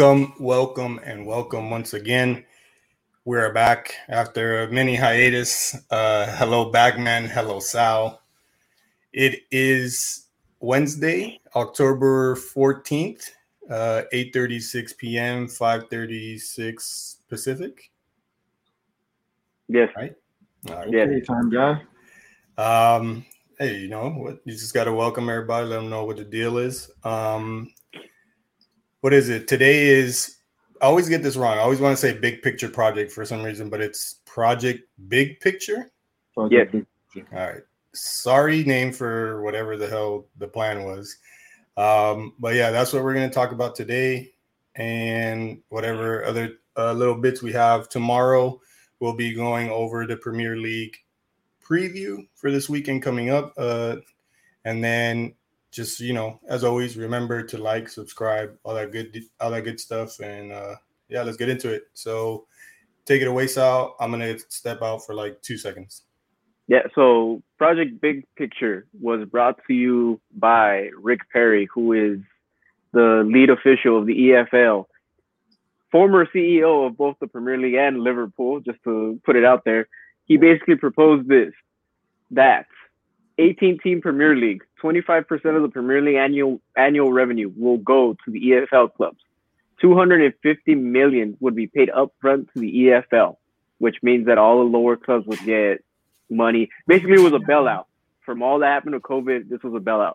Welcome, 0.00 0.32
welcome, 0.40 0.98
and 1.04 1.26
welcome 1.26 1.68
once 1.68 1.92
again. 1.92 2.46
We're 3.26 3.52
back 3.52 3.96
after 4.08 4.62
a 4.62 4.72
mini 4.72 4.96
hiatus. 4.96 5.76
Uh, 5.90 6.24
hello, 6.38 6.70
Bagman. 6.70 7.26
Hello, 7.26 7.60
Sal. 7.60 8.22
It 9.12 9.40
is 9.50 10.28
Wednesday, 10.58 11.38
October 11.54 12.34
14th, 12.34 13.28
uh, 13.68 14.04
8.36 14.10 14.96
p.m., 14.96 15.46
5.36 15.46 17.16
Pacific. 17.28 17.90
Yes. 19.68 19.90
Right? 19.94 20.14
All 20.70 20.76
right. 20.76 20.90
Yeah. 20.90 21.20
Time 21.26 21.50
guy. 21.50 21.82
Um, 22.56 23.26
hey, 23.58 23.76
you 23.80 23.88
know 23.88 24.08
what? 24.08 24.40
You 24.46 24.54
just 24.54 24.72
got 24.72 24.84
to 24.84 24.94
welcome 24.94 25.28
everybody, 25.28 25.66
let 25.66 25.76
them 25.76 25.90
know 25.90 26.06
what 26.06 26.16
the 26.16 26.24
deal 26.24 26.56
is. 26.56 26.90
Um, 27.04 27.74
what 29.00 29.12
is 29.12 29.28
it? 29.28 29.48
Today 29.48 29.88
is 29.88 30.36
I 30.80 30.86
always 30.86 31.08
get 31.08 31.22
this 31.22 31.36
wrong. 31.36 31.58
I 31.58 31.60
always 31.60 31.80
want 31.80 31.96
to 31.96 32.00
say 32.00 32.18
big 32.18 32.42
picture 32.42 32.68
project 32.68 33.12
for 33.12 33.24
some 33.24 33.42
reason, 33.42 33.68
but 33.68 33.80
it's 33.80 34.20
project 34.24 34.88
big 35.08 35.40
picture. 35.40 35.90
Project 36.34 36.74
yeah. 36.74 36.80
Big 37.14 37.26
All 37.32 37.38
right. 37.38 37.62
Sorry, 37.92 38.64
name 38.64 38.92
for 38.92 39.42
whatever 39.42 39.76
the 39.76 39.88
hell 39.88 40.26
the 40.38 40.48
plan 40.48 40.84
was. 40.84 41.16
Um, 41.76 42.34
but 42.38 42.54
yeah, 42.54 42.70
that's 42.70 42.92
what 42.92 43.02
we're 43.02 43.14
going 43.14 43.28
to 43.28 43.34
talk 43.34 43.52
about 43.52 43.74
today, 43.74 44.32
and 44.76 45.60
whatever 45.70 46.24
other 46.24 46.58
uh, 46.76 46.92
little 46.92 47.16
bits 47.16 47.42
we 47.42 47.52
have 47.52 47.88
tomorrow. 47.88 48.60
We'll 49.00 49.16
be 49.16 49.34
going 49.34 49.70
over 49.70 50.06
the 50.06 50.16
Premier 50.16 50.56
League 50.56 50.96
preview 51.64 52.26
for 52.34 52.50
this 52.50 52.68
weekend 52.68 53.02
coming 53.02 53.30
up, 53.30 53.54
uh, 53.56 53.96
and 54.64 54.84
then 54.84 55.34
just 55.70 56.00
you 56.00 56.12
know, 56.12 56.40
as 56.48 56.64
always, 56.64 56.96
remember 56.96 57.42
to 57.42 57.58
like, 57.58 57.88
subscribe, 57.88 58.56
all 58.64 58.74
that 58.74 58.92
good, 58.92 59.22
all 59.40 59.50
that 59.50 59.62
good 59.62 59.80
stuff, 59.80 60.18
and 60.20 60.52
uh, 60.52 60.74
yeah, 61.08 61.22
let's 61.22 61.36
get 61.36 61.48
into 61.48 61.72
it. 61.72 61.84
So, 61.94 62.46
take 63.04 63.22
it 63.22 63.28
away, 63.28 63.46
Sal. 63.46 63.96
I'm 64.00 64.10
gonna 64.10 64.38
step 64.48 64.82
out 64.82 65.04
for 65.06 65.14
like 65.14 65.40
two 65.42 65.56
seconds. 65.56 66.02
Yeah. 66.66 66.82
So, 66.94 67.42
Project 67.58 68.00
Big 68.00 68.26
Picture 68.36 68.86
was 69.00 69.28
brought 69.28 69.58
to 69.66 69.74
you 69.74 70.20
by 70.36 70.90
Rick 71.00 71.20
Parry, 71.32 71.68
who 71.72 71.92
is 71.92 72.20
the 72.92 73.22
lead 73.26 73.50
official 73.50 73.98
of 73.98 74.06
the 74.06 74.14
EFL, 74.14 74.86
former 75.92 76.26
CEO 76.26 76.86
of 76.86 76.96
both 76.96 77.16
the 77.20 77.26
Premier 77.26 77.58
League 77.58 77.74
and 77.74 78.00
Liverpool. 78.00 78.60
Just 78.60 78.82
to 78.84 79.20
put 79.24 79.36
it 79.36 79.44
out 79.44 79.64
there, 79.64 79.88
he 80.24 80.36
basically 80.36 80.76
proposed 80.76 81.28
this 81.28 81.52
that 82.32 82.66
18 83.38 83.78
team 83.78 84.00
Premier 84.00 84.36
League, 84.36 84.62
25% 84.82 85.56
of 85.56 85.62
the 85.62 85.68
Premier 85.68 86.00
League 86.00 86.16
annual 86.16 86.60
annual 86.76 87.12
revenue 87.12 87.52
will 87.56 87.78
go 87.78 88.16
to 88.24 88.30
the 88.30 88.40
EFL 88.40 88.92
clubs. 88.94 89.18
250 89.80 90.74
million 90.74 91.36
would 91.40 91.54
be 91.54 91.66
paid 91.66 91.90
upfront 91.90 92.52
to 92.52 92.60
the 92.60 92.72
EFL, 92.72 93.36
which 93.78 93.96
means 94.02 94.26
that 94.26 94.38
all 94.38 94.58
the 94.58 94.70
lower 94.70 94.96
clubs 94.96 95.26
would 95.26 95.42
get 95.44 95.82
money. 96.28 96.68
Basically, 96.86 97.14
it 97.14 97.20
was 97.20 97.32
a 97.32 97.38
bailout. 97.38 97.84
From 98.24 98.42
all 98.42 98.58
that 98.60 98.66
happened 98.66 98.92
to 98.92 99.00
COVID, 99.00 99.48
this 99.48 99.62
was 99.62 99.74
a 99.74 99.84
bailout. 99.84 100.12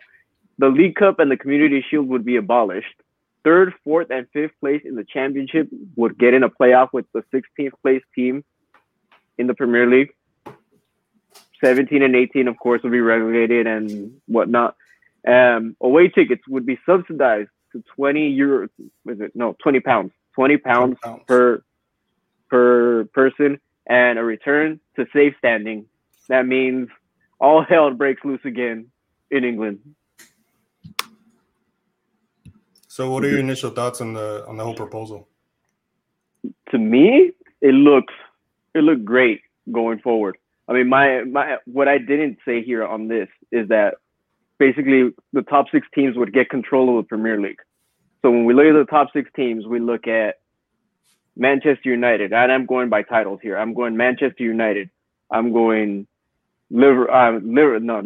The 0.57 0.67
League 0.67 0.95
Cup 0.95 1.19
and 1.19 1.29
the 1.29 1.37
Community 1.37 1.83
Shield 1.89 2.07
would 2.07 2.23
be 2.23 2.37
abolished. 2.37 2.95
Third, 3.43 3.73
fourth, 3.83 4.07
and 4.09 4.27
fifth 4.31 4.53
place 4.59 4.81
in 4.85 4.95
the 4.95 5.03
championship 5.03 5.67
would 5.95 6.17
get 6.17 6.33
in 6.33 6.43
a 6.43 6.49
playoff 6.49 6.89
with 6.93 7.05
the 7.13 7.23
16th 7.33 7.73
place 7.81 8.01
team 8.15 8.43
in 9.37 9.47
the 9.47 9.53
Premier 9.53 9.87
League. 9.87 10.13
17 11.63 12.01
and 12.01 12.15
18, 12.15 12.47
of 12.47 12.57
course, 12.57 12.81
will 12.83 12.91
be 12.91 13.01
relegated 13.01 13.67
and 13.67 14.19
whatnot. 14.27 14.75
Um, 15.27 15.75
away 15.81 16.09
tickets 16.09 16.43
would 16.47 16.65
be 16.65 16.79
subsidized 16.85 17.49
to 17.71 17.83
20 17.95 18.37
euros. 18.37 18.69
Was 19.03 19.19
it 19.19 19.31
no 19.35 19.55
20 19.61 19.79
pounds? 19.79 20.11
20 20.35 20.57
pounds, 20.57 20.97
20 21.01 21.15
pounds, 21.15 21.23
per 21.27 21.63
per 22.49 23.05
person, 23.05 23.59
and 23.87 24.19
a 24.19 24.23
return 24.23 24.79
to 24.95 25.05
safe 25.13 25.33
standing. 25.39 25.85
That 26.27 26.45
means 26.45 26.89
all 27.39 27.63
hell 27.63 27.91
breaks 27.93 28.23
loose 28.23 28.41
again 28.43 28.87
in 29.31 29.43
England. 29.43 29.79
So, 32.87 33.11
what 33.11 33.25
are 33.25 33.29
your 33.29 33.39
initial 33.39 33.71
thoughts 33.71 33.99
on 34.01 34.13
the 34.13 34.45
on 34.47 34.57
the 34.57 34.63
whole 34.63 34.75
proposal? 34.75 35.27
To 36.71 36.77
me, 36.77 37.31
it 37.61 37.73
looks 37.73 38.13
it 38.73 38.79
looked 38.79 39.05
great 39.05 39.41
going 39.71 39.99
forward. 39.99 40.37
I 40.67 40.73
mean, 40.73 40.89
my 40.89 41.23
my 41.23 41.57
what 41.65 41.87
I 41.87 41.97
didn't 41.97 42.39
say 42.45 42.63
here 42.63 42.85
on 42.85 43.07
this 43.07 43.27
is 43.51 43.67
that 43.69 43.95
basically 44.57 45.11
the 45.33 45.43
top 45.43 45.67
six 45.71 45.87
teams 45.93 46.17
would 46.17 46.33
get 46.33 46.49
control 46.49 46.97
of 46.97 47.05
the 47.05 47.07
Premier 47.07 47.39
League. 47.39 47.59
So 48.21 48.31
when 48.31 48.45
we 48.45 48.53
look 48.53 48.65
at 48.65 48.73
the 48.73 48.85
top 48.89 49.09
six 49.13 49.29
teams, 49.35 49.67
we 49.67 49.79
look 49.79 50.07
at 50.07 50.35
Manchester 51.37 51.89
United, 51.89 52.33
and 52.33 52.51
I'm 52.51 52.65
going 52.65 52.89
by 52.89 53.03
titles 53.03 53.39
here. 53.43 53.57
I'm 53.57 53.73
going 53.73 53.95
Manchester 53.97 54.43
United. 54.43 54.89
I'm 55.29 55.51
going 55.51 56.07
Liver, 56.71 57.11
uh, 57.11 57.39
Liver, 57.39 57.79
no, 57.79 58.01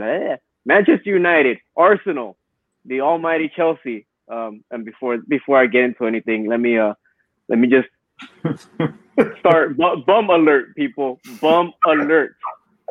Manchester 0.66 1.09
United, 1.09 1.59
Arsenal, 1.78 2.38
the 2.86 3.02
almighty 3.02 3.52
Chelsea. 3.56 4.06
Um, 4.28 4.64
and 4.69 4.86
before 4.86 5.18
before 5.28 5.58
I 5.58 5.66
get 5.66 5.86
into 5.86 6.06
anything, 6.06 6.48
let 6.48 6.59
me 6.59 6.78
uh 6.78 6.94
let 7.48 7.58
me 7.58 7.68
just 7.68 7.88
Start 9.40 9.78
bum 9.78 10.30
alert, 10.30 10.75
people. 10.75 11.19
Bum 11.41 11.74
alert. 11.85 12.35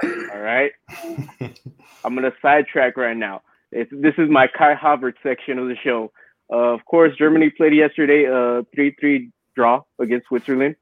All 0.03 0.41
right. 0.41 0.73
I'm 2.05 2.15
gonna 2.15 2.33
sidetrack 2.41 2.97
right 2.97 3.17
now. 3.17 3.43
It's, 3.73 3.91
this 3.93 4.15
is 4.19 4.31
my 4.31 4.47
Kai 4.47 4.75
Havertz 4.75 5.17
section 5.23 5.59
of 5.59 5.69
the 5.69 5.77
show. 5.83 6.11
Uh, 6.51 6.73
of 6.73 6.85
course, 6.85 7.15
Germany 7.19 7.51
played 7.51 7.75
yesterday 7.75 8.25
a 8.25 8.61
uh, 8.61 8.63
3-3 8.77 9.31
draw 9.55 9.83
against 9.99 10.29
Switzerland. 10.29 10.77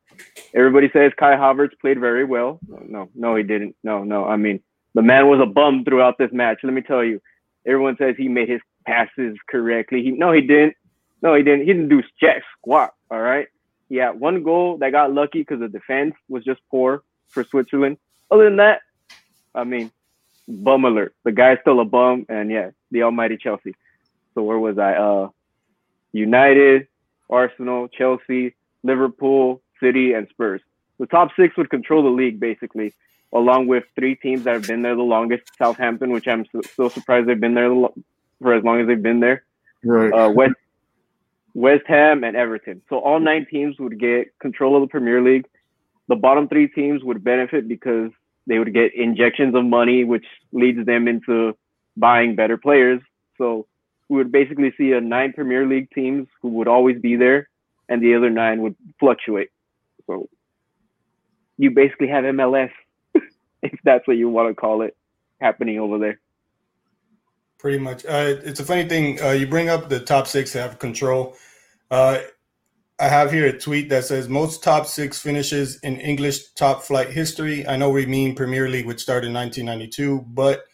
Everybody 0.55 0.89
says 0.93 1.13
Kai 1.19 1.34
Havertz 1.34 1.78
played 1.81 1.99
very 1.99 2.25
well. 2.25 2.61
No, 2.69 3.09
no, 3.15 3.34
he 3.34 3.43
didn't. 3.43 3.75
No, 3.83 4.05
no. 4.05 4.25
I 4.25 4.37
mean, 4.37 4.61
the 4.95 5.03
man 5.03 5.28
was 5.28 5.41
a 5.43 5.47
bum 5.47 5.84
throughout 5.84 6.19
this 6.19 6.31
match. 6.33 6.59
Let 6.63 6.73
me 6.73 6.83
tell 6.83 7.05
you. 7.05 7.21
Everyone 7.67 7.97
says 7.99 8.15
he 8.17 8.28
made 8.28 8.49
his 8.49 8.61
passes 8.87 9.37
correctly. 9.51 10.03
He 10.03 10.13
no, 10.13 10.31
he 10.31 10.41
didn't. 10.41 10.75
No, 11.21 11.34
he 11.34 11.43
didn't. 11.43 11.61
He 11.61 11.67
didn't 11.67 11.89
do 11.89 12.03
jack 12.21 12.43
squat. 12.57 12.95
All 13.11 13.21
right. 13.21 13.49
Yeah, 13.89 14.11
one 14.11 14.43
goal 14.43 14.79
that 14.79 14.91
got 14.91 15.13
lucky 15.13 15.41
because 15.41 15.61
the 15.61 15.69
defense 15.69 16.15
was 16.29 16.45
just 16.45 16.61
poor 16.71 17.03
for 17.29 17.45
Switzerland. 17.45 17.99
Other 18.31 18.45
than 18.45 18.57
that, 18.57 18.81
I 19.55 19.65
mean, 19.65 19.91
bum 20.49 20.85
alert. 20.85 21.15
The 21.25 21.33
guy's 21.33 21.59
still 21.61 21.81
a 21.81 21.85
bum, 21.85 22.27
and 22.29 22.51
yeah, 22.51 22.71
the 22.91 23.05
almighty 23.05 23.37
Chelsea. 23.37 23.75
So 24.35 24.43
where 24.43 24.59
was 24.59 24.79
I? 24.79 24.95
Uh, 24.95 25.29
United, 26.13 26.89
Arsenal, 27.31 27.89
Chelsea, 27.89 28.55
Liverpool, 28.83 29.63
City, 29.81 30.13
and 30.13 30.29
Spurs. 30.29 30.61
The 30.99 31.07
top 31.07 31.31
six 31.37 31.57
would 31.57 31.71
control 31.71 32.03
the 32.03 32.09
league 32.09 32.41
basically, 32.41 32.95
along 33.33 33.69
with 33.69 33.85
three 33.95 34.15
teams 34.15 34.45
that 34.45 34.55
have 34.55 34.67
been 34.67 34.83
there 34.83 34.97
the 34.97 35.03
longest. 35.03 35.45
Southampton, 35.59 36.11
which 36.11 36.27
I'm 36.27 36.45
still 36.72 36.91
surprised 36.91 37.28
they've 37.28 37.39
been 37.39 37.55
there 37.55 37.71
for 38.41 38.55
as 38.55 38.65
long 38.65 38.81
as 38.81 38.87
they've 38.87 39.03
been 39.03 39.21
there. 39.21 39.45
Right. 39.84 40.13
Uh, 40.13 40.31
West 40.31 40.55
West 41.57 41.85
Ham, 41.87 42.23
and 42.23 42.37
Everton. 42.37 42.83
So 42.91 42.99
all 42.99 43.19
nine 43.19 43.47
teams 43.51 43.77
would 43.79 43.99
get 43.99 44.39
control 44.41 44.77
of 44.77 44.83
the 44.83 44.89
Premier 44.89 45.23
League. 45.23 45.47
The 46.07 46.15
bottom 46.15 46.49
three 46.49 46.69
teams 46.69 47.03
would 47.03 47.25
benefit 47.25 47.67
because 47.67 48.11
they 48.47 48.59
would 48.59 48.75
get 48.75 48.95
injections 48.95 49.55
of 49.55 49.65
money, 49.65 50.05
which 50.05 50.27
leads 50.53 50.85
them 50.85 51.09
into 51.09 51.57
buying 51.97 52.37
better 52.37 52.59
players. 52.59 53.01
So 53.39 53.67
we 54.11 54.19
would 54.19 54.31
basically 54.31 54.75
see 54.77 54.93
a 54.93 55.01
nine 55.01 55.33
Premier 55.33 55.67
League 55.67 55.89
teams 55.95 56.29
who 56.43 56.51
would 56.51 56.69
always 56.69 57.01
be 57.01 57.17
there, 57.17 57.49
and 57.89 58.03
the 58.03 58.15
other 58.17 58.29
nine 58.29 58.61
would 58.61 58.77
fluctuate. 59.01 59.49
So 60.07 60.29
you 61.57 61.71
basically 61.71 62.09
have 62.09 62.25
MLS, 62.25 62.71
if 63.63 63.81
that's 63.83 64.07
what 64.07 64.19
you 64.19 64.29
want 64.29 64.51
to 64.51 64.55
call 64.55 64.83
it, 64.83 64.95
happening 65.41 65.81
over 65.81 65.99
there. 65.99 66.21
Pretty 67.59 67.79
much. 67.79 68.05
Uh, 68.05 68.37
it's 68.45 68.61
a 68.61 68.65
funny 68.65 68.89
thing. 68.89 69.21
Uh, 69.23 69.31
you 69.31 69.47
bring 69.47 69.69
up 69.69 69.89
the 69.89 70.01
top 70.01 70.27
six 70.27 70.53
have 70.53 70.79
control. 70.79 71.37
Uh, 71.91 72.19
I 72.99 73.09
have 73.09 73.31
here 73.31 73.47
a 73.47 73.59
tweet 73.59 73.91
that 73.91 74.05
says 74.05 74.29
most 74.29 74.63
top 74.63 74.87
six 74.87 75.19
finishes 75.19 75.79
in 75.81 75.99
English 75.99 76.53
top 76.55 76.83
flight 76.83 77.11
history. 77.11 77.67
I 77.67 77.77
know 77.77 77.91
we 77.91 78.07
mean 78.07 78.35
Premier 78.35 78.69
League, 78.69 78.87
which 78.87 79.03
started 79.03 79.29
in 79.29 79.35
1992, 79.35 80.27
but 80.29 80.65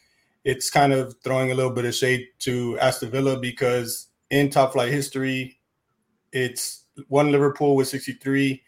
it's 0.45 0.71
kind 0.71 0.93
of 0.93 1.17
throwing 1.25 1.51
a 1.51 1.55
little 1.55 1.73
bit 1.73 1.85
of 1.85 1.95
shade 1.95 2.27
to 2.41 2.79
Aston 2.79 3.11
Villa 3.11 3.39
because 3.39 4.09
in 4.31 4.51
top 4.51 4.73
flight 4.73 4.93
history, 4.93 5.59
it's 6.33 6.85
one 7.09 7.33
Liverpool 7.33 7.77
with 7.77 7.89
63, 7.89 8.63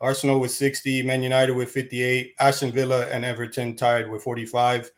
Arsenal 0.00 0.40
with 0.40 0.50
60, 0.50 1.02
Man 1.02 1.22
United 1.22 1.54
with 1.54 1.70
58, 1.70 2.34
Aston 2.38 2.72
Villa 2.72 3.06
and 3.06 3.24
Everton 3.24 3.76
tied 3.76 4.08
with 4.08 4.22
45, 4.22 4.90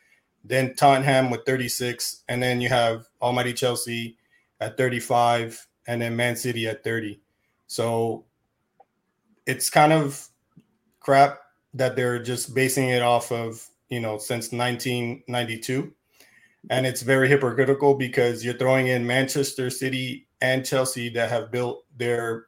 then 0.45 0.75
Tottenham 0.75 1.31
with 1.31 1.45
36, 1.47 2.25
and 2.29 2.43
then 2.43 2.61
you 2.61 2.69
have 2.69 3.07
Almighty 3.21 3.53
Chelsea 3.53 4.17
at 4.61 4.77
35 4.77 5.67
and 5.87 6.03
then 6.03 6.17
Man 6.17 6.37
City 6.37 6.69
at 6.69 6.85
30. 6.85 7.21
So 7.67 8.25
it's 9.47 9.71
kind 9.71 9.93
of 9.93 10.29
crap 11.01 11.41
that 11.75 11.97
they're 11.97 12.23
just 12.23 12.55
basing 12.55 12.91
it 12.91 13.03
off 13.03 13.33
of, 13.33 13.67
you 13.89 14.01
know, 14.01 14.19
since 14.19 14.53
1992. 14.53 15.93
And 16.71 16.87
it's 16.87 17.03
very 17.03 17.29
hypocritical 17.29 17.95
because 17.95 18.45
you're 18.45 18.55
throwing 18.55 18.87
in 18.89 19.07
Manchester 19.07 19.71
City 19.71 20.29
and 20.41 20.65
Chelsea 20.65 21.09
that 21.11 21.31
have 21.31 21.51
built 21.51 21.85
their 21.97 22.47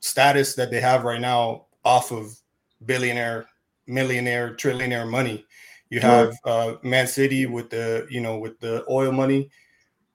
status 0.00 0.54
that 0.54 0.70
they 0.70 0.80
have 0.80 1.04
right 1.04 1.20
now 1.20 1.66
off 1.84 2.10
of 2.10 2.36
billionaire, 2.84 3.46
millionaire, 3.86 4.54
trillionaire 4.54 5.08
money. 5.08 5.44
You 5.88 6.00
have 6.00 6.34
uh, 6.44 6.74
Man 6.82 7.06
City 7.06 7.46
with 7.46 7.70
the 7.70 8.06
you 8.10 8.20
know 8.20 8.38
with 8.38 8.58
the 8.60 8.84
oil 8.90 9.12
money. 9.12 9.50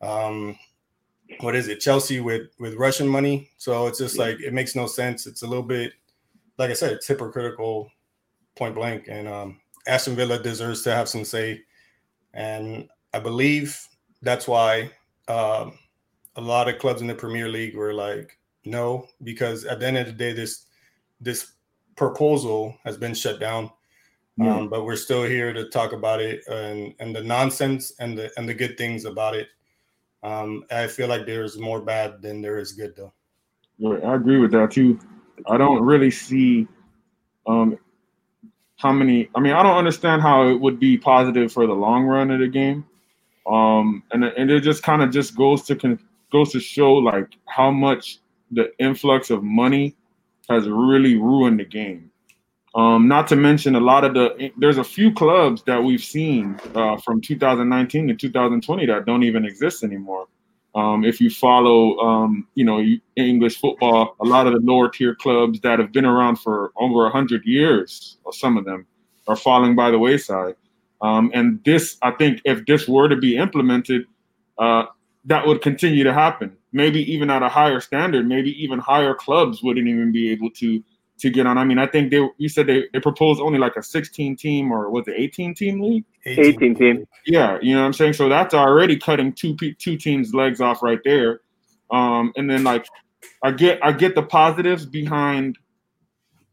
Um, 0.02 0.58
what 1.40 1.56
is 1.56 1.68
it? 1.68 1.80
Chelsea 1.80 2.20
with 2.20 2.50
with 2.60 2.76
Russian 2.76 3.08
money. 3.08 3.50
So 3.58 3.88
it's 3.88 4.00
just 4.00 4.18
like 4.18 4.40
it 4.42 4.54
makes 4.54 4.76
no 4.76 4.86
sense. 4.86 5.28
It's 5.28 5.44
a 5.44 5.48
little 5.48 5.64
bit, 5.64 5.94
like 6.58 6.70
I 6.70 6.74
said, 6.74 6.92
it's 6.94 7.08
hypocritical, 7.08 7.90
point 8.56 8.76
blank. 8.76 9.06
And 9.08 9.28
um, 9.28 9.60
Aston 9.88 10.16
Villa 10.16 10.42
deserves 10.42 10.82
to 10.84 10.94
have 10.94 11.08
some 11.08 11.24
say, 11.24 11.62
and 12.34 12.90
I 13.14 13.20
believe 13.20 13.80
that's 14.22 14.48
why 14.48 14.92
um, 15.28 15.78
a 16.36 16.42
lot 16.42 16.68
of 16.68 16.80
clubs 16.80 17.02
in 17.02 17.08
the 17.08 17.16
Premier 17.16 17.48
League 17.48 17.76
were 17.76 17.94
like, 17.94 18.38
no, 18.66 19.08
because 19.24 19.66
at 19.66 19.80
the 19.80 19.88
end 19.88 19.98
of 19.98 20.06
the 20.06 20.12
day, 20.12 20.34
this 20.34 20.66
this 21.20 21.54
proposal 21.96 22.76
has 22.84 22.98
been 22.98 23.14
shut 23.14 23.40
down. 23.40 23.72
Yeah. 24.38 24.56
Um, 24.56 24.70
but 24.70 24.86
we're 24.86 24.96
still 24.96 25.24
here 25.24 25.54
to 25.54 25.70
talk 25.70 25.92
about 25.94 26.22
it 26.22 26.48
and 26.48 26.94
and 27.00 27.16
the 27.16 27.22
nonsense 27.22 27.94
and 28.00 28.18
the 28.18 28.32
and 28.38 28.48
the 28.48 28.54
good 28.54 28.78
things 28.78 29.06
about 29.06 29.36
it. 29.36 29.50
Um, 30.24 30.64
I 30.72 30.88
feel 30.88 31.08
like 31.08 31.26
there's 31.26 31.58
more 31.58 31.82
bad 31.82 32.22
than 32.22 32.42
there 32.42 32.60
is 32.60 32.74
good, 32.74 32.96
though. 32.96 33.14
I 33.84 34.16
agree 34.16 34.38
with 34.38 34.52
that 34.52 34.72
too. 34.72 35.00
I 35.48 35.58
don't 35.58 35.82
really 35.82 36.12
see 36.12 36.68
um, 37.48 37.78
how 38.78 38.92
many. 38.92 39.30
I 39.36 39.40
mean, 39.40 39.54
I 39.54 39.64
don't 39.64 39.78
understand 39.78 40.22
how 40.22 40.48
it 40.48 40.60
would 40.60 40.80
be 40.80 40.98
positive 40.98 41.52
for 41.52 41.66
the 41.66 41.74
long 41.74 42.06
run 42.06 42.30
of 42.32 42.40
the 42.40 42.48
game. 42.48 42.86
Um, 43.48 44.04
and 44.12 44.24
and 44.24 44.52
it 44.52 44.62
just 44.62 44.84
kind 44.84 45.02
of 45.02 45.12
just 45.12 45.36
goes 45.36 45.64
to 45.64 45.98
goes 46.32 46.52
to 46.52 46.60
show 46.60 46.94
like 46.94 47.28
how 47.48 47.72
much 47.72 48.20
the 48.52 48.72
influx 48.78 49.30
of 49.30 49.44
money 49.44 49.96
has 50.50 50.68
really 50.68 51.16
ruined 51.16 51.60
the 51.60 51.66
game. 51.66 52.11
Um, 52.74 53.08
not 53.08 53.28
to 53.28 53.36
mention 53.36 53.76
a 53.76 53.82
lot 53.82 54.06
of 54.06 54.14
the 54.14 54.52
there's 54.58 54.78
a 54.78 54.84
few 54.84 55.14
clubs 55.14 55.62
that 55.64 55.84
we've 55.84 56.04
seen 56.04 56.58
uh, 56.74 56.98
from 56.98 57.20
2019 57.20 58.08
to 58.08 58.16
2020 58.16 58.86
that 58.86 59.06
don't 59.06 59.24
even 59.24 59.46
exist 59.46 59.84
anymore. 59.84 60.28
Um, 60.74 61.04
if 61.04 61.20
you 61.20 61.30
follow, 61.30 61.98
um, 62.00 62.48
you 62.56 62.64
know, 62.64 62.82
English 63.18 63.60
football, 63.60 64.16
a 64.22 64.26
lot 64.26 64.48
of 64.48 64.54
the 64.54 64.60
lower 64.60 64.88
tier 64.88 65.14
clubs 65.14 65.60
that 65.62 65.80
have 65.80 65.92
been 65.92 66.06
around 66.06 66.38
for 66.38 66.72
over 66.78 67.10
hundred 67.10 67.46
years, 67.46 68.18
or 68.24 68.32
some 68.32 68.56
of 68.58 68.64
them, 68.64 68.88
are 69.28 69.36
falling 69.36 69.76
by 69.76 69.92
the 69.92 70.00
wayside. 70.00 70.56
Um, 71.02 71.30
and 71.34 71.62
this, 71.66 71.98
I 72.02 72.12
think, 72.12 72.42
if 72.46 72.66
this 72.66 72.88
were 72.88 73.10
to 73.10 73.18
be 73.18 73.36
implemented, 73.36 74.06
uh, 74.58 74.86
that 75.26 75.46
would 75.46 75.62
continue 75.62 76.06
to 76.06 76.14
happen. 76.14 76.56
Maybe 76.72 77.12
even 77.12 77.30
at 77.30 77.44
a 77.44 77.50
higher 77.50 77.82
standard, 77.82 78.26
maybe 78.26 78.52
even 78.64 78.80
higher 78.80 79.14
clubs 79.14 79.62
wouldn't 79.62 79.88
even 79.88 80.14
be 80.14 80.32
able 80.32 80.52
to 80.52 80.82
to 81.22 81.30
get 81.30 81.46
on. 81.46 81.58
I 81.58 81.64
mean, 81.64 81.78
I 81.78 81.88
think 81.88 82.12
they 82.12 82.28
you 82.38 82.50
said 82.50 82.68
they, 82.68 82.86
they 82.94 83.00
proposed 83.00 83.42
only 83.42 83.60
like 83.60 83.76
a 83.76 83.84
16 83.84 84.36
team 84.36 84.72
or 84.72 84.90
was 84.90 85.08
it 85.08 85.16
18 85.18 85.56
team 85.56 85.82
league? 85.82 86.06
18 86.26 86.76
team. 86.76 87.08
Yeah, 87.26 87.58
you 87.62 87.74
know 87.74 87.82
what 87.82 87.88
I'm 87.88 87.94
saying? 87.94 88.14
So 88.14 88.28
that's 88.28 88.54
already 88.54 88.98
cutting 88.98 89.34
two 89.34 89.56
two 89.56 89.98
teams 89.98 90.34
legs 90.34 90.62
off 90.62 90.82
right 90.84 91.00
there. 91.04 91.42
Um, 91.92 92.34
and 92.36 92.50
then 92.50 92.64
like 92.64 92.88
I 93.44 93.52
get 93.52 93.80
I 93.84 93.92
get 93.92 94.16
the 94.16 94.24
positives 94.24 94.86
behind 94.86 95.58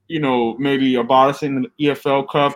you 0.09 0.21
know, 0.21 0.57
maybe 0.59 0.95
abolishing 0.95 1.63
the 1.63 1.87
EFL 1.87 2.29
Cup 2.29 2.55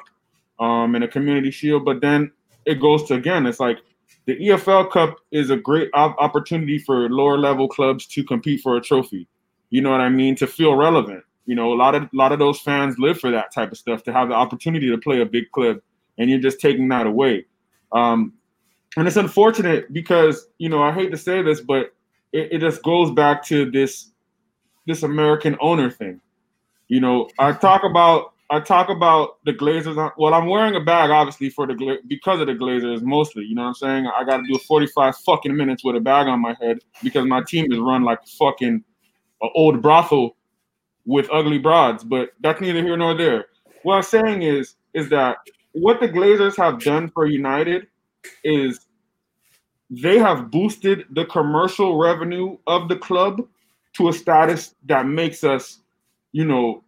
um 0.58 0.94
and 0.94 1.04
a 1.04 1.08
community 1.08 1.50
shield, 1.50 1.84
but 1.84 2.00
then 2.00 2.30
it 2.66 2.80
goes 2.80 3.04
to 3.04 3.14
again, 3.14 3.46
it's 3.46 3.60
like 3.60 3.78
the 4.26 4.36
EFL 4.36 4.90
Cup 4.90 5.16
is 5.32 5.50
a 5.50 5.56
great 5.56 5.90
opportunity 5.94 6.78
for 6.78 7.08
lower 7.10 7.38
level 7.38 7.68
clubs 7.68 8.06
to 8.06 8.22
compete 8.22 8.60
for 8.60 8.76
a 8.76 8.80
trophy. 8.80 9.26
You 9.70 9.80
know 9.80 9.90
what 9.90 10.00
I 10.00 10.10
mean? 10.10 10.36
To 10.36 10.46
feel 10.46 10.76
relevant. 10.76 11.24
You 11.46 11.54
know, 11.54 11.72
a 11.72 11.76
lot 11.76 11.94
of 11.94 12.04
a 12.04 12.08
lot 12.12 12.32
of 12.32 12.38
those 12.38 12.60
fans 12.60 12.98
live 12.98 13.18
for 13.18 13.30
that 13.30 13.52
type 13.52 13.72
of 13.72 13.78
stuff 13.78 14.02
to 14.04 14.12
have 14.12 14.28
the 14.28 14.34
opportunity 14.34 14.88
to 14.90 14.98
play 14.98 15.20
a 15.20 15.26
big 15.26 15.50
clip, 15.50 15.82
and 16.18 16.30
you're 16.30 16.38
just 16.38 16.60
taking 16.60 16.88
that 16.88 17.06
away. 17.06 17.46
Um, 17.92 18.34
and 18.96 19.06
it's 19.06 19.16
unfortunate 19.16 19.92
because 19.92 20.48
you 20.58 20.68
know 20.68 20.82
I 20.82 20.92
hate 20.92 21.10
to 21.10 21.16
say 21.16 21.42
this, 21.42 21.60
but 21.60 21.92
it, 22.32 22.52
it 22.52 22.58
just 22.60 22.82
goes 22.82 23.10
back 23.10 23.44
to 23.46 23.70
this 23.70 24.10
this 24.86 25.02
American 25.02 25.56
owner 25.60 25.90
thing. 25.90 26.20
You 26.88 27.00
know, 27.00 27.28
I 27.38 27.52
talk 27.52 27.84
about 27.84 28.32
I 28.50 28.60
talk 28.60 28.90
about 28.90 29.38
the 29.46 29.52
Glazers. 29.52 30.12
Well, 30.18 30.34
I'm 30.34 30.46
wearing 30.46 30.76
a 30.76 30.80
bag 30.80 31.10
obviously 31.10 31.48
for 31.48 31.66
the 31.66 31.98
because 32.06 32.40
of 32.40 32.48
the 32.48 32.52
Glazers 32.52 33.02
mostly. 33.02 33.44
You 33.44 33.54
know 33.54 33.62
what 33.62 33.68
I'm 33.68 33.74
saying? 33.74 34.06
I 34.06 34.24
got 34.24 34.38
to 34.38 34.42
do 34.46 34.58
45 34.58 35.16
fucking 35.16 35.56
minutes 35.56 35.82
with 35.82 35.96
a 35.96 36.00
bag 36.00 36.26
on 36.26 36.40
my 36.40 36.54
head 36.60 36.80
because 37.02 37.24
my 37.24 37.42
team 37.42 37.72
is 37.72 37.78
run 37.78 38.04
like 38.04 38.18
fucking 38.26 38.84
old 39.54 39.80
brothel 39.80 40.36
with 41.04 41.28
ugly 41.32 41.58
broads, 41.58 42.04
but 42.04 42.31
that's 42.40 42.60
neither 42.60 42.82
here 42.82 42.96
nor 42.96 43.14
there. 43.14 43.46
What 43.82 43.96
I'm 43.96 44.02
saying 44.02 44.43
is, 44.43 44.76
is 44.94 45.08
that 45.10 45.38
what 45.72 46.00
the 46.00 46.08
Glazers 46.08 46.56
have 46.56 46.81
done 46.81 47.10
for 47.10 47.26
United 47.26 47.87
is 48.44 48.87
they 49.90 50.19
have 50.19 50.50
boosted 50.50 51.06
the 51.10 51.25
commercial 51.26 51.99
revenue 51.99 52.56
of 52.66 52.88
the 52.88 52.96
club 52.96 53.46
to 53.94 54.08
a 54.08 54.12
status 54.12 54.75
that 54.87 55.06
makes 55.06 55.44
us, 55.44 55.81
you 56.32 56.44
know, 56.44 56.82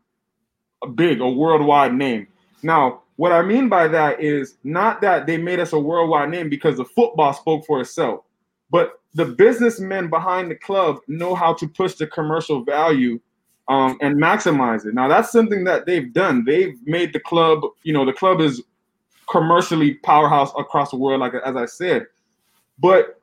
a 0.82 0.88
big, 0.88 1.20
a 1.20 1.28
worldwide 1.28 1.94
name. 1.94 2.26
Now, 2.62 3.02
what 3.16 3.32
I 3.32 3.42
mean 3.42 3.68
by 3.68 3.88
that 3.88 4.20
is 4.20 4.56
not 4.64 5.00
that 5.02 5.26
they 5.26 5.36
made 5.36 5.60
us 5.60 5.72
a 5.72 5.78
worldwide 5.78 6.30
name 6.30 6.48
because 6.48 6.78
the 6.78 6.84
football 6.84 7.32
spoke 7.32 7.64
for 7.66 7.80
itself, 7.80 8.24
but 8.70 9.00
the 9.14 9.26
businessmen 9.26 10.08
behind 10.08 10.50
the 10.50 10.56
club 10.56 10.98
know 11.06 11.34
how 11.34 11.54
to 11.54 11.68
push 11.68 11.94
the 11.94 12.06
commercial 12.06 12.64
value 12.64 13.20
um, 13.68 13.96
and 14.00 14.16
maximize 14.16 14.86
it. 14.86 14.94
Now 14.94 15.08
that's 15.08 15.32
something 15.32 15.64
that 15.64 15.86
they've 15.86 16.12
done. 16.12 16.44
They've 16.44 16.76
made 16.84 17.12
the 17.12 17.20
club, 17.20 17.62
you 17.82 17.92
know, 17.92 18.04
the 18.04 18.12
club 18.12 18.40
is 18.40 18.62
commercially 19.30 19.94
powerhouse 19.94 20.52
across 20.58 20.90
the 20.90 20.96
world, 20.96 21.20
like 21.20 21.34
as 21.34 21.56
I 21.56 21.66
said. 21.66 22.06
But 22.78 23.20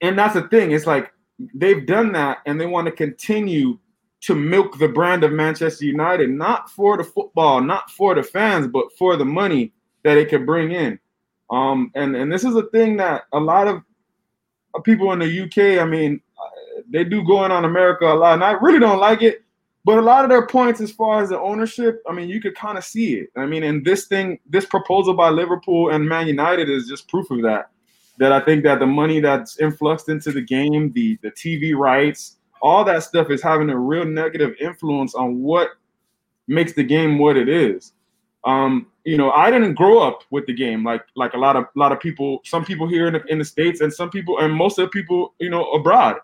and 0.00 0.18
that's 0.18 0.34
the 0.34 0.48
thing, 0.48 0.72
it's 0.72 0.86
like 0.86 1.12
they've 1.54 1.86
done 1.86 2.12
that 2.12 2.38
and 2.46 2.60
they 2.60 2.66
want 2.66 2.86
to 2.86 2.92
continue 2.92 3.78
to 4.22 4.34
milk 4.34 4.78
the 4.78 4.88
brand 4.88 5.24
of 5.24 5.32
Manchester 5.32 5.84
United, 5.84 6.30
not 6.30 6.70
for 6.70 6.96
the 6.96 7.04
football, 7.04 7.60
not 7.60 7.90
for 7.90 8.14
the 8.14 8.22
fans, 8.22 8.66
but 8.66 8.86
for 8.98 9.16
the 9.16 9.24
money 9.24 9.72
that 10.02 10.18
it 10.18 10.28
could 10.28 10.44
bring 10.44 10.72
in. 10.72 10.98
Um, 11.50 11.90
and 11.94 12.16
and 12.16 12.32
this 12.32 12.44
is 12.44 12.54
a 12.54 12.64
thing 12.64 12.96
that 12.98 13.24
a 13.32 13.40
lot 13.40 13.68
of 13.68 13.82
people 14.84 15.12
in 15.12 15.18
the 15.18 15.42
UK, 15.42 15.82
I 15.82 15.84
mean, 15.88 16.20
they 16.88 17.04
do 17.04 17.24
going 17.24 17.50
on 17.50 17.64
America 17.64 18.06
a 18.06 18.14
lot, 18.14 18.34
and 18.34 18.44
I 18.44 18.52
really 18.52 18.78
don't 18.78 19.00
like 19.00 19.22
it 19.22 19.42
but 19.84 19.98
a 19.98 20.02
lot 20.02 20.24
of 20.24 20.30
their 20.30 20.46
points, 20.46 20.80
as 20.80 20.90
far 20.90 21.22
as 21.22 21.30
the 21.30 21.40
ownership, 21.40 22.02
I 22.08 22.12
mean, 22.12 22.28
you 22.28 22.40
could 22.40 22.54
kind 22.54 22.76
of 22.76 22.84
see 22.84 23.14
it. 23.14 23.30
I 23.36 23.46
mean, 23.46 23.62
and 23.62 23.84
this 23.84 24.06
thing, 24.06 24.38
this 24.46 24.66
proposal 24.66 25.14
by 25.14 25.30
Liverpool 25.30 25.90
and 25.90 26.06
Man 26.06 26.26
United 26.26 26.68
is 26.68 26.86
just 26.86 27.08
proof 27.08 27.30
of 27.30 27.42
that. 27.42 27.70
That 28.18 28.32
I 28.32 28.40
think 28.40 28.62
that 28.64 28.80
the 28.80 28.86
money 28.86 29.20
that's 29.20 29.58
influxed 29.58 30.10
into 30.10 30.32
the 30.32 30.42
game, 30.42 30.92
the 30.92 31.18
the 31.22 31.30
TV 31.30 31.74
rights, 31.74 32.36
all 32.60 32.84
that 32.84 33.02
stuff 33.02 33.30
is 33.30 33.42
having 33.42 33.70
a 33.70 33.78
real 33.78 34.04
negative 34.04 34.54
influence 34.60 35.14
on 35.14 35.40
what 35.40 35.70
makes 36.46 36.74
the 36.74 36.84
game 36.84 37.18
what 37.18 37.38
it 37.38 37.48
is. 37.48 37.94
Um, 38.44 38.86
you 39.04 39.16
know, 39.16 39.30
I 39.30 39.50
didn't 39.50 39.74
grow 39.74 40.00
up 40.00 40.24
with 40.30 40.46
the 40.46 40.52
game 40.52 40.84
like 40.84 41.02
like 41.16 41.32
a 41.32 41.38
lot 41.38 41.56
of 41.56 41.64
a 41.64 41.78
lot 41.78 41.92
of 41.92 42.00
people. 42.00 42.40
Some 42.44 42.66
people 42.66 42.86
here 42.86 43.06
in 43.06 43.14
the, 43.14 43.24
in 43.28 43.38
the 43.38 43.44
states, 43.44 43.80
and 43.80 43.90
some 43.92 44.10
people, 44.10 44.38
and 44.40 44.52
most 44.52 44.78
of 44.78 44.84
the 44.84 44.90
people, 44.90 45.34
you 45.38 45.48
know, 45.48 45.64
abroad. 45.72 46.16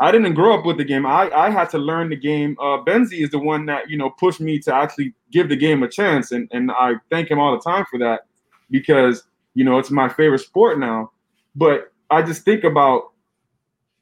I 0.00 0.12
didn't 0.12 0.34
grow 0.34 0.56
up 0.56 0.64
with 0.64 0.76
the 0.76 0.84
game. 0.84 1.06
I, 1.06 1.28
I 1.30 1.50
had 1.50 1.70
to 1.70 1.78
learn 1.78 2.08
the 2.08 2.16
game. 2.16 2.56
Uh, 2.60 2.78
Benzi 2.84 3.24
is 3.24 3.30
the 3.30 3.38
one 3.38 3.66
that 3.66 3.90
you 3.90 3.96
know 3.96 4.10
pushed 4.10 4.40
me 4.40 4.58
to 4.60 4.74
actually 4.74 5.12
give 5.32 5.48
the 5.48 5.56
game 5.56 5.82
a 5.82 5.88
chance, 5.88 6.30
and 6.30 6.48
and 6.52 6.70
I 6.70 6.94
thank 7.10 7.30
him 7.30 7.38
all 7.38 7.52
the 7.52 7.60
time 7.60 7.84
for 7.90 7.98
that 7.98 8.22
because 8.70 9.24
you 9.54 9.64
know 9.64 9.78
it's 9.78 9.90
my 9.90 10.08
favorite 10.08 10.40
sport 10.40 10.78
now. 10.78 11.10
But 11.56 11.92
I 12.10 12.22
just 12.22 12.44
think 12.44 12.62
about 12.62 13.12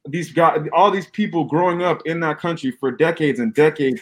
these 0.06 0.30
guys, 0.32 0.60
all 0.74 0.90
these 0.90 1.08
people 1.08 1.44
growing 1.44 1.82
up 1.82 2.02
in 2.04 2.20
that 2.20 2.38
country 2.38 2.70
for 2.72 2.90
decades 2.90 3.40
and 3.40 3.54
decades. 3.54 4.00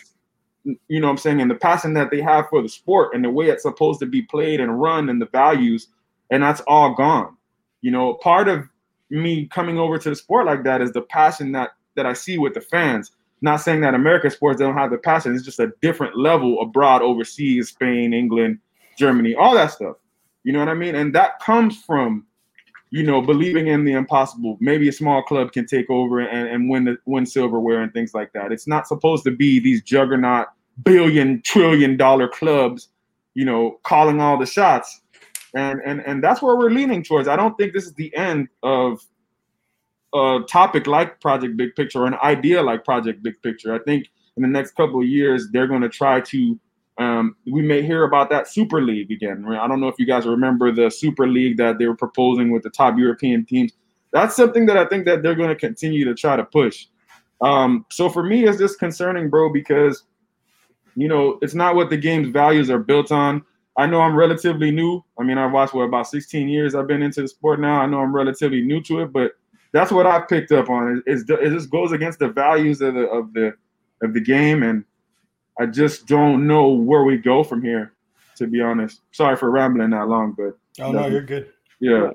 You 0.89 1.01
know 1.01 1.09
what 1.09 1.13
I'm 1.13 1.19
saying, 1.19 1.41
and 1.43 1.51
the 1.51 1.57
passion 1.57 1.95
that 1.95 2.11
they 2.11 2.23
have 2.23 2.49
for 2.49 2.63
the 2.63 2.69
sport 2.69 3.15
and 3.15 3.23
the 3.23 3.31
way 3.31 3.47
it's 3.51 3.63
supposed 3.63 4.01
to 4.01 4.07
be 4.07 4.23
played 4.23 4.61
and 4.61 4.81
run 4.81 5.11
and 5.11 5.21
the 5.21 5.27
values, 5.27 5.89
and 6.31 6.43
that's 6.43 6.63
all 6.63 6.95
gone. 6.95 7.37
You 7.83 7.91
know, 7.91 8.15
part 8.15 8.49
of 8.49 8.65
me 9.11 9.47
coming 9.47 9.79
over 9.79 9.99
to 9.99 10.09
the 10.09 10.17
sport 10.17 10.47
like 10.47 10.65
that 10.65 10.81
is 10.81 10.91
the 10.93 11.03
passion 11.03 11.53
that 11.53 11.73
that 11.97 12.07
I 12.07 12.13
see 12.13 12.39
with 12.39 12.55
the 12.55 12.61
fans. 12.61 13.13
Not 13.41 13.57
saying 13.57 13.81
that 13.83 13.95
American 13.95 14.31
sports 14.31 14.59
don't 14.59 14.75
have 14.75 14.91
the 14.91 14.99
passion. 14.99 15.35
It's 15.35 15.45
just 15.45 15.61
a 15.61 15.73
different 15.83 16.17
level 16.17 16.61
abroad, 16.61 17.03
overseas, 17.03 17.69
Spain, 17.69 18.15
England, 18.15 18.59
Germany, 18.99 19.35
all 19.35 19.55
that 19.55 19.73
stuff. 19.73 19.97
You 20.45 20.53
know 20.53 20.61
what 20.61 20.69
I 20.69 20.75
mean? 20.75 20.95
And 20.95 21.15
that 21.15 21.41
comes 21.41 21.83
from, 21.83 22.27
you 22.91 23.03
know, 23.03 23.21
believing 23.21 23.67
in 23.67 23.85
the 23.85 23.93
impossible. 23.93 24.57
Maybe 24.61 24.89
a 24.89 24.93
small 24.93 25.23
club 25.23 25.53
can 25.53 25.67
take 25.67 25.91
over 25.91 26.21
and, 26.21 26.49
and 26.49 26.71
win 26.71 26.85
the 26.85 26.97
win 27.07 27.27
silverware 27.27 27.83
and 27.83 27.93
things 27.93 28.15
like 28.15 28.33
that. 28.35 28.53
It's 28.53 28.67
not 28.67 28.87
supposed 28.87 29.25
to 29.25 29.31
be 29.31 29.59
these 29.59 29.83
juggernaut 29.83 30.49
billion 30.83 31.43
trillion 31.43 31.97
dollar 31.97 32.29
clubs, 32.29 32.89
you 33.35 33.45
know, 33.45 33.79
calling 33.83 34.21
all 34.21 34.39
the 34.39 34.47
shots. 34.47 35.01
And 35.55 35.81
and 35.85 36.01
and 36.01 36.23
that's 36.23 36.43
where 36.43 36.57
we're 36.57 36.71
leaning 36.71 37.03
towards. 37.03 37.29
I 37.29 37.37
don't 37.37 37.57
think 37.57 37.73
this 37.73 37.85
is 37.85 37.95
the 37.95 38.15
end 38.17 38.49
of 38.63 39.01
a 40.15 40.41
topic 40.49 40.87
like 40.87 41.21
Project 41.21 41.57
Big 41.57 41.75
Picture 41.75 42.03
or 42.03 42.07
an 42.07 42.17
idea 42.23 42.63
like 42.63 42.85
Project 42.85 43.23
Big 43.23 43.41
Picture. 43.43 43.75
I 43.75 43.79
think 43.81 44.09
in 44.37 44.43
the 44.43 44.49
next 44.49 44.77
couple 44.77 45.01
of 45.01 45.07
years, 45.07 45.49
they're 45.53 45.67
going 45.67 45.83
to 45.83 45.89
try 45.89 46.21
to. 46.21 46.59
Um, 46.97 47.35
we 47.51 47.61
may 47.61 47.83
hear 47.83 48.05
about 48.05 48.31
that 48.31 48.47
Super 48.47 48.81
League 48.81 49.11
again. 49.11 49.45
I 49.49 49.67
don't 49.67 49.81
know 49.81 49.89
if 49.89 49.97
you 49.99 50.07
guys 50.07 50.27
remember 50.27 50.71
the 50.71 50.91
Super 50.91 51.27
League 51.27 51.57
that 51.57 51.79
they 51.79 51.87
were 51.87 51.97
proposing 51.97 52.53
with 52.53 52.63
the 52.63 52.71
top 52.71 52.97
European 52.97 53.45
teams. 53.45 53.73
That's 54.13 54.37
something 54.37 54.65
that 54.67 54.77
I 54.77 54.85
think 54.87 55.05
that 55.07 55.25
they're 55.25 55.35
going 55.35 55.49
to 55.49 55.57
continue 55.57 56.05
to 56.05 56.15
try 56.15 56.37
to 56.37 56.45
push. 56.45 56.87
Um, 57.41 57.85
so 57.91 58.09
for 58.09 58.23
me, 58.23 58.47
it's 58.47 58.59
just 58.59 58.79
concerning, 58.79 59.29
bro, 59.29 59.53
because 59.53 60.05
you 60.95 61.09
know 61.09 61.39
it's 61.43 61.55
not 61.55 61.75
what 61.75 61.91
the 61.91 61.97
game's 61.97 62.29
values 62.29 62.71
are 62.71 62.79
built 62.79 63.11
on. 63.11 63.43
I 63.77 63.87
know 63.87 64.01
I'm 64.01 64.15
relatively 64.15 64.71
new. 64.71 65.05
I 65.19 65.25
mean, 65.25 65.37
I've 65.37 65.51
watched 65.51 65.75
what 65.75 65.83
about 65.83 66.07
16 66.07 66.49
years. 66.49 66.77
I've 66.77 66.87
been 66.87 67.03
into 67.03 67.23
the 67.23 67.29
sport 67.29 67.59
now. 67.59 67.81
I 67.81 67.87
know 67.87 68.01
I'm 68.01 68.15
relatively 68.15 68.63
new 68.63 68.81
to 68.83 69.01
it, 69.01 69.13
but 69.13 69.33
that's 69.75 69.91
what 69.91 70.07
I 70.07 70.21
picked 70.21 70.53
up 70.53 70.71
on. 70.71 71.03
It, 71.05 71.29
it 71.29 71.51
just 71.51 71.69
goes 71.69 71.91
against 71.91 72.21
the 72.21 72.29
values 72.29 72.81
of 72.81 72.95
the 72.95 73.07
of 73.09 73.33
the 73.33 73.55
of 74.03 74.15
the 74.15 74.21
game, 74.21 74.63
and 74.63 74.85
I 75.59 75.67
just 75.67 76.07
don't 76.07 76.47
know 76.47 76.69
where 76.69 77.03
we 77.03 77.19
go 77.19 77.43
from 77.43 77.61
here. 77.61 77.93
To 78.37 78.47
be 78.47 78.61
honest, 78.61 79.01
sorry 79.11 79.37
for 79.37 79.51
rambling 79.51 79.91
that 79.91 80.09
long, 80.09 80.33
but 80.33 80.57
oh 80.83 80.93
no, 80.93 81.09
you're 81.09 81.23
good. 81.23 81.53
Yeah. 81.81 82.11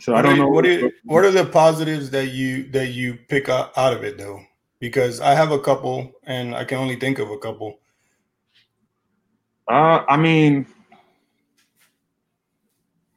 So 0.00 0.12
what 0.12 0.24
I 0.26 0.28
don't 0.28 0.38
know. 0.38 0.48
What 0.48 0.66
are 0.66 0.90
what 1.04 1.24
are 1.24 1.30
the 1.30 1.46
positives 1.46 2.10
that 2.10 2.28
you 2.28 2.64
that 2.70 2.88
you 2.88 3.14
pick 3.28 3.48
out 3.48 3.72
of 3.76 4.04
it 4.04 4.18
though? 4.18 4.40
Because 4.80 5.20
I 5.20 5.34
have 5.34 5.50
a 5.50 5.58
couple, 5.58 6.12
and 6.24 6.54
I 6.54 6.64
can 6.64 6.76
only 6.76 6.96
think 6.96 7.18
of 7.18 7.30
a 7.30 7.38
couple. 7.38 7.78
Uh, 9.66 10.04
I 10.08 10.16
mean, 10.18 10.66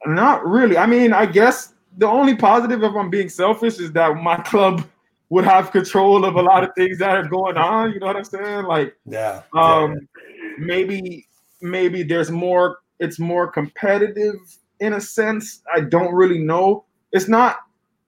not 0.06 0.46
really. 0.46 0.78
I 0.78 0.86
mean, 0.86 1.12
I 1.12 1.26
guess 1.26 1.73
the 1.96 2.06
only 2.06 2.34
positive, 2.34 2.82
if 2.82 2.94
I'm 2.94 3.10
being 3.10 3.28
selfish, 3.28 3.78
is 3.78 3.92
that 3.92 4.14
my 4.16 4.36
club 4.36 4.86
would 5.28 5.44
have 5.44 5.70
control 5.70 6.24
of 6.24 6.36
a 6.36 6.42
lot 6.42 6.64
of 6.64 6.70
things 6.76 6.98
that 6.98 7.16
are 7.16 7.28
going 7.28 7.56
on. 7.56 7.92
You 7.92 8.00
know 8.00 8.06
what 8.06 8.16
I'm 8.16 8.24
saying? 8.24 8.64
Like, 8.64 8.96
yeah. 9.06 9.42
Um, 9.52 9.92
yeah. 9.92 10.54
maybe 10.58 11.26
maybe 11.60 12.02
there's 12.02 12.30
more. 12.30 12.78
It's 13.00 13.18
more 13.18 13.48
competitive 13.48 14.36
in 14.80 14.94
a 14.94 15.00
sense. 15.00 15.62
I 15.74 15.80
don't 15.80 16.14
really 16.14 16.38
know. 16.38 16.84
It's 17.12 17.28
not. 17.28 17.58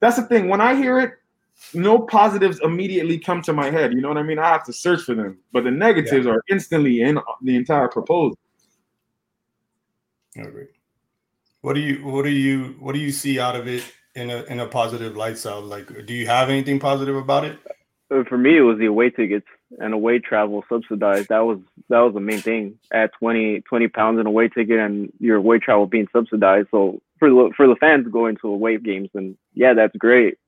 That's 0.01 0.17
the 0.17 0.23
thing. 0.23 0.49
When 0.49 0.61
I 0.61 0.75
hear 0.77 1.01
it, 1.01 1.15
no 1.75 1.99
positives 1.99 2.61
immediately 2.63 3.19
come 3.19 3.43
to 3.43 3.53
my 3.53 3.71
head. 3.71 3.93
You 3.93 4.01
know 4.01 4.09
what 4.09 4.19
I 4.19 4.23
mean? 4.23 4.39
I 4.39 4.49
have 4.49 4.65
to 4.65 4.73
search 4.73 5.03
for 5.03 5.15
them, 5.15 5.39
but 5.53 5.65
the 5.65 5.71
negatives 5.71 6.27
yeah. 6.27 6.33
are 6.33 6.43
instantly 6.49 7.01
in 7.01 7.19
the 7.43 7.57
entire 7.57 7.89
proposal. 7.89 8.39
Agree. 10.37 10.67
What 11.67 11.75
do 11.75 11.81
you 11.81 12.07
what 12.07 12.23
do 12.23 12.31
you 12.31 12.77
what 12.79 12.95
do 12.95 13.01
you 13.01 13.11
see 13.11 13.41
out 13.41 13.57
of 13.57 13.67
it 13.67 13.83
in 14.15 14.31
a 14.31 14.45
in 14.45 14.61
a 14.61 14.69
positive 14.69 15.17
light 15.17 15.37
side? 15.37 15.65
Like, 15.65 16.07
do 16.07 16.15
you 16.15 16.25
have 16.29 16.49
anything 16.49 16.79
positive 16.79 17.17
about 17.17 17.45
it? 17.45 17.59
Uh, 18.09 18.23
for 18.23 18.39
me, 18.39 18.57
it 18.57 18.61
was 18.61 18.79
the 18.79 18.87
away 18.87 19.11
tickets 19.11 19.49
and 19.81 19.93
away 19.93 20.21
travel 20.21 20.65
subsidized. 20.69 21.29
That 21.29 21.41
was 21.41 21.59
that 21.89 21.99
was 21.99 22.15
the 22.15 22.21
main 22.21 22.39
thing. 22.39 22.79
At 22.93 23.15
20, 23.15 23.63
20 23.63 23.89
pounds 23.89 24.21
an 24.21 24.29
away 24.29 24.49
ticket 24.49 24.79
and 24.79 25.13
your 25.19 25.39
away 25.39 25.59
travel 25.59 25.89
being 25.89 26.07
subsidized. 26.13 26.69
So 26.71 27.03
for 27.19 27.29
the 27.29 27.51
for 27.57 27.67
the 27.67 27.75
fans 27.75 28.07
going 28.13 28.37
to 28.43 28.47
away 28.47 28.79
games, 28.79 29.11
and 29.15 29.37
yeah, 29.53 29.75
that's 29.75 29.97
great. 29.97 30.39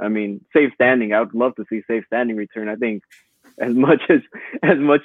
I 0.00 0.08
mean, 0.08 0.44
safe 0.52 0.72
standing. 0.74 1.12
I 1.12 1.20
would 1.20 1.34
love 1.34 1.54
to 1.54 1.66
see 1.70 1.84
safe 1.86 2.02
standing 2.08 2.34
return. 2.34 2.68
I 2.68 2.74
think 2.74 3.04
as 3.60 3.72
much 3.86 4.02
as 4.08 4.22
as 4.64 4.78
much 4.78 5.02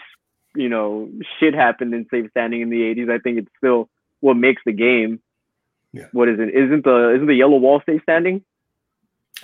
you 0.56 0.68
know 0.68 1.12
shit 1.40 1.54
happened 1.54 1.94
in 1.94 2.08
safe 2.10 2.32
standing 2.32 2.62
in 2.62 2.72
the 2.72 2.82
80s, 2.82 3.12
I 3.12 3.20
think 3.20 3.38
it's 3.38 3.52
still 3.60 3.88
what 4.20 4.34
makes 4.34 4.64
the 4.66 4.74
game. 4.74 5.22
Yeah. 5.94 6.06
What 6.12 6.30
is 6.30 6.40
it? 6.40 6.50
Isn't 6.54 6.84
the 6.84 7.14
isn't 7.16 7.28
the 7.28 7.36
yellow 7.36 7.58
wall 7.58 7.82
safe 7.86 8.02
standing? 8.04 8.44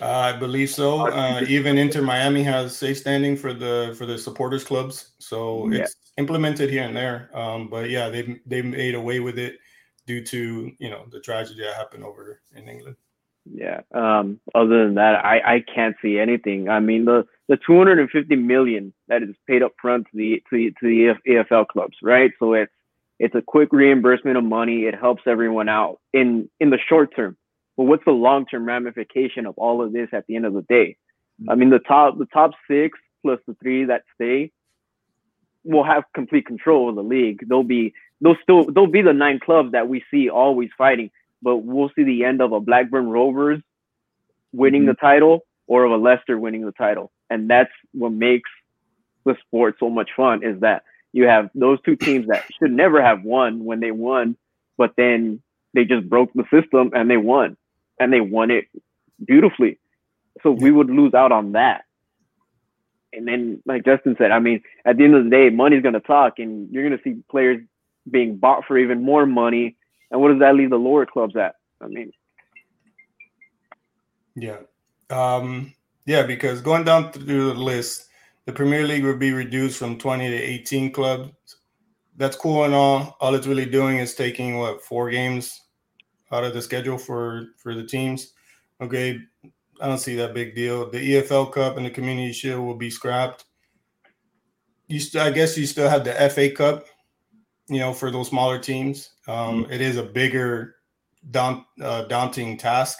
Uh, 0.01 0.05
I 0.07 0.33
believe 0.33 0.69
so. 0.69 1.07
Uh, 1.07 1.41
even 1.47 1.77
Inter 1.77 2.01
Miami 2.01 2.43
has 2.43 2.75
safe 2.75 2.97
standing 2.97 3.37
for 3.37 3.53
the 3.53 3.95
for 3.97 4.05
the 4.05 4.17
supporters 4.17 4.63
clubs, 4.63 5.11
so 5.19 5.69
yeah. 5.71 5.83
it's 5.83 5.95
implemented 6.17 6.69
here 6.69 6.83
and 6.83 6.95
there. 6.95 7.29
Um, 7.33 7.69
but 7.69 7.89
yeah, 7.89 8.09
they 8.09 8.39
they 8.45 8.61
made 8.61 8.95
away 8.95 9.19
with 9.21 9.39
it 9.39 9.59
due 10.05 10.23
to 10.25 10.71
you 10.77 10.89
know 10.89 11.05
the 11.11 11.19
tragedy 11.19 11.61
that 11.61 11.75
happened 11.75 12.03
over 12.03 12.41
in 12.55 12.67
England. 12.67 12.97
Yeah. 13.45 13.81
Um, 13.93 14.39
other 14.53 14.85
than 14.85 14.95
that, 14.95 15.23
I 15.23 15.55
I 15.55 15.65
can't 15.73 15.95
see 16.01 16.19
anything. 16.19 16.67
I 16.69 16.79
mean 16.79 17.05
the 17.05 17.25
the 17.47 17.57
250 17.65 18.35
million 18.35 18.93
that 19.07 19.23
is 19.23 19.35
paid 19.47 19.63
up 19.63 19.73
front 19.81 20.07
to 20.07 20.17
the 20.17 20.43
to 20.49 20.57
the, 20.57 20.73
to 20.79 21.15
the 21.25 21.31
EFL 21.31 21.67
clubs, 21.67 21.97
right? 22.01 22.31
So 22.39 22.53
it's 22.53 22.71
it's 23.19 23.35
a 23.35 23.41
quick 23.41 23.69
reimbursement 23.71 24.37
of 24.37 24.43
money. 24.43 24.83
It 24.83 24.95
helps 24.95 25.23
everyone 25.25 25.69
out 25.69 25.99
in 26.13 26.49
in 26.59 26.69
the 26.69 26.79
short 26.89 27.15
term. 27.15 27.37
But 27.77 27.85
what's 27.85 28.05
the 28.05 28.11
long 28.11 28.45
term 28.45 28.65
ramification 28.65 29.45
of 29.45 29.55
all 29.57 29.81
of 29.81 29.93
this 29.93 30.09
at 30.13 30.25
the 30.27 30.35
end 30.35 30.45
of 30.45 30.53
the 30.53 30.63
day? 30.63 30.97
I 31.49 31.55
mean, 31.55 31.69
the 31.69 31.79
top 31.79 32.17
the 32.17 32.25
top 32.27 32.51
six 32.69 32.97
plus 33.21 33.39
the 33.47 33.55
three 33.55 33.85
that 33.85 34.03
stay 34.15 34.51
will 35.63 35.83
have 35.83 36.03
complete 36.13 36.45
control 36.45 36.89
of 36.89 36.95
the 36.95 37.03
league. 37.03 37.47
They'll 37.47 37.63
be 37.63 37.93
they'll 38.21 38.37
still 38.41 38.65
they'll 38.65 38.87
be 38.87 39.01
the 39.01 39.13
nine 39.13 39.39
clubs 39.39 39.71
that 39.73 39.87
we 39.87 40.03
see 40.11 40.29
always 40.29 40.69
fighting. 40.77 41.11
But 41.41 41.57
we'll 41.57 41.91
see 41.95 42.03
the 42.03 42.23
end 42.23 42.41
of 42.41 42.53
a 42.53 42.59
Blackburn 42.59 43.09
Rovers 43.09 43.61
winning 44.53 44.83
mm-hmm. 44.83 44.89
the 44.89 44.95
title 44.95 45.45
or 45.67 45.83
of 45.83 45.91
a 45.91 45.97
Leicester 45.97 46.37
winning 46.37 46.65
the 46.65 46.71
title, 46.71 47.11
and 47.29 47.49
that's 47.49 47.71
what 47.91 48.11
makes 48.11 48.49
the 49.25 49.35
sport 49.45 49.75
so 49.79 49.89
much 49.89 50.11
fun. 50.15 50.43
Is 50.43 50.59
that 50.61 50.83
you 51.15 51.25
have 51.27 51.49
those 51.55 51.79
two 51.85 51.95
teams 51.95 52.27
that 52.27 52.43
should 52.59 52.73
never 52.73 53.01
have 53.01 53.23
won 53.23 53.63
when 53.63 53.79
they 53.79 53.91
won, 53.91 54.35
but 54.77 54.91
then 54.97 55.41
they 55.73 55.85
just 55.85 56.09
broke 56.09 56.29
the 56.33 56.43
system 56.51 56.91
and 56.93 57.09
they 57.09 57.15
won, 57.15 57.55
and 58.01 58.11
they 58.11 58.19
won 58.19 58.51
it 58.51 58.65
beautifully. 59.25 59.79
So 60.43 60.51
we 60.51 60.71
would 60.71 60.89
lose 60.89 61.13
out 61.13 61.31
on 61.31 61.53
that. 61.53 61.85
And 63.13 63.25
then, 63.25 63.63
like 63.65 63.85
Justin 63.85 64.17
said, 64.17 64.31
I 64.31 64.39
mean, 64.39 64.61
at 64.83 64.97
the 64.97 65.05
end 65.05 65.15
of 65.15 65.23
the 65.23 65.29
day, 65.29 65.49
money's 65.49 65.81
going 65.81 65.93
to 65.93 66.01
talk, 66.01 66.33
and 66.39 66.69
you're 66.69 66.85
going 66.85 66.97
to 66.97 67.03
see 67.03 67.23
players 67.31 67.61
being 68.11 68.35
bought 68.35 68.65
for 68.67 68.77
even 68.77 69.01
more 69.01 69.25
money. 69.25 69.77
And 70.11 70.19
what 70.19 70.31
does 70.31 70.39
that 70.41 70.55
leave 70.55 70.69
the 70.69 70.75
lower 70.75 71.05
clubs 71.05 71.37
at? 71.37 71.55
I 71.79 71.87
mean, 71.87 72.11
yeah, 74.35 74.57
um, 75.09 75.73
yeah, 76.05 76.23
because 76.23 76.59
going 76.59 76.83
down 76.83 77.13
through 77.13 77.53
the 77.53 77.59
list, 77.59 78.09
the 78.45 78.53
Premier 78.53 78.85
League 78.85 79.03
would 79.03 79.19
be 79.19 79.33
reduced 79.33 79.77
from 79.77 79.97
20 79.97 80.29
to 80.29 80.35
18 80.35 80.91
clubs. 80.91 81.31
That's 82.17 82.37
cool 82.37 82.63
and 82.63 82.73
all. 82.73 83.17
All 83.19 83.35
it's 83.35 83.47
really 83.47 83.65
doing 83.65 83.97
is 83.97 84.15
taking 84.15 84.57
what 84.57 84.83
four 84.83 85.09
games 85.09 85.61
out 86.31 86.43
of 86.43 86.53
the 86.53 86.61
schedule 86.61 86.97
for 86.97 87.47
for 87.57 87.73
the 87.73 87.85
teams. 87.85 88.33
Okay, 88.81 89.19
I 89.81 89.87
don't 89.87 89.99
see 89.99 90.15
that 90.15 90.33
big 90.33 90.55
deal. 90.55 90.89
The 90.89 91.15
EFL 91.15 91.51
Cup 91.51 91.77
and 91.77 91.85
the 91.85 91.89
Community 91.89 92.31
Shield 92.31 92.65
will 92.65 92.77
be 92.77 92.89
scrapped. 92.89 93.45
You, 94.87 94.99
st- 94.99 95.23
I 95.23 95.31
guess, 95.31 95.57
you 95.57 95.65
still 95.65 95.89
have 95.89 96.03
the 96.03 96.13
FA 96.29 96.49
Cup. 96.51 96.85
You 97.67 97.79
know, 97.79 97.93
for 97.93 98.11
those 98.11 98.29
smaller 98.29 98.59
teams, 98.59 99.09
um, 99.27 99.63
mm-hmm. 99.63 99.71
it 99.71 99.81
is 99.81 99.97
a 99.97 100.03
bigger, 100.03 100.75
daunt, 101.31 101.65
uh, 101.81 102.03
daunting 102.03 102.57
task 102.57 102.99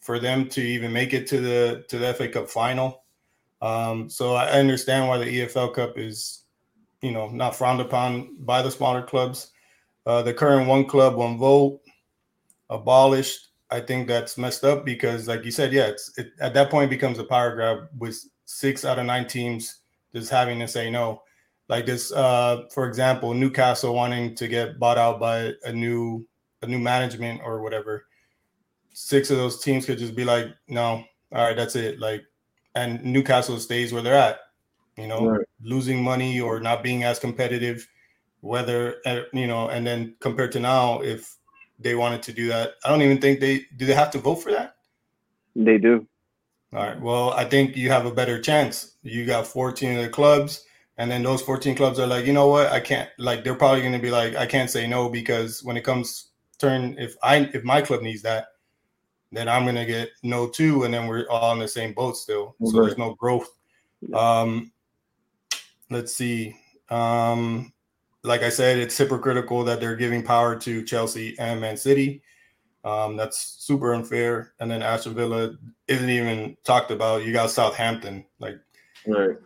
for 0.00 0.20
them 0.20 0.48
to 0.50 0.60
even 0.60 0.92
make 0.92 1.12
it 1.12 1.26
to 1.26 1.40
the 1.40 1.84
to 1.88 1.98
the 1.98 2.14
FA 2.14 2.28
Cup 2.28 2.48
final. 2.48 3.02
Um, 3.62 4.08
so 4.08 4.34
I 4.34 4.50
understand 4.50 5.08
why 5.08 5.18
the 5.18 5.24
EFL 5.24 5.74
Cup 5.74 5.98
is, 5.98 6.44
you 7.02 7.12
know, 7.12 7.28
not 7.28 7.56
frowned 7.56 7.80
upon 7.80 8.36
by 8.40 8.62
the 8.62 8.70
smaller 8.70 9.02
clubs. 9.02 9.52
Uh, 10.04 10.22
the 10.22 10.34
current 10.34 10.68
one 10.68 10.84
club, 10.84 11.16
one 11.16 11.38
vote 11.38 11.80
abolished. 12.70 13.48
I 13.70 13.80
think 13.80 14.06
that's 14.06 14.38
messed 14.38 14.64
up 14.64 14.84
because, 14.84 15.26
like 15.26 15.44
you 15.44 15.50
said, 15.50 15.72
yeah, 15.72 15.86
it's 15.86 16.16
it, 16.16 16.32
at 16.40 16.54
that 16.54 16.70
point 16.70 16.90
becomes 16.90 17.18
a 17.18 17.24
power 17.24 17.54
grab 17.54 17.88
with 17.98 18.16
six 18.44 18.84
out 18.84 18.98
of 18.98 19.06
nine 19.06 19.26
teams 19.26 19.80
just 20.14 20.30
having 20.30 20.58
to 20.60 20.68
say 20.68 20.90
no. 20.90 21.22
Like 21.68 21.84
this, 21.84 22.12
uh, 22.12 22.62
for 22.72 22.86
example, 22.86 23.34
Newcastle 23.34 23.94
wanting 23.94 24.36
to 24.36 24.46
get 24.46 24.78
bought 24.78 24.98
out 24.98 25.18
by 25.18 25.52
a 25.64 25.72
new 25.72 26.26
a 26.62 26.66
new 26.66 26.78
management 26.78 27.40
or 27.44 27.60
whatever. 27.60 28.06
Six 28.92 29.30
of 29.30 29.36
those 29.36 29.60
teams 29.62 29.84
could 29.84 29.98
just 29.98 30.14
be 30.14 30.24
like, 30.24 30.46
no, 30.68 31.04
all 31.32 31.44
right, 31.44 31.56
that's 31.56 31.74
it. 31.74 31.98
Like 31.98 32.22
and 32.76 33.02
Newcastle 33.02 33.58
stays 33.58 33.92
where 33.92 34.02
they're 34.02 34.14
at. 34.14 34.38
You 34.96 35.08
know, 35.08 35.26
right. 35.26 35.46
losing 35.62 36.02
money 36.02 36.40
or 36.40 36.60
not 36.60 36.82
being 36.82 37.02
as 37.04 37.18
competitive, 37.18 37.86
whether 38.40 38.96
uh, 39.04 39.22
you 39.32 39.46
know, 39.46 39.68
and 39.68 39.86
then 39.86 40.14
compared 40.20 40.52
to 40.52 40.60
now, 40.60 41.00
if 41.00 41.36
they 41.78 41.94
wanted 41.94 42.22
to 42.22 42.32
do 42.32 42.48
that, 42.48 42.72
I 42.84 42.88
don't 42.88 43.02
even 43.02 43.20
think 43.20 43.40
they 43.40 43.66
do. 43.76 43.84
They 43.84 43.94
have 43.94 44.10
to 44.12 44.18
vote 44.18 44.36
for 44.36 44.52
that. 44.52 44.76
They 45.54 45.78
do. 45.78 46.06
All 46.72 46.82
right. 46.82 47.00
Well, 47.00 47.30
I 47.32 47.44
think 47.44 47.76
you 47.76 47.90
have 47.90 48.06
a 48.06 48.10
better 48.10 48.40
chance. 48.40 48.96
You 49.02 49.24
got 49.26 49.46
14 49.46 49.98
of 49.98 50.02
the 50.02 50.08
clubs, 50.08 50.64
and 50.98 51.10
then 51.10 51.22
those 51.22 51.42
14 51.42 51.74
clubs 51.76 51.98
are 51.98 52.06
like, 52.06 52.26
you 52.26 52.32
know 52.32 52.48
what? 52.48 52.72
I 52.72 52.80
can't. 52.80 53.08
Like, 53.18 53.44
they're 53.44 53.54
probably 53.54 53.80
going 53.80 53.92
to 53.92 53.98
be 53.98 54.10
like, 54.10 54.34
I 54.34 54.46
can't 54.46 54.70
say 54.70 54.86
no 54.86 55.08
because 55.08 55.62
when 55.62 55.76
it 55.76 55.84
comes 55.84 56.30
turn, 56.58 56.96
if 56.98 57.16
I 57.22 57.50
if 57.52 57.64
my 57.64 57.82
club 57.82 58.02
needs 58.02 58.22
that, 58.22 58.46
then 59.32 59.48
I'm 59.48 59.64
gonna 59.64 59.86
get 59.86 60.10
no 60.22 60.48
two, 60.48 60.84
and 60.84 60.94
then 60.94 61.06
we're 61.06 61.28
all 61.28 61.52
in 61.52 61.58
the 61.58 61.68
same 61.68 61.92
boat 61.92 62.16
still. 62.16 62.54
So 62.64 62.82
there's 62.82 62.98
no 62.98 63.14
growth. 63.14 63.50
Um, 64.14 64.72
let's 65.90 66.14
see. 66.14 66.56
Um, 66.90 67.72
like 68.22 68.42
I 68.42 68.48
said, 68.48 68.78
it's 68.78 68.96
hypocritical 68.96 69.64
that 69.64 69.80
they're 69.80 69.96
giving 69.96 70.22
power 70.22 70.56
to 70.56 70.84
Chelsea 70.84 71.36
and 71.38 71.60
Man 71.60 71.76
City. 71.76 72.22
Um, 72.84 73.16
that's 73.16 73.56
super 73.58 73.94
unfair. 73.94 74.52
And 74.60 74.70
then 74.70 74.82
Aston 74.82 75.14
Villa 75.14 75.56
isn't 75.88 76.08
even 76.08 76.56
talked 76.64 76.92
about. 76.92 77.24
You 77.24 77.32
got 77.32 77.50
Southampton. 77.50 78.24
Like 78.38 78.60
Right. 79.06 79.36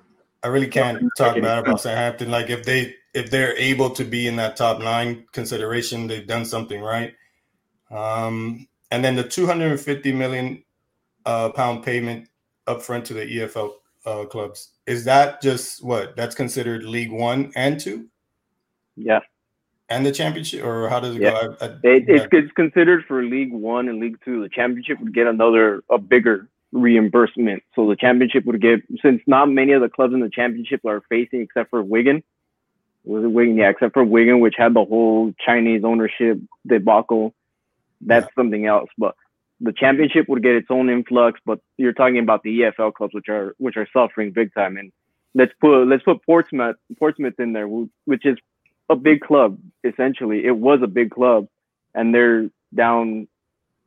I 0.42 0.48
really 0.48 0.68
can't 0.68 1.02
talk 1.18 1.34
bad 1.34 1.58
about 1.58 1.80
Southampton. 1.80 2.30
Like 2.30 2.48
if 2.48 2.64
they 2.64 2.94
if 3.12 3.30
they're 3.30 3.56
able 3.56 3.90
to 3.90 4.04
be 4.04 4.26
in 4.26 4.36
that 4.36 4.56
top 4.56 4.80
nine 4.80 5.26
consideration, 5.32 6.06
they've 6.06 6.26
done 6.26 6.44
something 6.44 6.80
right. 6.80 7.14
Um, 7.90 8.66
and 8.90 9.04
then 9.04 9.16
the 9.16 9.24
250 9.24 10.12
million 10.12 10.62
uh, 11.26 11.50
pound 11.50 11.82
payment 11.82 12.28
upfront 12.66 13.04
to 13.04 13.14
the 13.14 13.20
EFL 13.20 13.72
uh, 14.06 14.24
clubs 14.24 14.70
is 14.90 15.04
that 15.04 15.40
just 15.40 15.84
what 15.84 16.16
that's 16.16 16.34
considered 16.34 16.82
League 16.82 17.12
One 17.12 17.52
and 17.54 17.78
Two? 17.78 18.08
Yeah. 18.96 19.20
And 19.88 20.04
the 20.04 20.12
championship, 20.12 20.64
or 20.64 20.88
how 20.88 21.00
does 21.00 21.14
it 21.14 21.22
yeah. 21.22 21.30
go? 21.30 21.56
I, 21.60 21.64
I, 21.64 21.68
it, 21.84 22.04
it's, 22.08 22.26
it's 22.32 22.52
considered 22.52 23.04
for 23.06 23.22
League 23.22 23.52
One 23.52 23.88
and 23.88 24.00
League 24.00 24.18
Two. 24.24 24.42
The 24.42 24.48
championship 24.48 25.00
would 25.00 25.14
get 25.14 25.28
another 25.28 25.84
a 25.90 25.98
bigger 25.98 26.48
reimbursement. 26.72 27.62
So 27.74 27.88
the 27.88 27.96
championship 27.96 28.44
would 28.46 28.60
get 28.60 28.80
since 29.00 29.22
not 29.26 29.48
many 29.48 29.72
of 29.72 29.82
the 29.82 29.88
clubs 29.88 30.12
in 30.12 30.20
the 30.20 30.30
championship 30.30 30.84
are 30.84 31.02
facing 31.08 31.40
except 31.40 31.70
for 31.70 31.82
Wigan. 31.82 32.22
Was 33.04 33.24
it 33.24 33.28
Wigan? 33.28 33.56
Yeah, 33.56 33.70
except 33.70 33.94
for 33.94 34.04
Wigan, 34.04 34.40
which 34.40 34.54
had 34.58 34.74
the 34.74 34.84
whole 34.84 35.32
Chinese 35.44 35.82
ownership 35.84 36.38
debacle. 36.66 37.32
That's 38.00 38.26
yeah. 38.26 38.42
something 38.42 38.66
else. 38.66 38.90
But 38.98 39.14
the 39.60 39.72
championship 39.72 40.28
would 40.28 40.42
get 40.42 40.54
its 40.54 40.68
own 40.70 40.90
influx. 40.90 41.40
But 41.44 41.60
you're 41.76 41.92
talking 41.92 42.18
about 42.18 42.42
the 42.42 42.60
EFL 42.60 42.94
clubs, 42.94 43.14
which 43.14 43.28
are 43.28 43.54
which 43.58 43.76
are 43.76 43.88
suffering 43.92 44.32
big 44.32 44.54
time. 44.54 44.76
And 44.76 44.92
let's 45.34 45.52
put 45.60 45.84
let's 45.84 46.02
put 46.02 46.24
Portsmouth 46.24 46.76
Portsmouth 46.98 47.38
in 47.38 47.52
there, 47.52 47.68
which 47.68 48.24
is 48.24 48.36
a 48.88 48.96
big 48.96 49.20
club 49.20 49.58
essentially. 49.84 50.44
It 50.44 50.56
was 50.56 50.80
a 50.82 50.88
big 50.88 51.10
club, 51.10 51.46
and 51.94 52.14
they're 52.14 52.50
down 52.74 53.28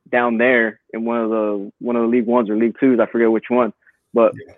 down 0.10 0.38
there 0.38 0.80
in 0.94 1.06
one 1.06 1.20
of 1.20 1.30
the 1.30 1.72
one 1.80 1.96
of 1.96 2.04
the 2.04 2.08
League 2.08 2.26
Ones 2.26 2.50
or 2.50 2.58
League 2.58 2.78
Twos. 2.80 3.00
I 3.00 3.06
forget 3.06 3.32
which 3.32 3.50
one, 3.50 3.74
but 4.14 4.34
yeah. 4.36 4.54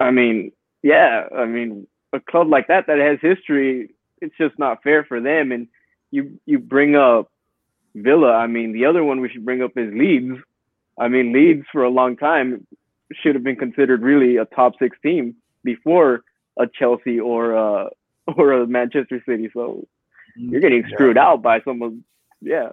I 0.00 0.10
mean, 0.10 0.52
yeah, 0.82 1.28
I 1.36 1.46
mean, 1.46 1.86
a 2.12 2.20
club 2.20 2.48
like 2.48 2.68
that 2.68 2.86
that 2.88 2.98
has 2.98 3.18
history, 3.20 3.94
it's 4.20 4.36
just 4.36 4.58
not 4.58 4.82
fair 4.82 5.04
for 5.04 5.20
them. 5.20 5.52
And 5.52 5.68
you 6.10 6.40
you 6.46 6.58
bring 6.58 6.96
up 6.96 7.30
Villa. 7.94 8.32
I 8.32 8.46
mean, 8.46 8.72
the 8.72 8.86
other 8.86 9.04
one 9.04 9.20
we 9.20 9.28
should 9.28 9.44
bring 9.44 9.62
up 9.62 9.72
is 9.76 9.92
Leeds. 9.94 10.38
I 10.98 11.08
mean, 11.08 11.32
Leeds 11.32 11.66
for 11.72 11.84
a 11.84 11.90
long 11.90 12.16
time 12.16 12.66
should 13.12 13.34
have 13.34 13.44
been 13.44 13.56
considered 13.56 14.02
really 14.02 14.36
a 14.36 14.44
top 14.46 14.74
six 14.78 14.96
team 15.02 15.36
before 15.64 16.22
a 16.58 16.66
Chelsea 16.66 17.20
or 17.20 17.56
uh, 17.56 17.88
a 18.28 18.32
or 18.36 18.52
a 18.52 18.66
Manchester 18.66 19.22
City. 19.26 19.50
So 19.52 19.86
you're 20.36 20.60
getting 20.60 20.84
screwed 20.92 21.16
yeah. 21.16 21.24
out 21.24 21.42
by 21.42 21.60
someone. 21.62 22.04
Yeah. 22.40 22.70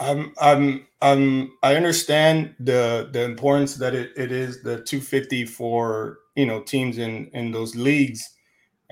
I'm 0.00 0.32
I'm 0.40 0.86
I'm 1.00 1.52
I 1.62 1.76
understand 1.76 2.54
the 2.58 3.08
the 3.12 3.24
importance 3.24 3.76
that 3.76 3.94
it, 3.94 4.12
it 4.16 4.32
is 4.32 4.62
the 4.62 4.82
250 4.82 5.46
for 5.46 6.18
you 6.34 6.46
know 6.46 6.62
teams 6.62 6.98
in 6.98 7.28
in 7.34 7.52
those 7.52 7.76
leagues 7.76 8.34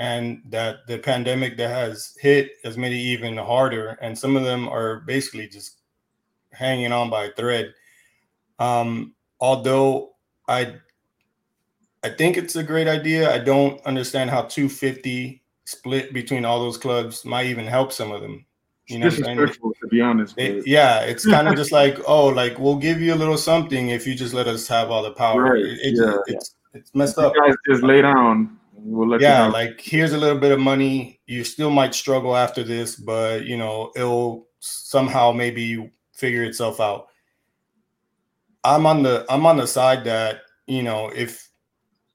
and 0.01 0.43
that 0.49 0.87
the 0.87 0.99
pandemic 0.99 1.57
that 1.57 1.71
has 1.71 2.17
hit 2.19 2.53
has 2.65 2.77
made 2.77 2.93
it 2.93 2.97
even 2.97 3.37
harder 3.37 3.99
and 4.01 4.19
some 4.19 4.37
of 4.37 4.45
them 4.45 4.69
are 4.69 5.01
basically 5.01 5.47
just 5.47 5.81
hanging 6.53 6.93
on 6.93 7.11
by 7.11 7.25
a 7.25 7.33
thread 7.33 7.73
um 8.59 9.15
although 9.41 10.11
i 10.49 10.75
i 12.03 12.09
think 12.09 12.37
it's 12.37 12.57
a 12.57 12.63
great 12.63 12.89
idea 12.89 13.33
i 13.33 13.39
don't 13.39 13.85
understand 13.87 14.31
how 14.31 14.43
250 14.43 15.41
split 15.71 16.13
between 16.13 16.45
all 16.45 16.59
those 16.59 16.77
clubs 16.77 17.25
might 17.25 17.47
even 17.47 17.67
help 17.67 17.93
some 17.93 18.11
of 18.11 18.21
them. 18.21 18.45
You 18.89 18.99
know, 18.99 19.09
disrespectful 19.09 19.73
to 19.81 19.89
be 19.89 20.01
honest. 20.01 20.37
It, 20.37 20.67
yeah, 20.67 21.03
it's 21.03 21.25
kind 21.25 21.47
of 21.47 21.55
just 21.55 21.71
like, 21.81 21.97
oh, 22.09 22.27
like 22.27 22.59
we'll 22.59 22.77
give 22.77 23.01
you 23.01 23.15
a 23.15 23.21
little 23.23 23.39
something 23.39 23.91
if 23.91 24.05
you 24.07 24.17
just 24.17 24.35
let 24.35 24.49
us 24.49 24.67
have 24.67 24.91
all 24.91 25.05
the 25.05 25.13
power. 25.13 25.55
Right. 25.55 25.63
It, 25.63 25.79
it, 25.81 25.95
yeah. 25.95 26.17
It's 26.27 26.57
it's 26.75 26.95
messed 26.95 27.19
up. 27.19 27.35
You 27.37 27.47
guys 27.47 27.55
just 27.69 27.83
lay 27.85 28.03
down. 28.03 28.59
We'll 28.83 29.09
let 29.09 29.21
yeah, 29.21 29.47
you 29.47 29.53
know. 29.53 29.59
like 29.59 29.81
here's 29.81 30.13
a 30.13 30.19
little 30.19 30.39
bit 30.39 30.53
of 30.53 30.61
money. 30.61 31.21
You 31.27 31.45
still 31.45 31.71
might 31.71 31.95
struggle 31.95 32.37
after 32.37 32.65
this, 32.65 32.97
but 32.97 33.45
you 33.45 33.57
know 33.57 33.93
it'll 33.95 34.49
somehow 34.61 35.33
maybe 35.33 35.91
figure 36.13 36.45
itself 36.45 36.81
out. 36.81 37.09
I'm 38.65 38.87
on 38.87 39.03
the 39.03 39.27
I'm 39.29 39.47
on 39.47 39.57
the 39.57 39.67
side 39.67 40.05
that 40.05 40.43
you 40.67 40.83
know 40.83 41.09
if 41.15 41.49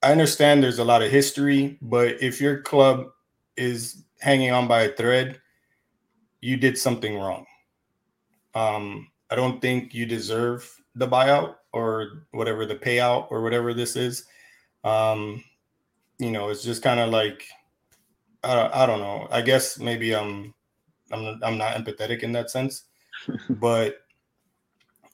I 0.02 0.12
understand 0.12 0.64
there's 0.64 0.80
a 0.80 0.86
lot 0.86 1.02
of 1.02 1.12
history, 1.12 1.78
but 1.82 2.22
if 2.22 2.42
your 2.42 2.62
club 2.62 3.08
is 3.58 4.04
hanging 4.20 4.52
on 4.52 4.68
by 4.68 4.84
a 4.84 4.92
thread, 4.92 5.40
you 6.42 6.58
did 6.58 6.78
something 6.78 7.18
wrong. 7.18 7.46
Um, 8.54 9.08
I 9.30 9.36
don't 9.36 9.62
think 9.62 9.94
you 9.94 10.06
deserve 10.06 10.72
the 10.96 11.08
buyout 11.08 11.56
or 11.74 12.28
whatever 12.32 12.66
the 12.66 12.76
payout 12.76 13.28
or 13.32 13.42
whatever 13.42 13.74
this 13.74 13.96
is. 13.96 14.26
Um, 14.84 15.44
you 16.20 16.32
know, 16.32 16.50
it's 16.50 16.64
just 16.64 16.82
kind 16.82 17.00
of 17.00 17.10
like 17.10 17.46
I, 18.44 18.84
I 18.84 18.86
don't 18.86 19.00
know. 19.00 19.28
I 19.32 19.42
guess 19.42 19.80
maybe 19.80 20.16
I'm 20.16 20.54
I'm 21.12 21.40
I'm 21.44 21.58
not 21.58 21.76
empathetic 21.76 22.24
in 22.24 22.32
that 22.34 22.50
sense, 22.50 22.84
but 23.50 23.98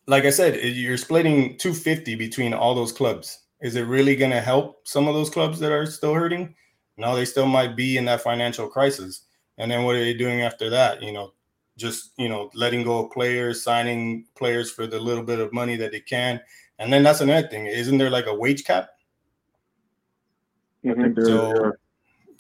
like 0.07 0.25
I 0.25 0.29
said, 0.29 0.59
you're 0.63 0.97
splitting 0.97 1.57
250 1.57 2.15
between 2.15 2.53
all 2.53 2.75
those 2.75 2.91
clubs. 2.91 3.39
Is 3.61 3.75
it 3.75 3.83
really 3.83 4.15
going 4.15 4.31
to 4.31 4.41
help 4.41 4.87
some 4.87 5.07
of 5.07 5.13
those 5.13 5.29
clubs 5.29 5.59
that 5.59 5.71
are 5.71 5.85
still 5.85 6.13
hurting? 6.13 6.55
No, 6.97 7.15
they 7.15 7.25
still 7.25 7.45
might 7.45 7.75
be 7.75 7.97
in 7.97 8.05
that 8.05 8.21
financial 8.21 8.67
crisis. 8.67 9.25
And 9.57 9.69
then 9.69 9.83
what 9.83 9.95
are 9.95 9.99
they 10.03 10.15
doing 10.15 10.41
after 10.41 10.69
that? 10.71 11.03
You 11.03 11.13
know, 11.13 11.33
just 11.77 12.11
you 12.17 12.27
know, 12.27 12.49
letting 12.53 12.83
go 12.83 13.05
of 13.05 13.11
players, 13.11 13.63
signing 13.63 14.25
players 14.35 14.71
for 14.71 14.87
the 14.87 14.99
little 14.99 15.23
bit 15.23 15.39
of 15.39 15.53
money 15.53 15.75
that 15.77 15.91
they 15.91 15.99
can. 15.99 16.41
And 16.79 16.91
then 16.91 17.03
that's 17.03 17.21
another 17.21 17.47
thing. 17.47 17.67
Isn't 17.67 17.99
there 17.99 18.09
like 18.09 18.25
a 18.25 18.33
wage 18.33 18.65
cap? 18.65 18.89
Mm-hmm. 20.85 21.23
So, 21.23 21.73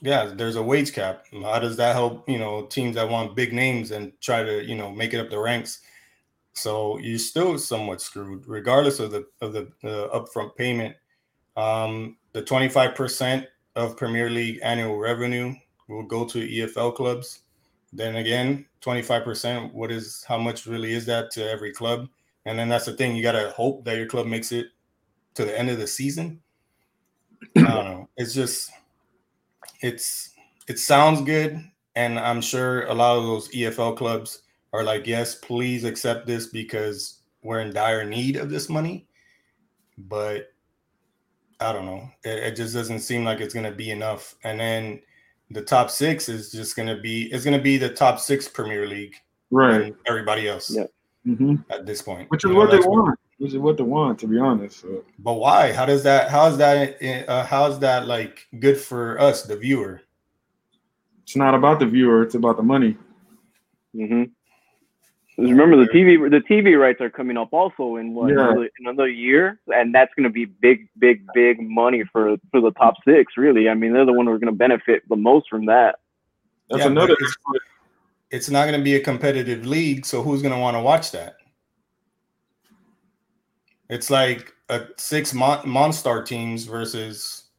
yeah, 0.01 0.31
there's 0.33 0.55
a 0.55 0.63
wage 0.63 0.93
cap. 0.93 1.25
How 1.43 1.59
does 1.59 1.77
that 1.77 1.93
help, 1.93 2.27
you 2.27 2.39
know, 2.39 2.65
teams 2.65 2.95
that 2.95 3.07
want 3.07 3.35
big 3.35 3.53
names 3.53 3.91
and 3.91 4.11
try 4.19 4.43
to, 4.43 4.63
you 4.63 4.75
know, 4.75 4.91
make 4.91 5.13
it 5.13 5.19
up 5.19 5.29
the 5.29 5.39
ranks? 5.39 5.81
So 6.53 6.97
you're 6.97 7.19
still 7.19 7.57
somewhat 7.57 8.01
screwed, 8.01 8.47
regardless 8.47 8.99
of 8.99 9.11
the 9.11 9.25
of 9.41 9.53
the, 9.53 9.71
the 9.81 10.09
upfront 10.13 10.55
payment. 10.55 10.95
Um, 11.55 12.17
the 12.33 12.41
25% 12.41 13.45
of 13.75 13.97
Premier 13.97 14.29
League 14.29 14.59
annual 14.63 14.97
revenue 14.97 15.53
will 15.87 16.03
go 16.03 16.25
to 16.25 16.47
EFL 16.47 16.95
clubs. 16.95 17.41
Then 17.93 18.17
again, 18.17 18.65
25%, 18.81 19.73
what 19.73 19.91
is 19.91 20.23
how 20.27 20.37
much 20.37 20.65
really 20.65 20.93
is 20.93 21.05
that 21.05 21.31
to 21.31 21.49
every 21.49 21.73
club? 21.73 22.07
And 22.45 22.57
then 22.57 22.69
that's 22.69 22.85
the 22.85 22.93
thing, 22.93 23.15
you 23.15 23.21
got 23.21 23.33
to 23.33 23.51
hope 23.51 23.83
that 23.85 23.97
your 23.97 24.07
club 24.07 24.27
makes 24.27 24.51
it 24.51 24.67
to 25.35 25.45
the 25.45 25.57
end 25.57 25.69
of 25.69 25.77
the 25.77 25.87
season. 25.87 26.41
I 27.57 27.61
don't 27.61 27.85
know. 27.85 28.09
It's 28.17 28.33
just 28.33 28.71
it's 29.81 30.31
it 30.67 30.79
sounds 30.79 31.21
good 31.21 31.63
and 31.95 32.19
I'm 32.19 32.41
sure 32.41 32.85
a 32.85 32.93
lot 32.93 33.17
of 33.17 33.23
those 33.23 33.49
EFL 33.49 33.97
clubs 33.97 34.43
are 34.73 34.83
like, 34.83 35.05
"Yes, 35.05 35.35
please 35.35 35.83
accept 35.83 36.25
this 36.25 36.47
because 36.47 37.19
we're 37.43 37.59
in 37.59 37.73
dire 37.73 38.05
need 38.05 38.37
of 38.37 38.49
this 38.49 38.69
money." 38.69 39.07
But 39.97 40.53
I 41.59 41.73
don't 41.73 41.85
know. 41.85 42.09
It, 42.23 42.43
it 42.43 42.55
just 42.55 42.73
doesn't 42.73 42.99
seem 42.99 43.23
like 43.23 43.39
it's 43.39 43.53
going 43.53 43.69
to 43.69 43.75
be 43.75 43.91
enough. 43.91 44.35
And 44.43 44.59
then 44.59 45.01
the 45.51 45.61
top 45.61 45.89
six 45.89 46.29
is 46.29 46.51
just 46.51 46.75
going 46.75 46.87
to 46.87 47.01
be 47.01 47.31
it's 47.31 47.43
going 47.43 47.57
to 47.57 47.63
be 47.63 47.77
the 47.77 47.89
top 47.89 48.19
six 48.19 48.47
Premier 48.47 48.87
League, 48.87 49.15
right? 49.51 49.93
everybody 50.07 50.47
else, 50.47 50.73
yeah. 50.73 50.85
Mm-hmm. 51.27 51.55
At 51.69 51.85
this 51.85 52.01
point, 52.01 52.31
which 52.31 52.45
is 52.45 52.49
you 52.49 52.53
know, 52.53 52.59
what 52.59 52.71
they 52.71 52.79
want. 52.79 53.19
Which 53.41 53.53
is 53.53 53.57
what 53.57 53.77
they 53.77 53.83
want, 53.83 54.19
to 54.19 54.27
be 54.27 54.37
honest. 54.37 54.81
So. 54.81 55.03
But 55.17 55.33
why? 55.33 55.73
How 55.73 55.85
does 55.85 56.03
that? 56.03 56.29
How 56.29 56.47
is 56.47 56.57
that? 56.57 57.01
Uh, 57.27 57.43
how 57.45 57.65
is 57.65 57.79
that 57.79 58.07
like 58.07 58.47
good 58.59 58.77
for 58.77 59.19
us, 59.19 59.43
the 59.43 59.57
viewer? 59.57 60.01
It's 61.23 61.35
not 61.35 61.55
about 61.55 61.79
the 61.79 61.87
viewer. 61.87 62.21
It's 62.23 62.35
about 62.35 62.57
the 62.57 62.63
money. 62.63 62.97
Mm-hmm 63.95 64.23
remember 65.37 65.77
the 65.77 65.91
TV 65.91 66.29
the 66.29 66.41
TV 66.41 66.79
rights 66.79 67.01
are 67.01 67.09
coming 67.09 67.37
up 67.37 67.49
also 67.51 67.95
in 67.95 68.13
what 68.13 68.29
yeah. 68.29 68.51
another, 68.51 68.69
another 68.79 69.07
year, 69.07 69.59
and 69.67 69.93
that's 69.93 70.13
going 70.15 70.23
to 70.23 70.29
be 70.29 70.45
big, 70.45 70.87
big, 70.97 71.25
big 71.33 71.57
money 71.59 72.03
for 72.11 72.37
for 72.51 72.61
the 72.61 72.71
top 72.71 72.95
six. 73.05 73.33
Really, 73.37 73.69
I 73.69 73.73
mean, 73.73 73.93
they're 73.93 74.05
the 74.05 74.13
one 74.13 74.25
who 74.25 74.33
are 74.33 74.39
going 74.39 74.53
to 74.53 74.57
benefit 74.57 75.03
the 75.09 75.15
most 75.15 75.49
from 75.49 75.65
that. 75.65 75.99
That's 76.69 76.83
yeah, 76.83 76.87
another. 76.87 77.15
It's, 77.19 77.37
it's 78.29 78.49
not 78.49 78.65
going 78.65 78.79
to 78.79 78.83
be 78.83 78.95
a 78.95 78.99
competitive 78.99 79.65
league, 79.65 80.05
so 80.05 80.21
who's 80.21 80.41
going 80.41 80.53
to 80.53 80.59
want 80.59 80.75
to 80.75 80.81
watch 80.81 81.11
that? 81.11 81.37
It's 83.91 84.09
like 84.09 84.53
a 84.69 84.87
six 84.97 85.33
Mon- 85.33 85.65
Monstar 85.65 86.25
teams 86.25 86.63
versus 86.63 87.49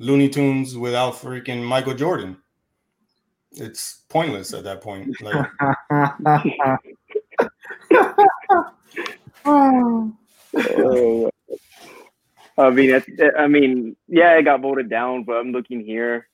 Looney 0.00 0.28
Tunes 0.28 0.76
without 0.76 1.14
freaking 1.14 1.62
Michael 1.62 1.94
Jordan. 1.94 2.36
It's 3.52 4.02
pointless 4.08 4.52
at 4.52 4.64
that 4.64 4.80
point. 4.80 5.14
Like, 5.22 5.46
oh. 9.46 11.30
I 12.58 12.70
mean, 12.70 13.00
I 13.38 13.46
mean, 13.46 13.96
yeah, 14.08 14.36
it 14.36 14.42
got 14.42 14.60
voted 14.60 14.90
down, 14.90 15.22
but 15.22 15.34
I'm 15.34 15.52
looking 15.52 15.84
here. 15.84 16.26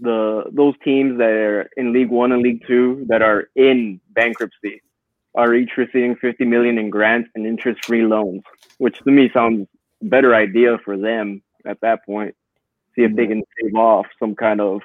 The 0.00 0.46
those 0.50 0.74
teams 0.82 1.18
that 1.18 1.30
are 1.30 1.70
in 1.76 1.92
League 1.92 2.10
One 2.10 2.32
and 2.32 2.42
League 2.42 2.64
Two 2.66 3.04
that 3.08 3.22
are 3.22 3.48
in 3.54 4.00
bankruptcy 4.10 4.82
are 5.34 5.54
each 5.54 5.70
receiving 5.76 6.16
50 6.16 6.44
million 6.44 6.78
in 6.78 6.90
grants 6.90 7.30
and 7.34 7.46
interest-free 7.46 8.02
loans, 8.02 8.42
which 8.78 8.98
to 9.00 9.10
me 9.10 9.30
sounds 9.32 9.66
better 10.02 10.34
idea 10.34 10.78
for 10.84 10.96
them 10.96 11.42
at 11.66 11.80
that 11.80 12.04
point. 12.04 12.34
See 12.94 13.02
if 13.02 13.14
they 13.14 13.24
mm-hmm. 13.24 13.32
can 13.32 13.42
save 13.62 13.74
off 13.74 14.06
some 14.18 14.34
kind 14.34 14.60
of 14.60 14.80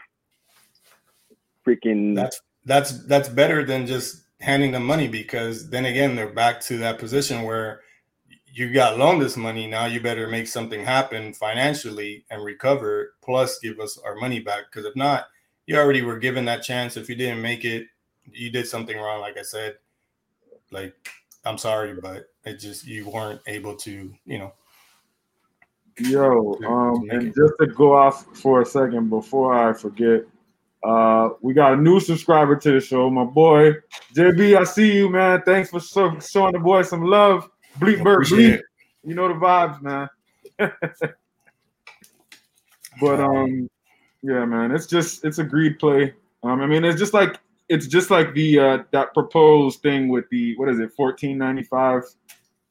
freaking. 1.66 2.16
That's 2.16 2.40
that's 2.66 3.06
that's 3.06 3.30
better 3.30 3.64
than 3.64 3.88
just 3.88 4.24
handing 4.40 4.72
them 4.72 4.86
money 4.86 5.08
because 5.08 5.70
then 5.70 5.86
again 5.86 6.16
they're 6.16 6.34
back 6.34 6.60
to 6.60 6.78
that 6.78 7.00
position 7.00 7.44
where 7.44 7.82
you 8.52 8.72
got 8.72 8.98
loaned 8.98 9.22
this 9.22 9.38
money 9.38 9.68
now 9.68 9.86
you 9.86 10.02
better 10.02 10.28
make 10.28 10.48
something 10.48 10.84
happen 10.84 11.34
financially 11.34 12.26
and 12.30 12.44
recover 12.44 13.14
plus 13.24 13.58
give 13.60 13.80
us 13.80 13.98
our 14.06 14.16
money 14.16 14.40
back 14.40 14.64
because 14.70 14.86
if 14.86 14.96
not 14.98 15.28
you 15.66 15.78
already 15.78 16.02
were 16.02 16.20
given 16.20 16.44
that 16.44 16.62
chance 16.62 16.98
if 16.98 17.08
you 17.08 17.16
didn't 17.16 17.42
make 17.42 17.64
it 17.64 17.88
you 18.32 18.52
did 18.52 18.68
something 18.68 18.98
wrong 18.98 19.22
like 19.22 19.38
i 19.38 19.42
said 19.42 19.76
like 20.74 21.10
i'm 21.46 21.58
sorry 21.58 21.94
but 22.02 22.26
it 22.46 22.60
just 22.60 22.86
you 22.86 23.10
weren't 23.10 23.42
able 23.48 23.76
to 23.76 24.14
you 24.26 24.40
know 24.40 24.54
yo 26.00 26.58
um 26.66 27.08
and 27.12 27.34
just 27.36 27.54
to 27.60 27.68
go 27.68 27.96
off 27.96 28.26
for 28.36 28.62
a 28.62 28.66
second 28.66 29.10
before 29.10 29.54
i 29.54 29.72
forget 29.72 30.24
uh, 30.84 31.30
we 31.42 31.54
got 31.54 31.74
a 31.74 31.78
new 31.78 32.00
subscriber 32.00 32.56
to 32.58 32.72
the 32.74 32.80
show, 32.80 33.10
my 33.10 33.24
boy 33.24 33.74
JB. 34.14 34.58
I 34.58 34.64
see 34.66 34.98
you, 34.98 35.10
man. 35.10 35.42
Thanks 35.46 35.70
for 35.70 35.80
so, 35.80 36.20
showing 36.20 36.54
the 36.54 36.60
boy 36.60 36.82
some 36.82 37.06
love. 37.06 37.50
Bleep 37.80 38.04
bird 38.04 38.26
bleep. 38.26 38.60
You 39.04 39.16
know 39.16 39.30
the 39.30 39.36
vibes, 39.36 39.82
man. 39.82 40.10
but 43.02 43.20
um, 43.20 43.70
yeah, 44.22 44.46
man, 44.46 44.72
it's 44.72 44.86
just 44.86 45.24
it's 45.24 45.40
a 45.40 45.44
greed 45.44 45.80
play. 45.80 46.14
Um, 46.44 46.62
I 46.62 46.68
mean, 46.68 46.84
it's 46.84 47.00
just 47.00 47.14
like 47.14 47.40
it's 47.74 47.88
just 47.88 48.12
like 48.12 48.36
the 48.36 48.60
uh 48.60 48.84
that 48.92 49.14
proposed 49.16 49.82
thing 49.82 50.08
with 50.08 50.30
the 50.30 50.56
what 50.58 50.70
is 50.70 50.80
it, 50.80 50.92
fourteen 50.94 51.40
ninety 51.40 51.64
five 51.64 52.04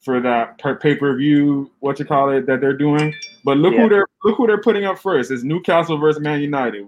for 0.01 0.21
that 0.21 0.57
pay 0.57 0.95
per 0.95 1.15
view, 1.17 1.69
what 1.79 1.99
you 1.99 2.05
call 2.05 2.29
it, 2.29 2.45
that 2.45 2.61
they're 2.61 2.77
doing. 2.77 3.13
But 3.43 3.57
look 3.57 3.73
yeah. 3.73 3.81
who 3.81 3.89
they're 3.89 4.07
look 4.23 4.37
who 4.37 4.47
they're 4.47 4.61
putting 4.61 4.85
up 4.85 4.97
first. 4.97 5.29
It's 5.29 5.43
Newcastle 5.43 5.97
versus 5.97 6.21
Man 6.21 6.41
United, 6.41 6.87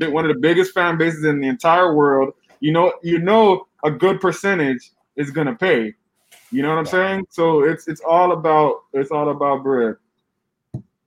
one 0.00 0.24
of 0.24 0.34
the 0.34 0.40
biggest 0.40 0.72
fan 0.72 0.98
bases 0.98 1.24
in 1.24 1.40
the 1.40 1.46
entire 1.46 1.94
world. 1.94 2.34
You 2.58 2.72
know, 2.72 2.92
you 3.02 3.20
know, 3.20 3.68
a 3.84 3.90
good 3.92 4.20
percentage 4.20 4.90
is 5.14 5.30
gonna 5.30 5.54
pay. 5.54 5.94
You 6.50 6.62
know 6.62 6.70
what 6.70 6.78
I'm 6.78 6.86
saying? 6.86 7.26
So 7.30 7.62
it's 7.62 7.86
it's 7.86 8.00
all 8.00 8.32
about 8.32 8.82
it's 8.92 9.12
all 9.12 9.30
about 9.30 9.62
bread. 9.62 9.96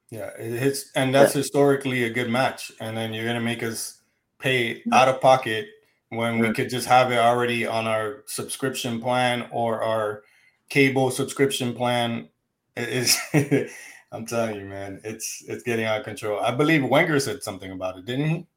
Yeah, 0.10 0.30
it's 0.39 0.91
and 0.96 1.13
that's 1.13 1.36
yeah. 1.36 1.39
historically 1.39 2.04
a 2.06 2.10
good 2.10 2.30
match. 2.30 2.72
And 2.80 2.96
then 2.96 3.13
you're 3.13 3.26
gonna 3.26 3.41
make 3.41 3.62
us 3.62 4.00
pay 4.39 4.84
out 4.94 5.10
of 5.10 5.20
pocket 5.20 5.68
when 6.15 6.39
we 6.39 6.54
could 6.54 6.69
just 6.69 6.88
have 6.88 7.12
it 7.12 7.17
already 7.17 7.65
on 7.65 7.88
our 7.88 8.23
subscription 8.25 9.01
plan 9.01 9.47
or 9.51 9.82
our 9.82 10.23
cable 10.69 11.12
subscription 11.12 11.73
plan. 11.73 12.30
It 12.75 12.89
is 12.89 13.71
I'm 14.12 14.25
telling 14.25 14.56
you, 14.56 14.65
man, 14.65 15.01
it's 15.04 15.43
it's 15.47 15.63
getting 15.63 15.86
out 15.86 15.99
of 15.99 16.06
control. 16.06 16.39
I 16.39 16.51
believe 16.51 16.84
Wenger 16.84 17.19
said 17.19 17.43
something 17.43 17.71
about 17.71 17.97
it, 17.97 18.06
didn't 18.06 18.30
he? 18.30 18.47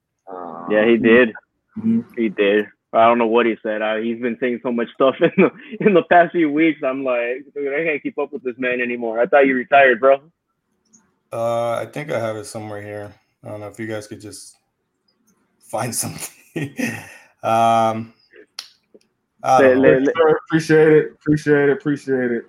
Yeah, 0.71 0.87
he 0.87 0.97
did. 0.97 1.31
Mm-hmm. 1.79 2.01
He 2.17 2.29
did. 2.29 2.67
I 2.93 3.07
don't 3.07 3.19
know 3.19 3.27
what 3.27 3.47
he 3.47 3.57
said. 3.63 3.83
I, 3.83 4.01
he's 4.03 4.21
been 4.21 4.37
saying 4.41 4.61
so 4.63 4.73
much 4.73 4.89
stuff 4.95 5.15
in 5.21 5.33
the 5.37 5.51
in 5.87 5.95
the 5.95 6.05
past 6.05 6.33
few 6.33 6.51
weeks. 6.51 6.81
I'm 6.85 7.05
like, 7.05 7.45
dude, 7.55 7.75
I 7.75 7.85
can't 7.85 8.03
keep 8.03 8.19
up 8.19 8.33
with 8.33 8.43
this 8.43 8.57
man 8.59 8.81
anymore. 8.81 9.21
I 9.21 9.27
thought 9.27 9.47
you 9.47 9.55
retired, 9.55 10.01
bro. 10.01 10.21
Uh, 11.33 11.73
I 11.73 11.87
think 11.87 12.11
I 12.11 12.19
have 12.19 12.37
it 12.37 12.47
somewhere 12.47 12.81
here. 12.81 13.15
I 13.45 13.49
don't 13.49 13.61
know 13.61 13.69
if 13.69 13.79
you 13.79 13.87
guys 13.87 14.07
could 14.07 14.21
just 14.21 14.57
find 15.61 15.95
something. 15.95 16.33
Um, 17.43 18.13
let, 19.43 19.79
let, 19.79 20.03
let, 20.03 20.15
appreciate 20.47 20.89
it, 20.89 21.13
appreciate 21.13 21.69
it, 21.69 21.73
appreciate 21.73 22.31
it. 22.31 22.45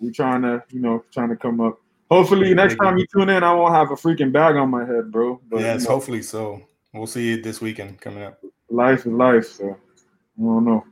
We're 0.00 0.12
trying 0.12 0.42
to, 0.42 0.62
you 0.70 0.80
know, 0.80 1.04
trying 1.12 1.30
to 1.30 1.36
come 1.36 1.60
up. 1.60 1.78
Hopefully, 2.10 2.54
next 2.54 2.76
time 2.76 2.98
you 2.98 3.06
tune 3.12 3.30
in, 3.30 3.42
I 3.42 3.52
won't 3.52 3.74
have 3.74 3.90
a 3.90 3.94
freaking 3.96 4.32
bag 4.32 4.56
on 4.56 4.70
my 4.70 4.84
head, 4.84 5.10
bro. 5.10 5.40
But, 5.48 5.60
yes, 5.60 5.82
you 5.82 5.88
know, 5.88 5.94
hopefully 5.94 6.22
so. 6.22 6.62
We'll 6.94 7.06
see 7.06 7.28
you 7.30 7.42
this 7.42 7.60
weekend 7.60 8.00
coming 8.00 8.22
up 8.22 8.38
life 8.70 9.00
is 9.00 9.06
life. 9.06 9.46
So 9.46 9.70
I 9.70 10.42
don't 10.42 10.64
know. 10.64 10.84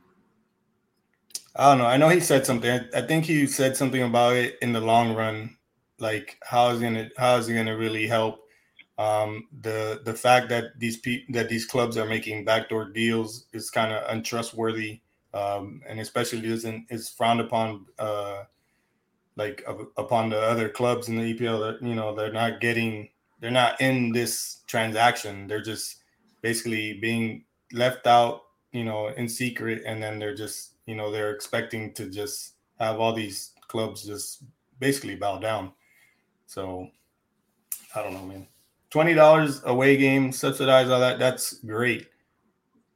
I 1.55 1.69
don't 1.69 1.77
know. 1.77 1.85
I 1.85 1.97
know 1.97 2.09
he 2.09 2.19
said 2.19 2.45
something. 2.45 2.81
I 2.93 3.01
think 3.01 3.25
he 3.25 3.47
said 3.47 3.77
something 3.77 4.01
about 4.01 4.35
it 4.35 4.57
in 4.61 4.73
the 4.73 4.81
long 4.81 5.15
run, 5.15 5.55
like 5.99 6.37
how 6.43 6.69
is 6.69 6.81
gonna 6.81 7.09
how 7.17 7.37
is 7.37 7.47
it 7.47 7.53
gonna 7.53 7.77
really 7.77 8.07
help. 8.07 8.44
Um, 8.97 9.47
the 9.61 10.01
the 10.05 10.13
fact 10.13 10.49
that 10.49 10.79
these 10.79 10.97
pe- 10.97 11.25
that 11.29 11.49
these 11.49 11.65
clubs 11.65 11.97
are 11.97 12.05
making 12.05 12.45
backdoor 12.45 12.85
deals 12.85 13.45
is 13.51 13.69
kind 13.69 13.91
of 13.91 14.09
untrustworthy, 14.09 15.01
um, 15.33 15.81
and 15.87 15.99
especially 15.99 16.47
isn't 16.47 16.85
is 16.89 17.09
frowned 17.09 17.41
upon. 17.41 17.85
Uh, 17.99 18.43
like 19.37 19.61
uh, 19.67 19.75
upon 19.97 20.29
the 20.29 20.39
other 20.39 20.69
clubs 20.69 21.09
in 21.09 21.17
the 21.17 21.33
EPL 21.33 21.59
that 21.59 21.85
you 21.85 21.93
know 21.93 22.15
they're 22.15 22.31
not 22.31 22.61
getting 22.61 23.09
they're 23.39 23.51
not 23.51 23.79
in 23.81 24.11
this 24.11 24.63
transaction. 24.67 25.47
They're 25.47 25.61
just 25.61 25.97
basically 26.41 26.93
being 26.93 27.43
left 27.73 28.07
out, 28.07 28.43
you 28.71 28.83
know, 28.83 29.07
in 29.09 29.27
secret, 29.27 29.83
and 29.85 30.01
then 30.01 30.19
they're 30.19 30.35
just, 30.35 30.75
you 30.85 30.95
know, 30.95 31.11
they're 31.11 31.31
expecting 31.31 31.93
to 31.93 32.09
just 32.09 32.53
have 32.79 32.99
all 32.99 33.13
these 33.13 33.51
clubs 33.67 34.03
just 34.03 34.43
basically 34.79 35.15
bow 35.15 35.39
down. 35.39 35.73
So 36.47 36.89
I 37.95 38.03
don't 38.03 38.13
know, 38.13 38.25
man. 38.25 38.47
Twenty 38.95 39.13
dollars 39.13 39.61
away 39.65 39.97
game, 39.97 40.31
subsidize 40.31 40.89
all 40.89 41.01
that. 41.01 41.19
That's 41.19 41.55
great. 41.55 42.07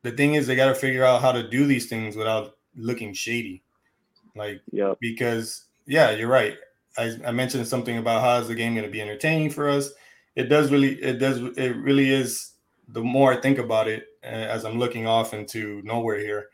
The 0.04 0.12
thing 0.12 0.36
is, 0.36 0.48
they 0.48 0.56
got 0.56 0.70
to 0.70 0.74
figure 0.74 1.04
out 1.04 1.22
how 1.22 1.34
to 1.34 1.50
do 1.50 1.66
these 1.66 1.88
things 1.88 2.16
without 2.16 2.56
looking 2.78 3.14
shady. 3.14 3.64
Like, 4.34 4.62
yeah, 4.72 4.94
because 5.02 5.66
yeah, 5.88 6.12
you're 6.12 6.30
right. 6.30 6.56
I, 6.98 7.18
I 7.28 7.32
mentioned 7.32 7.68
something 7.68 7.98
about 7.98 8.22
how 8.22 8.40
is 8.40 8.48
the 8.48 8.56
game 8.56 8.76
going 8.76 8.86
to 8.86 8.90
be 8.90 9.02
entertaining 9.02 9.50
for 9.50 9.68
us. 9.68 9.90
It 10.38 10.44
does 10.44 10.72
really, 10.72 10.94
it 11.04 11.20
does, 11.20 11.40
it 11.58 11.76
really 11.76 12.12
is. 12.12 12.54
The 12.88 13.04
more 13.04 13.34
I 13.34 13.42
think 13.42 13.58
about 13.58 13.90
it, 13.90 14.06
as 14.24 14.64
I'm 14.64 14.80
looking 14.80 15.06
off 15.06 15.34
into 15.34 15.82
nowhere 15.84 16.20
here, 16.20 16.48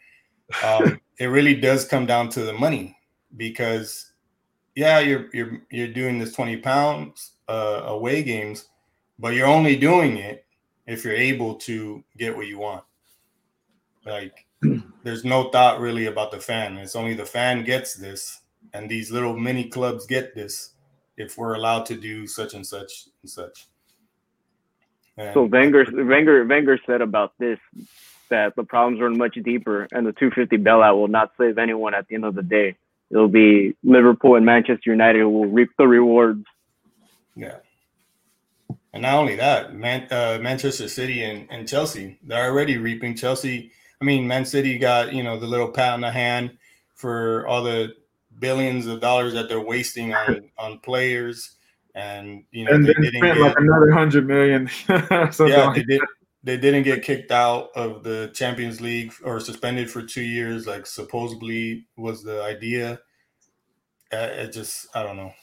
um, 0.63 0.99
it 1.19 1.27
really 1.27 1.53
does 1.53 1.85
come 1.85 2.07
down 2.07 2.29
to 2.29 2.41
the 2.41 2.53
money 2.53 2.97
because, 3.37 4.11
yeah, 4.73 4.97
you're 5.01 5.27
you're 5.33 5.61
you're 5.69 5.93
doing 5.93 6.17
this 6.17 6.33
20 6.33 6.57
pounds 6.57 7.33
uh, 7.47 7.83
away 7.85 8.23
games, 8.23 8.69
but 9.19 9.33
you're 9.33 9.47
only 9.47 9.75
doing 9.75 10.17
it 10.17 10.45
if 10.85 11.03
you're 11.03 11.13
able 11.13 11.55
to 11.55 12.03
get 12.17 12.35
what 12.35 12.47
you 12.47 12.59
want. 12.59 12.83
Like, 14.05 14.45
there's 15.03 15.25
no 15.25 15.49
thought 15.49 15.79
really 15.79 16.05
about 16.05 16.31
the 16.31 16.39
fan. 16.39 16.77
It's 16.77 16.95
only 16.95 17.13
the 17.13 17.25
fan 17.25 17.63
gets 17.63 17.95
this, 17.95 18.41
and 18.73 18.89
these 18.89 19.11
little 19.11 19.37
mini 19.37 19.65
clubs 19.65 20.05
get 20.05 20.35
this 20.35 20.73
if 21.17 21.37
we're 21.37 21.55
allowed 21.55 21.85
to 21.87 21.95
do 21.95 22.27
such 22.27 22.53
and 22.53 22.65
such 22.65 23.07
and 23.21 23.29
such. 23.29 23.67
And 25.17 25.33
so 25.33 25.43
Wenger, 25.43 25.85
Wenger, 25.91 26.45
Wenger 26.45 26.79
said 26.85 27.01
about 27.01 27.33
this 27.39 27.57
that 28.29 28.55
the 28.55 28.63
problems 28.63 29.01
are 29.01 29.09
much 29.09 29.35
deeper, 29.43 29.87
and 29.91 30.05
the 30.05 30.11
250 30.11 30.57
bailout 30.57 30.97
will 30.97 31.07
not 31.07 31.31
save 31.37 31.57
anyone 31.57 31.93
at 31.93 32.07
the 32.07 32.15
end 32.15 32.25
of 32.25 32.35
the 32.35 32.43
day. 32.43 32.75
It'll 33.11 33.27
be 33.27 33.75
Liverpool 33.83 34.35
and 34.35 34.45
Manchester 34.45 34.91
United 34.91 35.19
who 35.19 35.29
will 35.29 35.45
reap 35.45 35.69
the 35.77 35.87
rewards. 35.87 36.43
Yeah. 37.35 37.57
And 38.95 39.01
not 39.01 39.15
only 39.15 39.35
that, 39.35 39.75
Man, 39.75 40.07
uh, 40.09 40.39
Manchester 40.41 40.87
City 40.87 41.25
and, 41.25 41.47
and 41.51 41.67
Chelsea, 41.67 42.17
they're 42.23 42.49
already 42.49 42.77
reaping. 42.77 43.13
Chelsea, 43.13 43.71
I 44.01 44.05
mean, 44.05 44.25
Man 44.25 44.45
City 44.45 44.77
got, 44.77 45.13
you 45.13 45.21
know, 45.21 45.37
the 45.37 45.45
little 45.45 45.67
pat 45.67 45.93
on 45.93 46.01
the 46.01 46.11
hand 46.11 46.57
for 46.93 47.45
all 47.45 47.61
the 47.61 47.93
billions 48.39 48.87
of 48.87 49.01
dollars 49.01 49.33
that 49.33 49.49
they're 49.49 49.59
wasting 49.59 50.13
on, 50.13 50.49
on 50.57 50.79
players 50.79 51.57
and 51.93 52.43
you 52.51 52.65
know 52.65 52.71
and 52.71 52.85
they 52.85 52.93
didn't 52.93 53.15
spent 53.15 53.35
get, 53.35 53.37
like 53.37 53.57
another 53.57 53.91
hundred 53.91 54.27
million. 54.27 54.69
yeah, 54.89 55.29
like 55.39 55.75
they 55.75 55.83
did. 55.83 56.01
They 56.43 56.57
didn't 56.57 56.83
get 56.83 57.03
kicked 57.03 57.31
out 57.31 57.69
of 57.75 58.03
the 58.03 58.31
Champions 58.35 58.79
League 58.79 59.11
or 59.23 59.39
suspended 59.39 59.89
for 59.89 60.03
two 60.03 60.21
years, 60.21 60.67
like 60.67 60.85
supposedly 60.85 61.87
was 61.97 62.21
the 62.21 62.43
idea. 62.43 62.99
It 64.11 64.53
just, 64.53 64.87
I 64.95 65.01
don't 65.01 65.17
know. 65.17 65.33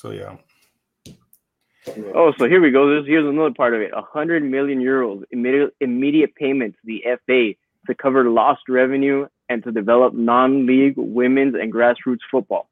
So 0.00 0.12
yeah. 0.12 0.36
Oh, 2.14 2.32
so 2.38 2.48
here 2.48 2.62
we 2.62 2.70
go. 2.70 2.88
This 2.88 3.06
here's 3.06 3.28
another 3.28 3.52
part 3.52 3.74
of 3.74 3.82
it. 3.82 3.90
A 3.94 4.00
hundred 4.00 4.42
million 4.42 4.80
euros 4.80 5.24
immediate 5.30 5.74
immediate 5.80 6.34
payment 6.36 6.74
to 6.74 6.80
the 6.84 7.04
FA 7.26 7.52
to 7.86 7.94
cover 7.94 8.24
lost 8.30 8.62
revenue 8.70 9.26
and 9.50 9.62
to 9.62 9.70
develop 9.70 10.14
non-league 10.14 10.94
women's 10.96 11.54
and 11.54 11.70
grassroots 11.70 12.20
football. 12.30 12.70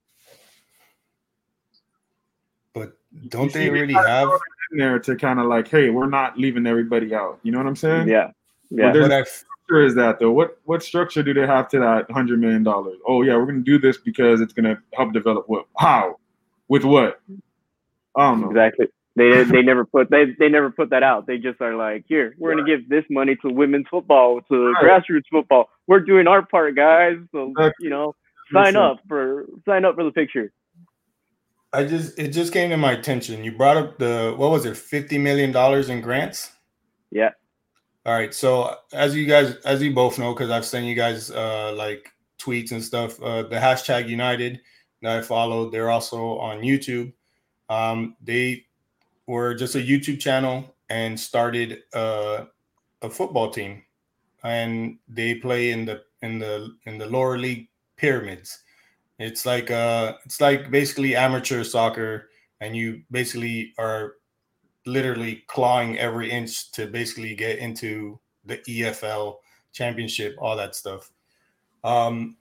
But 2.72 2.96
don't 3.28 3.52
they 3.52 3.68
already 3.68 3.92
have 3.92 4.30
in 4.72 4.78
there 4.78 4.98
to 4.98 5.14
kind 5.14 5.38
of 5.38 5.46
like, 5.48 5.68
hey, 5.68 5.90
we're 5.90 6.08
not 6.08 6.38
leaving 6.38 6.66
everybody 6.66 7.14
out. 7.14 7.40
You 7.42 7.52
know 7.52 7.58
what 7.58 7.66
I'm 7.66 7.76
saying? 7.76 8.08
Yeah. 8.08 8.30
Yeah. 8.70 8.92
But 8.92 9.02
what 9.02 9.28
structure 9.28 9.84
is 9.84 9.94
that 9.96 10.18
though? 10.18 10.32
What 10.32 10.60
what 10.64 10.82
structure 10.82 11.22
do 11.22 11.34
they 11.34 11.46
have 11.46 11.68
to 11.68 11.78
that 11.80 12.10
hundred 12.10 12.40
million 12.40 12.62
dollars? 12.62 12.96
Oh 13.06 13.20
yeah, 13.20 13.36
we're 13.36 13.44
gonna 13.44 13.58
do 13.58 13.78
this 13.78 13.98
because 13.98 14.40
it's 14.40 14.54
gonna 14.54 14.82
help 14.94 15.12
develop 15.12 15.46
what? 15.46 15.66
How? 15.76 16.16
With 16.68 16.84
what? 16.84 17.20
I 18.16 18.30
don't 18.30 18.40
know. 18.40 18.50
Exactly. 18.50 18.86
They 19.16 19.42
they 19.50 19.62
never 19.62 19.84
put 19.84 20.10
they 20.10 20.26
they 20.38 20.48
never 20.48 20.70
put 20.70 20.90
that 20.90 21.02
out. 21.02 21.26
They 21.26 21.38
just 21.38 21.60
are 21.60 21.74
like, 21.74 22.04
here, 22.08 22.34
we're 22.38 22.54
gonna 22.54 22.66
give 22.66 22.88
this 22.88 23.04
money 23.10 23.36
to 23.42 23.50
women's 23.50 23.86
football, 23.90 24.40
to 24.50 24.72
right. 24.72 25.02
grassroots 25.02 25.24
football. 25.30 25.68
We're 25.86 26.00
doing 26.00 26.26
our 26.26 26.44
part, 26.44 26.76
guys. 26.76 27.16
So 27.32 27.52
you 27.80 27.90
know, 27.90 28.14
sign 28.52 28.76
up 28.76 29.00
for 29.08 29.46
sign 29.66 29.84
up 29.84 29.96
for 29.96 30.04
the 30.04 30.12
picture. 30.12 30.52
I 31.72 31.84
just 31.84 32.18
it 32.18 32.28
just 32.28 32.52
came 32.52 32.70
to 32.70 32.76
my 32.76 32.92
attention. 32.92 33.44
You 33.44 33.52
brought 33.52 33.76
up 33.76 33.98
the 33.98 34.34
what 34.36 34.50
was 34.50 34.64
it, 34.64 34.76
fifty 34.76 35.18
million 35.18 35.52
dollars 35.52 35.88
in 35.88 36.00
grants? 36.00 36.52
Yeah. 37.10 37.30
All 38.06 38.14
right. 38.14 38.32
So 38.32 38.74
as 38.92 39.14
you 39.14 39.26
guys, 39.26 39.56
as 39.64 39.82
you 39.82 39.92
both 39.92 40.18
know, 40.18 40.32
because 40.32 40.50
I've 40.50 40.64
sent 40.64 40.86
you 40.86 40.94
guys 40.94 41.30
uh 41.30 41.74
like 41.76 42.10
tweets 42.38 42.72
and 42.72 42.82
stuff, 42.82 43.20
uh 43.20 43.42
the 43.42 43.56
hashtag 43.56 44.08
United 44.08 44.60
that 45.02 45.18
I 45.18 45.22
followed, 45.22 45.72
they're 45.72 45.90
also 45.90 46.38
on 46.38 46.60
YouTube. 46.60 47.12
Um, 47.68 48.16
they 48.22 48.66
were 49.26 49.54
just 49.54 49.74
a 49.74 49.78
YouTube 49.78 50.20
channel 50.20 50.74
and 50.88 51.18
started 51.18 51.82
uh, 51.94 52.46
a 53.02 53.10
football 53.10 53.50
team, 53.50 53.82
and 54.42 54.98
they 55.08 55.34
play 55.34 55.70
in 55.70 55.84
the 55.84 56.02
in 56.22 56.38
the 56.38 56.74
in 56.86 56.98
the 56.98 57.06
lower 57.06 57.38
league 57.38 57.68
pyramids. 57.96 58.62
It's 59.18 59.44
like 59.44 59.70
uh, 59.70 60.14
it's 60.24 60.40
like 60.40 60.70
basically 60.70 61.14
amateur 61.14 61.64
soccer, 61.64 62.30
and 62.60 62.76
you 62.76 63.02
basically 63.10 63.74
are 63.78 64.14
literally 64.86 65.44
clawing 65.48 65.98
every 65.98 66.30
inch 66.30 66.72
to 66.72 66.86
basically 66.86 67.34
get 67.34 67.58
into 67.58 68.18
the 68.46 68.58
EFL 68.58 69.36
championship, 69.72 70.34
all 70.38 70.56
that 70.56 70.74
stuff. 70.74 71.10
Um, 71.84 72.36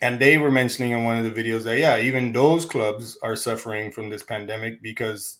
and 0.00 0.18
they 0.18 0.38
were 0.38 0.50
mentioning 0.50 0.92
in 0.92 1.04
one 1.04 1.18
of 1.18 1.24
the 1.24 1.42
videos 1.42 1.64
that 1.64 1.78
yeah, 1.78 1.98
even 1.98 2.32
those 2.32 2.64
clubs 2.64 3.18
are 3.22 3.36
suffering 3.36 3.90
from 3.90 4.08
this 4.08 4.22
pandemic 4.22 4.82
because 4.82 5.38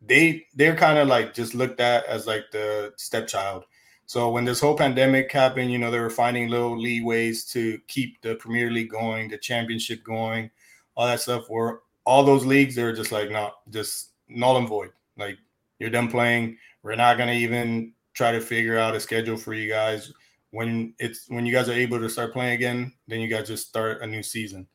they 0.00 0.46
they're 0.54 0.76
kind 0.76 0.98
of 0.98 1.08
like 1.08 1.34
just 1.34 1.54
looked 1.54 1.80
at 1.80 2.04
as 2.06 2.26
like 2.26 2.44
the 2.52 2.92
stepchild. 2.96 3.64
So 4.06 4.30
when 4.30 4.44
this 4.44 4.60
whole 4.60 4.76
pandemic 4.76 5.30
happened, 5.30 5.70
you 5.70 5.78
know, 5.78 5.90
they 5.90 6.00
were 6.00 6.10
finding 6.10 6.48
little 6.48 6.76
leeways 6.76 7.50
to 7.52 7.78
keep 7.88 8.20
the 8.22 8.36
Premier 8.36 8.70
League 8.70 8.90
going, 8.90 9.28
the 9.28 9.36
championship 9.36 10.02
going, 10.02 10.50
all 10.96 11.06
that 11.06 11.20
stuff. 11.20 11.44
Where 11.48 11.80
all 12.04 12.24
those 12.24 12.46
leagues, 12.46 12.74
they're 12.74 12.94
just 12.94 13.12
like, 13.12 13.30
no, 13.30 13.50
just 13.70 14.12
null 14.28 14.56
and 14.56 14.68
void. 14.68 14.90
Like 15.16 15.36
you're 15.78 15.90
done 15.90 16.08
playing. 16.08 16.56
We're 16.82 16.96
not 16.96 17.18
gonna 17.18 17.32
even 17.32 17.92
try 18.14 18.32
to 18.32 18.40
figure 18.40 18.78
out 18.78 18.96
a 18.96 19.00
schedule 19.00 19.36
for 19.36 19.54
you 19.54 19.68
guys. 19.68 20.12
When 20.50 20.94
it's 20.98 21.26
when 21.28 21.44
you 21.44 21.52
guys 21.52 21.68
are 21.68 21.72
able 21.72 21.98
to 21.98 22.08
start 22.08 22.32
playing 22.32 22.54
again, 22.54 22.92
then 23.06 23.20
you 23.20 23.28
guys 23.28 23.48
just 23.48 23.68
start 23.68 24.02
a 24.02 24.06
new 24.06 24.22
season. 24.22 24.66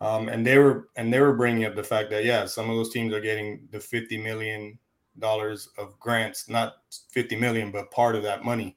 Um, 0.00 0.28
and 0.28 0.44
they 0.44 0.58
were 0.58 0.88
and 0.96 1.12
they 1.12 1.20
were 1.20 1.34
bringing 1.34 1.64
up 1.64 1.76
the 1.76 1.84
fact 1.84 2.10
that 2.10 2.24
yeah, 2.24 2.46
some 2.46 2.68
of 2.68 2.76
those 2.76 2.92
teams 2.92 3.12
are 3.12 3.20
getting 3.20 3.68
the 3.70 3.78
fifty 3.78 4.16
million 4.16 4.78
dollars 5.18 5.68
of 5.78 5.98
grants, 6.00 6.48
not 6.48 6.74
fifty 7.10 7.36
million, 7.36 7.70
but 7.70 7.90
part 7.90 8.16
of 8.16 8.22
that 8.22 8.44
money. 8.44 8.76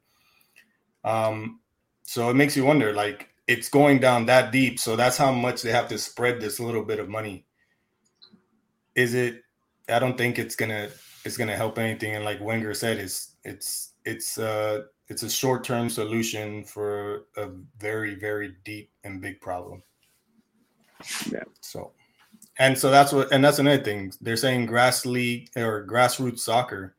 Um, 1.04 1.62
so 2.04 2.30
it 2.30 2.36
makes 2.36 2.56
you 2.56 2.66
wonder, 2.66 2.94
like 2.94 3.30
it's 3.48 3.70
going 3.70 4.00
down 4.00 4.26
that 4.26 4.52
deep. 4.52 4.80
So 4.80 4.96
that's 4.96 5.18
how 5.18 5.32
much 5.32 5.62
they 5.62 5.72
have 5.72 5.88
to 5.90 5.98
spread 5.98 6.42
this 6.42 6.60
little 6.60 6.84
bit 6.84 7.00
of 7.00 7.10
money. 7.10 7.46
Is 8.96 9.14
it? 9.14 9.42
I 9.90 10.00
don't 10.00 10.18
think 10.18 10.38
it's 10.38 10.56
gonna 10.56 10.90
it's 11.26 11.38
gonna 11.38 11.56
help 11.56 11.78
anything. 11.78 12.16
And 12.16 12.26
like 12.26 12.42
Wenger 12.42 12.74
said, 12.74 12.98
it's 12.98 13.36
it's 13.44 13.94
it's 14.04 14.38
uh 14.38 14.84
it's 15.08 15.24
a 15.24 15.30
short 15.30 15.64
term 15.64 15.90
solution 15.90 16.64
for 16.64 17.26
a 17.38 17.50
very 17.80 18.16
very 18.16 18.56
deep 18.64 18.92
and 19.04 19.22
big 19.22 19.40
problem. 19.42 19.84
Yeah. 21.32 21.44
So, 21.62 21.92
and 22.60 22.78
so 22.78 22.90
that's 22.90 23.12
what, 23.12 23.32
and 23.32 23.44
that's 23.44 23.60
another 23.60 23.84
thing. 23.84 24.14
They're 24.22 24.38
saying 24.38 24.66
grass 24.66 25.06
league 25.06 25.50
or 25.56 25.86
grassroots 25.86 26.40
soccer. 26.40 26.96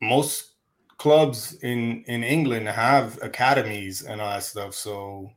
Most 0.00 0.54
clubs 0.98 1.54
in 1.62 2.02
in 2.04 2.24
England 2.24 2.68
have 2.68 3.22
academies 3.22 4.02
and 4.02 4.20
all 4.20 4.30
that 4.30 4.42
stuff. 4.42 4.74
So, 4.74 5.30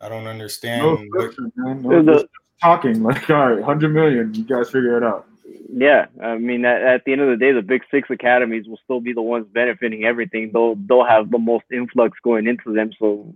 I 0.00 0.08
don't 0.08 0.26
understand. 0.26 0.82
No, 0.82 0.96
what, 1.20 1.34
man. 1.56 1.82
No, 1.82 2.02
The- 2.02 2.28
talking 2.60 3.04
like, 3.04 3.30
all 3.30 3.54
right, 3.54 3.62
hundred 3.62 3.94
million. 3.94 4.34
You 4.34 4.44
guys 4.44 4.70
figure 4.70 4.96
it 4.96 5.04
out. 5.04 5.27
Yeah, 5.70 6.06
I 6.22 6.38
mean, 6.38 6.64
at, 6.64 6.80
at 6.82 7.04
the 7.04 7.12
end 7.12 7.20
of 7.20 7.28
the 7.28 7.36
day, 7.36 7.52
the 7.52 7.60
big 7.60 7.82
six 7.90 8.08
academies 8.10 8.66
will 8.66 8.80
still 8.84 9.00
be 9.00 9.12
the 9.12 9.20
ones 9.20 9.46
benefiting 9.52 10.04
everything. 10.04 10.50
They'll 10.52 10.76
they'll 10.76 11.04
have 11.04 11.30
the 11.30 11.38
most 11.38 11.66
influx 11.70 12.18
going 12.24 12.46
into 12.46 12.72
them. 12.72 12.90
So, 12.98 13.34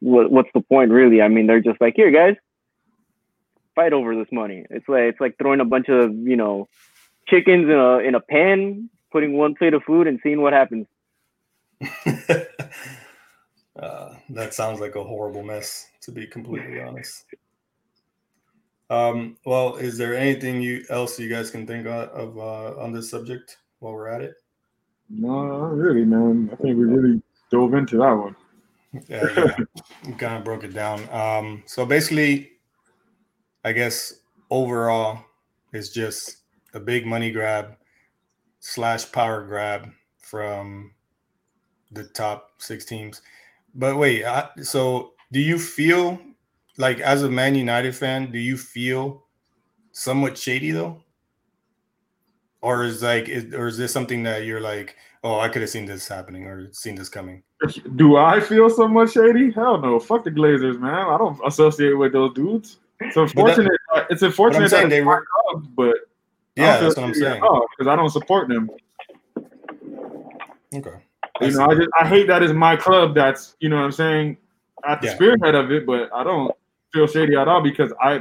what 0.00 0.30
what's 0.30 0.48
the 0.54 0.62
point, 0.62 0.90
really? 0.90 1.20
I 1.20 1.28
mean, 1.28 1.46
they're 1.46 1.60
just 1.60 1.78
like, 1.78 1.92
here, 1.94 2.10
guys, 2.10 2.36
fight 3.74 3.92
over 3.92 4.16
this 4.16 4.32
money. 4.32 4.64
It's 4.70 4.88
like 4.88 5.02
it's 5.02 5.20
like 5.20 5.36
throwing 5.36 5.60
a 5.60 5.66
bunch 5.66 5.90
of 5.90 6.14
you 6.14 6.36
know 6.36 6.68
chickens 7.28 7.64
in 7.64 7.76
a 7.76 7.98
in 7.98 8.14
a 8.14 8.20
pan, 8.20 8.88
putting 9.10 9.34
one 9.34 9.54
plate 9.54 9.74
of 9.74 9.82
food, 9.82 10.06
and 10.06 10.20
seeing 10.22 10.40
what 10.40 10.54
happens. 10.54 10.86
uh, 13.78 14.14
that 14.30 14.54
sounds 14.54 14.80
like 14.80 14.96
a 14.96 15.04
horrible 15.04 15.42
mess, 15.42 15.88
to 16.00 16.12
be 16.12 16.26
completely 16.26 16.80
honest. 16.80 17.26
Um, 18.92 19.38
well, 19.46 19.76
is 19.76 19.96
there 19.96 20.14
anything 20.14 20.60
you 20.60 20.84
else 20.90 21.18
you 21.18 21.30
guys 21.30 21.50
can 21.50 21.66
think 21.66 21.86
of, 21.86 22.10
of 22.10 22.36
uh, 22.36 22.78
on 22.78 22.92
this 22.92 23.08
subject 23.08 23.56
while 23.78 23.94
we're 23.94 24.08
at 24.08 24.20
it? 24.20 24.34
No, 25.08 25.46
not 25.46 25.72
really, 25.72 26.04
man. 26.04 26.50
I 26.52 26.56
think 26.56 26.76
we 26.76 26.84
really 26.84 27.22
dove 27.50 27.72
into 27.74 27.98
that 27.98 28.12
one. 28.12 28.36
Yeah, 29.08 29.24
yeah. 29.34 29.56
we 30.04 30.12
kind 30.12 30.36
of 30.36 30.44
broke 30.44 30.64
it 30.64 30.74
down. 30.74 31.08
Um, 31.10 31.62
so 31.64 31.86
basically, 31.86 32.50
I 33.64 33.72
guess 33.72 34.12
overall, 34.50 35.24
it's 35.72 35.88
just 35.88 36.42
a 36.74 36.80
big 36.80 37.06
money 37.06 37.30
grab 37.30 37.76
slash 38.60 39.10
power 39.10 39.46
grab 39.46 39.88
from 40.18 40.92
the 41.90 42.04
top 42.04 42.50
six 42.58 42.84
teams. 42.84 43.22
But 43.74 43.96
wait, 43.96 44.26
I, 44.26 44.50
so 44.60 45.14
do 45.32 45.40
you 45.40 45.58
feel 45.58 46.20
like 46.78 47.00
as 47.00 47.22
a 47.22 47.30
Man 47.30 47.54
United 47.54 47.94
fan, 47.94 48.30
do 48.30 48.38
you 48.38 48.56
feel 48.56 49.24
somewhat 49.92 50.38
shady 50.38 50.70
though? 50.70 51.02
Or 52.60 52.84
is 52.84 53.02
like, 53.02 53.28
is, 53.28 53.52
or 53.54 53.66
is 53.66 53.76
this 53.76 53.92
something 53.92 54.22
that 54.22 54.44
you're 54.44 54.60
like, 54.60 54.96
oh, 55.24 55.40
I 55.40 55.48
could 55.48 55.62
have 55.62 55.70
seen 55.70 55.84
this 55.84 56.06
happening 56.06 56.46
or 56.46 56.72
seen 56.72 56.94
this 56.94 57.08
coming? 57.08 57.42
Do 57.96 58.16
I 58.16 58.38
feel 58.40 58.70
so 58.70 58.86
much 58.86 59.12
shady? 59.14 59.50
Hell 59.50 59.80
no. 59.80 59.98
Fuck 59.98 60.24
the 60.24 60.30
Glazers, 60.30 60.78
man. 60.78 60.94
I 60.94 61.18
don't 61.18 61.38
associate 61.44 61.94
with 61.94 62.12
those 62.12 62.32
dudes. 62.34 62.78
It's 63.00 63.16
unfortunate. 63.16 63.72
it's 64.10 64.22
unfortunate 64.22 64.70
saying 64.70 64.84
that 64.84 64.90
they 64.90 65.00
they 65.00 65.04
were- 65.04 65.26
were 65.54 65.60
but 65.76 65.96
Yeah, 66.54 66.78
that's 66.78 66.96
what 66.96 67.04
I'm 67.06 67.14
saying. 67.14 67.42
Oh, 67.44 67.66
because 67.76 67.90
I 67.90 67.96
don't 67.96 68.10
support 68.10 68.48
them. 68.48 68.70
Okay. 70.74 71.02
You 71.40 71.50
know, 71.50 71.66
I 71.66 71.74
just 71.74 71.88
I 72.00 72.06
hate 72.06 72.28
that 72.28 72.42
it's 72.42 72.52
my 72.52 72.76
club 72.76 73.14
that's 73.14 73.56
you 73.58 73.68
know 73.68 73.76
what 73.76 73.84
I'm 73.84 73.92
saying 73.92 74.36
at 74.84 75.00
the 75.00 75.08
Yeah. 75.08 75.14
spearhead 75.14 75.54
of 75.54 75.72
it, 75.72 75.84
but 75.86 76.10
I 76.14 76.22
don't 76.22 76.54
feel 76.92 77.06
shady 77.06 77.36
at 77.36 77.48
all 77.48 77.62
because 77.62 77.92
I 78.00 78.20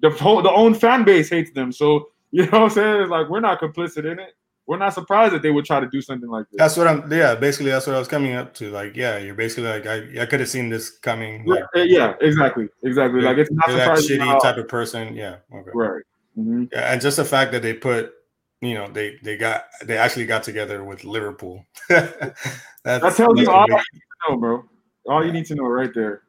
the 0.00 0.10
whole 0.10 0.42
the 0.42 0.50
own 0.50 0.74
fan 0.74 1.04
base 1.04 1.30
hates 1.30 1.50
them. 1.52 1.72
So 1.72 2.08
you 2.30 2.44
know 2.46 2.60
what 2.60 2.62
I'm 2.62 2.70
saying? 2.70 3.02
It's 3.02 3.10
like 3.10 3.28
we're 3.28 3.40
not 3.40 3.60
complicit 3.60 4.10
in 4.10 4.18
it. 4.18 4.34
We're 4.66 4.78
not 4.78 4.94
surprised 4.94 5.32
that 5.32 5.42
they 5.42 5.52
would 5.52 5.64
try 5.64 5.78
to 5.78 5.86
do 5.86 6.02
something 6.02 6.28
like 6.28 6.46
this. 6.50 6.58
That's 6.58 6.76
what 6.76 6.88
I'm. 6.88 7.10
Yeah, 7.10 7.36
basically, 7.36 7.70
that's 7.70 7.86
what 7.86 7.94
I 7.94 8.00
was 8.00 8.08
coming 8.08 8.32
up 8.34 8.52
to. 8.54 8.68
Like, 8.70 8.96
yeah, 8.96 9.16
you're 9.16 9.36
basically 9.36 9.70
like, 9.70 9.86
I, 9.86 10.22
I 10.22 10.26
could 10.26 10.40
have 10.40 10.48
seen 10.48 10.68
this 10.68 10.90
coming. 10.90 11.46
Like, 11.46 11.62
yeah, 11.76 11.84
yeah, 11.84 12.14
exactly, 12.20 12.68
exactly. 12.82 13.20
Like 13.20 13.38
it's 13.38 13.50
not 13.52 13.68
that 13.68 13.98
shitty 13.98 14.42
type 14.42 14.56
of 14.56 14.66
person. 14.66 15.14
Yeah. 15.14 15.36
Okay. 15.54 15.70
Right. 15.72 16.02
Mhm. 16.36 16.68
Yeah, 16.72 16.92
and 16.92 17.00
just 17.00 17.16
the 17.16 17.24
fact 17.24 17.52
that 17.52 17.62
they 17.62 17.74
put, 17.74 18.12
you 18.60 18.74
know, 18.74 18.88
they 18.88 19.18
they 19.22 19.36
got 19.36 19.66
they 19.84 19.96
actually 19.96 20.26
got 20.26 20.42
together 20.42 20.82
with 20.82 21.04
Liverpool. 21.04 21.64
that's, 21.88 22.42
That 22.84 23.14
tells 23.14 23.40
you 23.40 23.48
all 23.48 23.66
you 23.68 23.74
need 23.76 24.00
to 24.00 24.30
know, 24.30 24.36
bro. 24.36 24.64
All 25.08 25.24
you 25.24 25.32
need 25.32 25.46
to 25.46 25.54
know 25.54 25.66
right 25.66 25.94
there. 25.94 26.22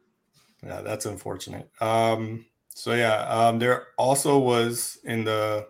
Yeah, 0.64 0.80
that's 0.82 1.06
unfortunate. 1.06 1.68
Um, 1.80 2.46
so 2.70 2.94
yeah, 2.94 3.22
um, 3.28 3.58
there 3.58 3.88
also 3.96 4.38
was 4.38 4.98
in 5.04 5.24
the, 5.24 5.66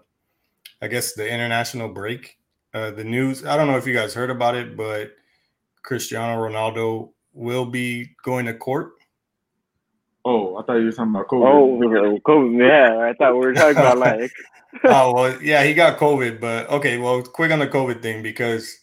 I 0.82 0.88
guess 0.88 1.14
the 1.14 1.28
international 1.28 1.88
break, 1.88 2.38
uh, 2.74 2.90
the 2.90 3.04
news. 3.04 3.44
I 3.44 3.56
don't 3.56 3.66
know 3.66 3.76
if 3.76 3.86
you 3.86 3.94
guys 3.94 4.14
heard 4.14 4.30
about 4.30 4.54
it, 4.54 4.76
but 4.76 5.12
Cristiano 5.82 6.40
Ronaldo 6.40 7.10
will 7.32 7.66
be 7.66 8.10
going 8.22 8.46
to 8.46 8.54
court. 8.54 8.92
Oh, 10.24 10.56
I 10.56 10.62
thought 10.62 10.74
you 10.74 10.86
were 10.86 10.92
talking 10.92 11.14
about 11.14 11.28
COVID. 11.28 11.46
Oh, 11.46 12.18
COVID. 12.26 12.68
Yeah, 12.68 13.08
I 13.08 13.14
thought 13.14 13.32
we 13.32 13.40
were 13.40 13.54
talking 13.54 13.78
about 13.78 13.98
like. 14.20 14.30
oh 14.84 15.14
well, 15.14 15.42
yeah, 15.42 15.64
he 15.64 15.72
got 15.72 15.98
COVID, 15.98 16.40
but 16.40 16.68
okay. 16.68 16.98
Well, 16.98 17.22
quick 17.22 17.50
on 17.50 17.58
the 17.58 17.66
COVID 17.66 18.02
thing 18.02 18.22
because 18.22 18.78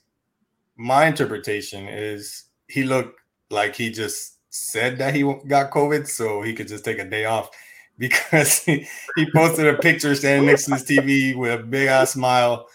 my 0.77 1.05
interpretation 1.05 1.87
is 1.87 2.45
he 2.67 2.83
looked 2.83 3.19
like 3.51 3.75
he 3.75 3.91
just 3.91 4.34
said 4.55 4.97
that 4.99 5.13
he 5.13 5.21
got 5.21 5.71
COVID, 5.71 6.07
so 6.07 6.41
he 6.41 6.53
could 6.53 6.67
just 6.67 6.85
take 6.85 6.99
a 6.99 7.05
day 7.05 7.25
off 7.25 7.49
because 7.97 8.59
he, 8.63 8.87
he 9.15 9.31
posted 9.31 9.67
a 9.67 9.77
picture 9.77 10.13
standing 10.15 10.47
next 10.47 10.65
to 10.65 10.73
his 10.73 10.83
TV 10.83 11.35
with 11.35 11.59
a 11.59 11.63
big 11.63 11.87
ass 11.87 12.11
smile. 12.11 12.67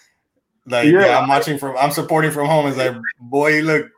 Like, 0.67 0.87
yeah. 0.87 1.07
Yeah. 1.07 1.19
I'm 1.19 1.29
watching 1.29 1.59
from, 1.59 1.77
I'm 1.77 1.91
supporting 1.91 2.31
from 2.31 2.47
home. 2.47 2.67
It's 2.67 2.77
like, 2.77 2.95
boy, 3.21 3.57
you 3.57 3.63
look 3.63 3.91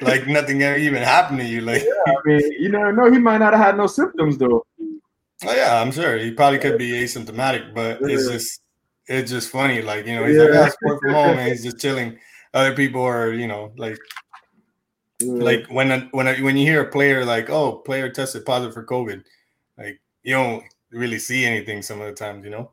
like 0.00 0.26
nothing 0.26 0.62
ever 0.62 0.78
even 0.78 1.02
happened 1.02 1.40
to 1.40 1.44
you. 1.44 1.60
Like, 1.60 1.82
yeah, 1.82 2.12
I 2.12 2.14
mean, 2.24 2.52
you 2.60 2.68
never 2.68 2.92
know. 2.92 3.10
He 3.10 3.18
might 3.18 3.38
not 3.38 3.52
have 3.52 3.64
had 3.64 3.76
no 3.76 3.86
symptoms 3.86 4.38
though. 4.38 4.64
Oh 5.46 5.54
yeah, 5.54 5.80
I'm 5.80 5.90
sure 5.90 6.18
he 6.18 6.32
probably 6.32 6.58
could 6.58 6.78
be 6.78 6.90
asymptomatic, 6.90 7.74
but 7.74 7.98
it's 8.02 8.28
just 8.28 8.60
it's 9.06 9.30
just 9.30 9.50
funny. 9.50 9.82
Like 9.82 10.06
you 10.06 10.14
know, 10.14 10.26
he's 10.26 10.36
like, 10.36 10.50
Yeah. 10.50 10.66
"Ah, 10.66 10.68
sport 10.68 11.00
from 11.00 11.14
home, 11.14 11.38
and 11.38 11.48
he's 11.48 11.64
just 11.64 11.80
chilling. 11.80 12.18
Other 12.52 12.74
people 12.74 13.02
are, 13.02 13.32
you 13.32 13.46
know, 13.46 13.72
like 13.76 13.98
like 15.22 15.66
when 15.68 15.90
a, 15.90 16.00
when 16.12 16.26
a, 16.28 16.34
when 16.36 16.56
you 16.56 16.66
hear 16.66 16.82
a 16.82 16.90
player 16.90 17.24
like, 17.24 17.50
oh, 17.50 17.72
player 17.78 18.08
tested 18.08 18.44
positive 18.44 18.74
for 18.74 18.84
COVID, 18.84 19.22
like 19.78 20.00
you 20.22 20.34
don't 20.34 20.64
really 20.90 21.18
see 21.18 21.44
anything 21.44 21.82
some 21.82 22.00
of 22.00 22.06
the 22.06 22.12
times, 22.14 22.44
you 22.44 22.50
know. 22.50 22.70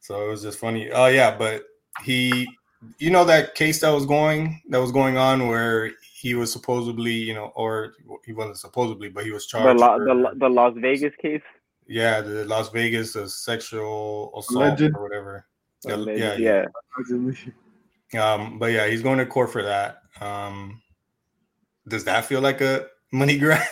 So 0.00 0.24
it 0.26 0.28
was 0.30 0.42
just 0.42 0.58
funny. 0.58 0.90
Oh 0.90 1.06
yeah, 1.06 1.36
but 1.36 1.64
he, 2.04 2.48
you 2.98 3.10
know, 3.10 3.24
that 3.24 3.54
case 3.54 3.80
that 3.80 3.90
was 3.90 4.06
going 4.06 4.60
that 4.70 4.80
was 4.80 4.92
going 4.92 5.16
on 5.16 5.46
where 5.48 5.92
he 6.14 6.34
was 6.34 6.50
supposedly, 6.52 7.12
you 7.12 7.34
know, 7.34 7.52
or 7.54 7.94
he 8.24 8.32
wasn't 8.32 8.56
supposedly, 8.58 9.08
but 9.08 9.24
he 9.24 9.30
was 9.30 9.46
The, 9.46 9.58
charged. 9.58 9.80
La- 9.80 9.96
for- 9.96 10.04
the 10.06 10.30
the 10.38 10.48
Las 10.48 10.74
Vegas 10.76 11.12
case. 11.20 11.42
yeah, 11.86 12.20
the 12.20 12.44
Las 12.46 12.70
Vegas 12.70 13.14
uh, 13.16 13.28
sexual 13.28 14.32
assault 14.38 14.78
Alleged. 14.80 14.94
or 14.96 15.02
whatever. 15.02 15.46
The- 15.82 15.96
Alleged- 15.96 16.20
yeah, 16.20 16.34
yeah. 16.36 16.64
yeah. 18.12 18.34
Um, 18.34 18.58
but 18.58 18.72
yeah, 18.72 18.86
he's 18.88 19.02
going 19.02 19.18
to 19.18 19.26
court 19.26 19.50
for 19.50 19.62
that. 19.62 20.02
Um, 20.20 20.82
does 21.88 22.04
that 22.04 22.24
feel 22.24 22.40
like 22.40 22.60
a 22.60 22.86
money 23.12 23.38
grab 23.42 23.62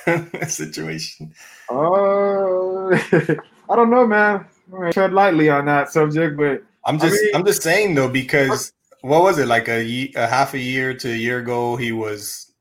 situation? 0.48 1.32
Uh, 1.70 2.88
I 3.70 3.76
don't 3.76 3.90
know, 3.90 4.06
man. 4.06 4.46
I'm 4.72 4.78
gonna 4.78 4.92
tread 4.92 5.12
lightly 5.12 5.48
on 5.50 5.66
that 5.66 5.90
subject, 5.90 6.36
but 6.36 6.62
I'm 6.84 6.96
I 6.96 6.98
just, 6.98 7.22
mean- 7.22 7.34
I'm 7.34 7.44
just 7.44 7.62
saying 7.62 7.94
though, 7.94 8.08
because 8.08 8.72
what 9.02 9.22
was 9.22 9.38
it 9.38 9.46
like 9.46 9.68
a, 9.68 10.12
a 10.16 10.26
half 10.26 10.54
a 10.54 10.58
year 10.58 10.94
to 10.94 11.10
a 11.10 11.16
year 11.16 11.38
ago? 11.38 11.76
He 11.76 11.92
was 11.92 12.52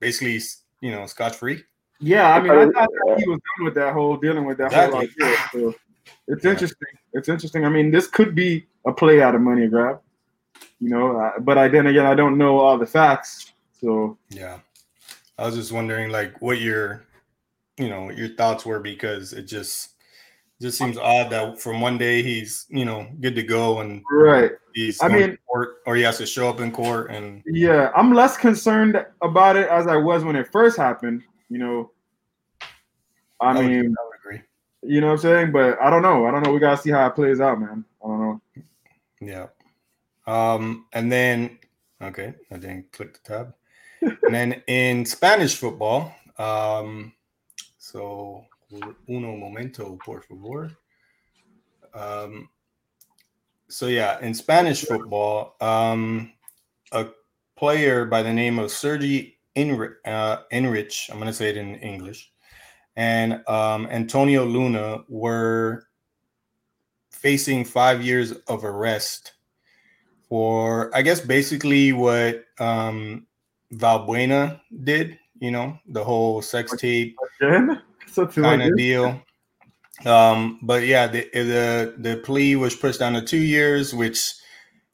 basically, 0.00 0.40
you 0.80 0.90
know, 0.90 1.06
scotch 1.06 1.36
free. 1.36 1.62
yeah, 2.00 2.34
I 2.34 2.40
mean, 2.40 2.50
I 2.52 2.64
thought 2.66 2.90
that 3.06 3.16
he 3.18 3.28
was 3.28 3.40
done 3.56 3.64
with 3.64 3.74
that 3.76 3.92
whole 3.94 4.16
dealing 4.16 4.44
with 4.44 4.58
that 4.58 4.66
Exactly. 4.66 5.10
whole 5.18 5.28
idea. 5.28 5.36
So 5.52 5.74
it's 6.28 6.44
Yeah. 6.44 6.50
interesting. 6.50 6.88
It's 7.14 7.28
interesting. 7.28 7.64
I 7.64 7.68
mean, 7.68 7.90
this 7.90 8.06
could 8.08 8.34
be 8.34 8.66
a 8.86 8.92
play 8.92 9.22
out 9.22 9.34
of 9.34 9.40
money 9.40 9.66
grab, 9.68 10.00
you 10.80 10.90
know. 10.90 11.16
Uh, 11.18 11.38
but 11.40 11.56
I 11.58 11.68
then 11.68 11.86
again, 11.86 12.04
I 12.06 12.14
don't 12.14 12.36
know 12.36 12.58
all 12.58 12.76
the 12.76 12.86
facts, 12.86 13.52
so 13.80 14.18
Yeah, 14.30 14.58
I 15.38 15.46
was 15.46 15.54
just 15.56 15.72
wondering, 15.72 16.10
like, 16.10 16.40
what 16.40 16.60
your, 16.60 17.04
you 17.78 17.88
know, 17.88 18.10
your 18.10 18.28
thoughts 18.28 18.64
were 18.64 18.80
because 18.80 19.32
it 19.32 19.42
just, 19.44 19.90
just 20.60 20.78
seems 20.78 20.96
odd 20.96 21.30
that 21.30 21.60
from 21.60 21.80
one 21.80 21.98
day 21.98 22.22
he's, 22.22 22.66
you 22.68 22.84
know, 22.84 23.06
good 23.20 23.34
to 23.34 23.42
go 23.42 23.80
and 23.80 24.02
right. 24.10 24.52
he's, 24.74 25.02
I 25.02 25.08
mean- 25.08 25.36
court, 25.48 25.76
or 25.86 25.96
he 25.96 26.02
has 26.02 26.18
to 26.18 26.26
show 26.26 26.48
up 26.48 26.60
in 26.60 26.70
court 26.70 27.10
and 27.10 27.42
Yeah, 27.46 27.90
I'm 27.96 28.14
less 28.14 28.36
concerned 28.36 29.04
about 29.22 29.56
it 29.56 29.68
as 29.68 29.86
I 29.86 29.96
was 29.96 30.24
when 30.24 30.36
it 30.36 30.50
first 30.52 30.76
happened. 30.76 31.22
You 31.48 31.58
know, 31.58 31.90
I 33.40 33.50
I 33.50 33.54
would- 33.56 33.66
mean, 33.66 33.94
I 33.98 34.04
would 34.06 34.16
agree. 34.24 34.42
you 34.82 35.00
know 35.00 35.08
what 35.08 35.12
I'm 35.14 35.18
saying, 35.18 35.52
but 35.52 35.78
I 35.80 35.90
don't 35.90 36.02
know. 36.02 36.26
I 36.26 36.30
don't 36.30 36.42
know. 36.44 36.52
We 36.52 36.60
gotta 36.60 36.80
see 36.80 36.90
how 36.90 37.06
it 37.06 37.14
plays 37.14 37.40
out, 37.40 37.60
man. 37.60 37.84
I 38.02 38.06
don't 38.06 38.20
know. 38.20 38.40
Yeah. 39.20 39.46
Um, 40.26 40.86
and 40.92 41.10
then 41.12 41.58
okay, 42.00 42.34
I 42.50 42.56
didn't 42.56 42.92
click 42.92 43.12
the 43.14 43.18
tab. 43.28 43.54
And 44.24 44.34
then 44.34 44.62
in 44.66 45.04
Spanish 45.04 45.56
football, 45.56 46.14
um, 46.38 47.12
so 47.78 48.44
uno 49.08 49.36
momento, 49.36 49.98
por 50.04 50.22
favor. 50.22 50.70
Um, 51.94 52.48
so 53.68 53.86
yeah, 53.86 54.18
in 54.20 54.34
Spanish 54.34 54.84
football, 54.84 55.56
um, 55.60 56.32
a 56.92 57.06
player 57.56 58.04
by 58.04 58.22
the 58.22 58.32
name 58.32 58.58
of 58.58 58.70
Sergi 58.70 59.38
Enri- 59.56 59.96
uh, 60.04 60.38
Enrich, 60.50 61.08
I'm 61.10 61.18
going 61.18 61.28
to 61.28 61.32
say 61.32 61.50
it 61.50 61.56
in 61.56 61.76
English, 61.76 62.32
and 62.96 63.46
um, 63.48 63.86
Antonio 63.86 64.44
Luna 64.44 65.04
were 65.08 65.86
facing 67.10 67.64
five 67.64 68.02
years 68.02 68.32
of 68.48 68.64
arrest 68.64 69.32
for, 70.28 70.94
I 70.94 71.02
guess, 71.02 71.20
basically 71.20 71.92
what 71.92 72.44
um, 72.58 73.26
Valbuena 73.76 74.60
did. 74.82 75.18
You 75.40 75.50
know, 75.50 75.78
the 75.86 76.02
whole 76.02 76.40
sex 76.40 76.74
tape 76.76 77.16
Again, 77.40 77.82
something 78.06 78.42
like 78.42 78.60
kind 78.60 78.70
of 78.70 78.78
deal. 78.78 79.20
Um, 80.06 80.58
but 80.62 80.86
yeah, 80.86 81.06
the, 81.06 81.28
the 81.32 81.94
the 81.98 82.16
plea 82.18 82.56
was 82.56 82.74
pushed 82.74 83.00
down 83.00 83.14
to 83.14 83.22
two 83.22 83.38
years, 83.38 83.94
which 83.94 84.34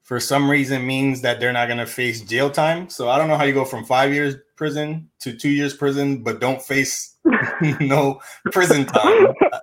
for 0.02 0.18
some 0.18 0.50
reason 0.50 0.86
means 0.86 1.20
that 1.20 1.38
they're 1.38 1.52
not 1.52 1.66
going 1.66 1.78
to 1.78 1.86
face 1.86 2.20
jail 2.22 2.50
time. 2.50 2.88
So 2.88 3.08
I 3.08 3.16
don't 3.16 3.28
know 3.28 3.36
how 3.36 3.44
you 3.44 3.54
go 3.54 3.64
from 3.64 3.84
five 3.84 4.12
years 4.12 4.34
prison 4.56 5.08
to 5.20 5.32
two 5.32 5.50
years 5.50 5.72
prison, 5.72 6.22
but 6.22 6.40
don't 6.40 6.60
face 6.60 7.16
no 7.80 8.20
prison 8.52 8.86
time. 8.86 9.28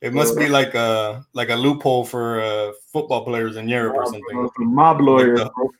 It 0.00 0.14
must 0.14 0.36
be 0.36 0.48
like 0.48 0.74
a 0.74 1.26
like 1.32 1.50
a 1.50 1.56
loophole 1.56 2.04
for 2.04 2.40
uh, 2.40 2.72
football 2.92 3.24
players 3.24 3.56
in 3.56 3.68
Europe 3.68 3.96
or 3.96 4.06
something. 4.06 4.48
Mob 4.58 5.00
lawyers, 5.00 5.40
the- 5.40 5.50
bro. 5.50 5.70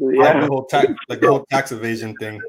Like 0.00 0.16
yeah. 0.16 0.40
the 0.40 0.46
whole 0.46 0.64
tax, 0.64 0.92
like 1.08 1.20
the 1.20 1.28
whole 1.28 1.46
tax 1.50 1.70
evasion 1.72 2.14
thing. 2.16 2.40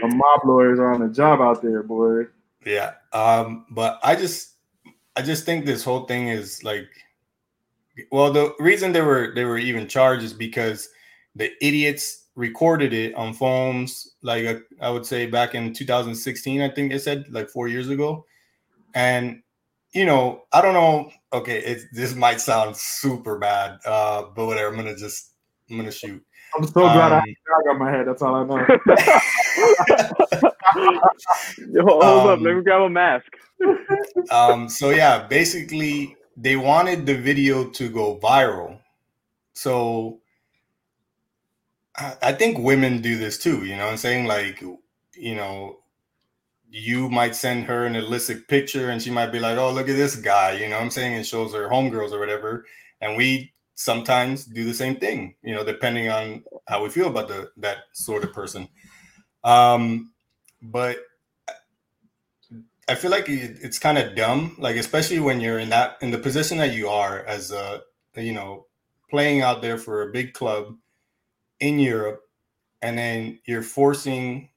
Some 0.00 0.18
mob 0.18 0.40
lawyers 0.44 0.78
are 0.78 0.92
on 0.92 1.00
the 1.00 1.08
job 1.08 1.40
out 1.40 1.62
there, 1.62 1.82
boy. 1.82 2.24
Yeah. 2.66 2.92
Um, 3.12 3.64
but 3.70 3.98
I 4.02 4.16
just 4.16 4.56
I 5.16 5.22
just 5.22 5.44
think 5.44 5.64
this 5.64 5.82
whole 5.82 6.04
thing 6.04 6.28
is 6.28 6.62
like 6.62 6.88
well 8.12 8.32
the 8.32 8.54
reason 8.58 8.92
they 8.92 9.00
were 9.00 9.32
they 9.34 9.44
were 9.44 9.58
even 9.58 9.88
charged 9.88 10.24
is 10.24 10.32
because 10.32 10.88
the 11.34 11.50
idiots 11.64 12.26
recorded 12.34 12.92
it 12.92 13.14
on 13.14 13.34
phones 13.34 14.14
like 14.22 14.46
uh, 14.46 14.58
I 14.80 14.90
would 14.90 15.04
say 15.04 15.26
back 15.26 15.54
in 15.54 15.72
2016 15.72 16.60
I 16.60 16.68
think 16.68 16.92
they 16.92 16.98
said 16.98 17.24
like 17.30 17.50
4 17.50 17.66
years 17.66 17.88
ago 17.88 18.24
and 18.94 19.42
you 19.92 20.04
know 20.04 20.42
I 20.52 20.60
don't 20.60 20.74
know 20.74 21.10
okay 21.32 21.58
it 21.58 21.82
this 21.92 22.14
might 22.14 22.40
sound 22.40 22.76
super 22.76 23.38
bad 23.38 23.78
uh 23.84 24.24
but 24.34 24.46
whatever 24.46 24.74
I'm 24.74 24.84
to 24.84 24.96
just 24.96 25.32
I'm 25.70 25.84
to 25.84 25.90
shoot 25.90 26.24
I'm 26.56 26.64
so 26.64 26.72
glad 26.72 27.12
I 27.12 27.18
Um, 27.18 27.22
have 27.22 27.24
a 27.24 27.64
dog 27.64 27.78
my 27.78 27.90
head. 27.90 28.06
That's 28.08 28.22
all 28.22 28.34
I 28.34 28.44
know. 28.44 28.56
Yo, 31.70 31.82
Hold 31.82 32.02
up, 32.02 32.38
Um, 32.38 32.42
let 32.42 32.56
me 32.56 32.62
grab 32.62 32.80
a 32.82 32.88
mask. 32.88 33.26
um, 34.30 34.68
so 34.68 34.90
yeah, 34.90 35.26
basically 35.26 36.16
they 36.36 36.56
wanted 36.56 37.06
the 37.06 37.14
video 37.14 37.68
to 37.70 37.88
go 37.88 38.18
viral. 38.18 38.78
So 39.54 40.20
I 41.96 42.16
I 42.22 42.32
think 42.32 42.58
women 42.58 43.00
do 43.02 43.16
this 43.18 43.38
too, 43.38 43.64
you 43.64 43.76
know 43.76 43.84
what 43.84 43.92
I'm 43.92 43.96
saying? 43.98 44.26
Like, 44.26 44.60
you 45.14 45.34
know, 45.34 45.77
you 46.70 47.08
might 47.08 47.34
send 47.34 47.64
her 47.64 47.86
an 47.86 47.96
illicit 47.96 48.48
picture 48.48 48.90
and 48.90 49.02
she 49.02 49.10
might 49.10 49.32
be 49.32 49.40
like, 49.40 49.56
oh, 49.58 49.72
look 49.72 49.88
at 49.88 49.96
this 49.96 50.16
guy, 50.16 50.52
you 50.52 50.68
know 50.68 50.78
I'm 50.78 50.90
saying? 50.90 51.14
And 51.14 51.26
shows 51.26 51.54
her 51.54 51.68
homegirls 51.68 52.12
or 52.12 52.18
whatever. 52.18 52.66
And 53.00 53.16
we 53.16 53.52
sometimes 53.74 54.44
do 54.44 54.64
the 54.64 54.74
same 54.74 54.96
thing, 54.96 55.36
you 55.42 55.54
know, 55.54 55.64
depending 55.64 56.08
on 56.08 56.42
how 56.66 56.82
we 56.82 56.90
feel 56.90 57.06
about 57.08 57.28
the 57.28 57.50
that 57.58 57.78
sort 57.92 58.24
of 58.24 58.32
person. 58.32 58.68
Um, 59.44 60.12
but 60.60 60.98
I 62.88 62.94
feel 62.94 63.10
like 63.10 63.28
it, 63.28 63.58
it's 63.62 63.78
kind 63.78 63.98
of 63.98 64.16
dumb, 64.16 64.56
like 64.58 64.76
especially 64.76 65.20
when 65.20 65.40
you're 65.40 65.58
in 65.58 65.68
that 65.70 65.98
in 66.00 66.10
the 66.10 66.18
position 66.18 66.58
that 66.58 66.74
you 66.74 66.88
are 66.88 67.24
as 67.24 67.52
a 67.52 67.82
you 68.16 68.32
know 68.32 68.66
playing 69.10 69.42
out 69.42 69.62
there 69.62 69.78
for 69.78 70.02
a 70.02 70.12
big 70.12 70.32
club 70.32 70.76
in 71.60 71.78
Europe, 71.78 72.22
and 72.82 72.98
then 72.98 73.38
you're 73.46 73.62
forcing. 73.62 74.50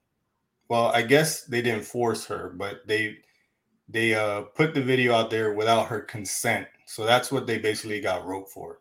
Well, 0.72 0.88
I 0.88 1.02
guess 1.02 1.44
they 1.44 1.62
didn't 1.62 1.84
force 1.84 2.26
her, 2.28 2.54
but 2.56 2.88
they 2.88 3.18
they 3.90 4.14
uh, 4.14 4.44
put 4.44 4.74
the 4.74 4.82
video 4.82 5.14
out 5.14 5.30
there 5.30 5.54
without 5.54 5.88
her 5.88 6.00
consent. 6.00 6.66
So 6.86 7.06
that's 7.06 7.30
what 7.30 7.46
they 7.46 7.58
basically 7.58 8.00
got 8.00 8.26
wrote 8.26 8.50
for. 8.50 8.80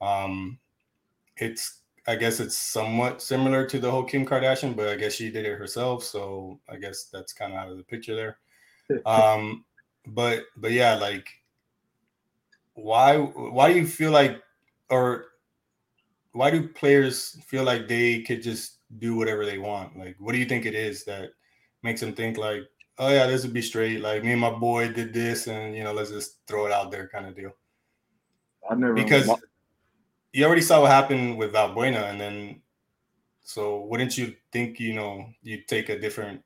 Um, 0.00 0.58
it's 1.36 1.80
I 2.06 2.16
guess 2.16 2.40
it's 2.40 2.56
somewhat 2.56 3.20
similar 3.20 3.66
to 3.66 3.78
the 3.78 3.90
whole 3.90 4.04
Kim 4.04 4.24
Kardashian, 4.24 4.74
but 4.74 4.88
I 4.88 4.96
guess 4.96 5.12
she 5.12 5.30
did 5.30 5.44
it 5.44 5.58
herself. 5.58 6.02
So 6.02 6.60
I 6.66 6.76
guess 6.76 7.04
that's 7.12 7.34
kind 7.34 7.52
of 7.52 7.58
out 7.58 7.70
of 7.70 7.76
the 7.76 7.84
picture 7.84 8.16
there 8.16 8.38
um 9.06 9.64
but 10.06 10.44
but 10.56 10.72
yeah 10.72 10.94
like 10.94 11.28
why 12.74 13.16
why 13.16 13.72
do 13.72 13.78
you 13.78 13.86
feel 13.86 14.10
like 14.10 14.42
or 14.90 15.26
why 16.32 16.50
do 16.50 16.68
players 16.68 17.38
feel 17.46 17.64
like 17.64 17.88
they 17.88 18.22
could 18.22 18.42
just 18.42 18.77
do 18.96 19.16
whatever 19.16 19.44
they 19.44 19.58
want 19.58 19.96
like 19.98 20.16
what 20.18 20.32
do 20.32 20.38
you 20.38 20.46
think 20.46 20.64
it 20.64 20.74
is 20.74 21.04
that 21.04 21.30
makes 21.82 22.00
them 22.00 22.14
think 22.14 22.38
like 22.38 22.62
oh 22.98 23.10
yeah 23.10 23.26
this 23.26 23.42
would 23.42 23.52
be 23.52 23.60
straight 23.60 24.00
like 24.00 24.24
me 24.24 24.32
and 24.32 24.40
my 24.40 24.50
boy 24.50 24.88
did 24.88 25.12
this 25.12 25.46
and 25.46 25.76
you 25.76 25.84
know 25.84 25.92
let's 25.92 26.10
just 26.10 26.38
throw 26.46 26.66
it 26.66 26.72
out 26.72 26.90
there 26.90 27.08
kind 27.08 27.26
of 27.26 27.36
deal 27.36 27.52
I 28.70 28.74
never 28.74 28.94
because 28.94 29.30
you 30.32 30.44
already 30.44 30.62
saw 30.62 30.80
what 30.82 30.90
happened 30.90 31.36
with 31.36 31.52
Valbuena 31.52 32.10
and 32.10 32.20
then 32.20 32.62
so 33.42 33.84
wouldn't 33.84 34.16
you 34.16 34.34
think 34.52 34.80
you 34.80 34.94
know 34.94 35.26
you 35.42 35.62
take 35.66 35.90
a 35.90 35.98
different 35.98 36.42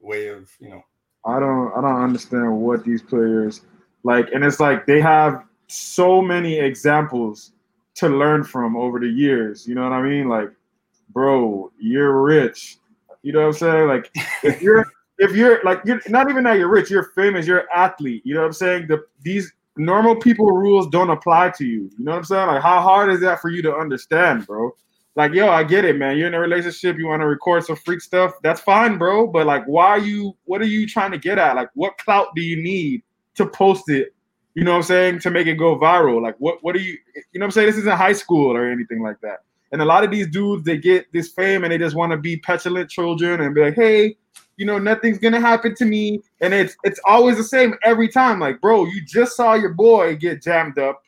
way 0.00 0.28
of 0.28 0.50
you 0.58 0.70
know 0.70 0.82
I 1.24 1.38
don't 1.38 1.72
I 1.76 1.80
don't 1.82 2.02
understand 2.02 2.50
what 2.56 2.82
these 2.82 3.02
players 3.02 3.62
like 4.04 4.30
and 4.32 4.42
it's 4.42 4.60
like 4.60 4.86
they 4.86 5.00
have 5.00 5.44
so 5.68 6.22
many 6.22 6.58
examples 6.58 7.52
to 7.96 8.08
learn 8.08 8.44
from 8.44 8.76
over 8.76 9.00
the 9.00 9.08
years. 9.08 9.66
You 9.66 9.74
know 9.74 9.82
what 9.82 9.92
I 9.92 10.02
mean? 10.02 10.28
Like, 10.28 10.50
bro, 11.16 11.72
you're 11.78 12.22
rich. 12.22 12.76
You 13.22 13.32
know 13.32 13.40
what 13.40 13.46
I'm 13.46 13.52
saying? 13.54 13.88
Like 13.88 14.10
if 14.42 14.60
you're 14.60 14.84
if 15.18 15.34
you're 15.34 15.64
like 15.64 15.80
you're 15.86 15.98
not 16.08 16.28
even 16.28 16.44
that 16.44 16.58
you're 16.58 16.68
rich, 16.68 16.90
you're 16.90 17.10
famous, 17.14 17.46
you're 17.46 17.60
an 17.60 17.66
athlete. 17.74 18.20
You 18.26 18.34
know 18.34 18.40
what 18.40 18.48
I'm 18.48 18.52
saying? 18.52 18.88
The 18.88 19.02
these 19.22 19.50
normal 19.78 20.14
people 20.14 20.52
rules 20.52 20.88
don't 20.88 21.08
apply 21.08 21.52
to 21.56 21.64
you. 21.64 21.90
You 21.98 22.04
know 22.04 22.10
what 22.10 22.18
I'm 22.18 22.24
saying? 22.24 22.46
Like 22.48 22.62
how 22.62 22.82
hard 22.82 23.10
is 23.10 23.20
that 23.20 23.40
for 23.40 23.48
you 23.48 23.62
to 23.62 23.74
understand, 23.74 24.46
bro? 24.46 24.72
Like, 25.14 25.32
yo, 25.32 25.48
I 25.48 25.64
get 25.64 25.86
it, 25.86 25.96
man. 25.96 26.18
You're 26.18 26.26
in 26.26 26.34
a 26.34 26.38
relationship, 26.40 26.98
you 26.98 27.06
want 27.06 27.22
to 27.22 27.26
record 27.26 27.64
some 27.64 27.76
freak 27.76 28.02
stuff. 28.02 28.34
That's 28.42 28.60
fine, 28.60 28.98
bro. 28.98 29.26
But 29.26 29.46
like, 29.46 29.64
why 29.64 29.86
are 29.86 29.98
you 29.98 30.36
what 30.44 30.60
are 30.60 30.66
you 30.66 30.86
trying 30.86 31.12
to 31.12 31.18
get 31.18 31.38
at? 31.38 31.56
Like, 31.56 31.70
what 31.72 31.96
clout 31.96 32.28
do 32.36 32.42
you 32.42 32.62
need 32.62 33.02
to 33.36 33.46
post 33.46 33.88
it? 33.88 34.14
You 34.54 34.64
know 34.64 34.72
what 34.72 34.78
I'm 34.78 34.82
saying? 34.82 35.20
To 35.20 35.30
make 35.30 35.46
it 35.46 35.54
go 35.54 35.78
viral. 35.78 36.20
Like 36.20 36.36
what 36.40 36.58
what 36.62 36.74
do 36.74 36.82
you 36.82 36.98
you 37.32 37.40
know 37.40 37.44
what 37.44 37.46
I'm 37.46 37.50
saying? 37.52 37.68
This 37.68 37.78
isn't 37.78 37.96
high 37.96 38.12
school 38.12 38.54
or 38.54 38.70
anything 38.70 39.02
like 39.02 39.18
that. 39.22 39.38
And 39.72 39.82
a 39.82 39.84
lot 39.84 40.04
of 40.04 40.10
these 40.10 40.28
dudes, 40.28 40.64
they 40.64 40.78
get 40.78 41.12
this 41.12 41.28
fame 41.28 41.64
and 41.64 41.72
they 41.72 41.78
just 41.78 41.96
want 41.96 42.12
to 42.12 42.18
be 42.18 42.36
petulant 42.36 42.88
children 42.88 43.40
and 43.40 43.54
be 43.54 43.62
like, 43.62 43.74
hey, 43.74 44.16
you 44.56 44.64
know, 44.64 44.78
nothing's 44.78 45.18
gonna 45.18 45.40
happen 45.40 45.74
to 45.74 45.84
me. 45.84 46.22
And 46.40 46.54
it's 46.54 46.76
it's 46.84 47.00
always 47.04 47.36
the 47.36 47.44
same 47.44 47.74
every 47.84 48.08
time. 48.08 48.40
Like, 48.40 48.60
bro, 48.60 48.86
you 48.86 49.02
just 49.04 49.36
saw 49.36 49.54
your 49.54 49.74
boy 49.74 50.16
get 50.16 50.42
jammed 50.42 50.78
up. 50.78 51.02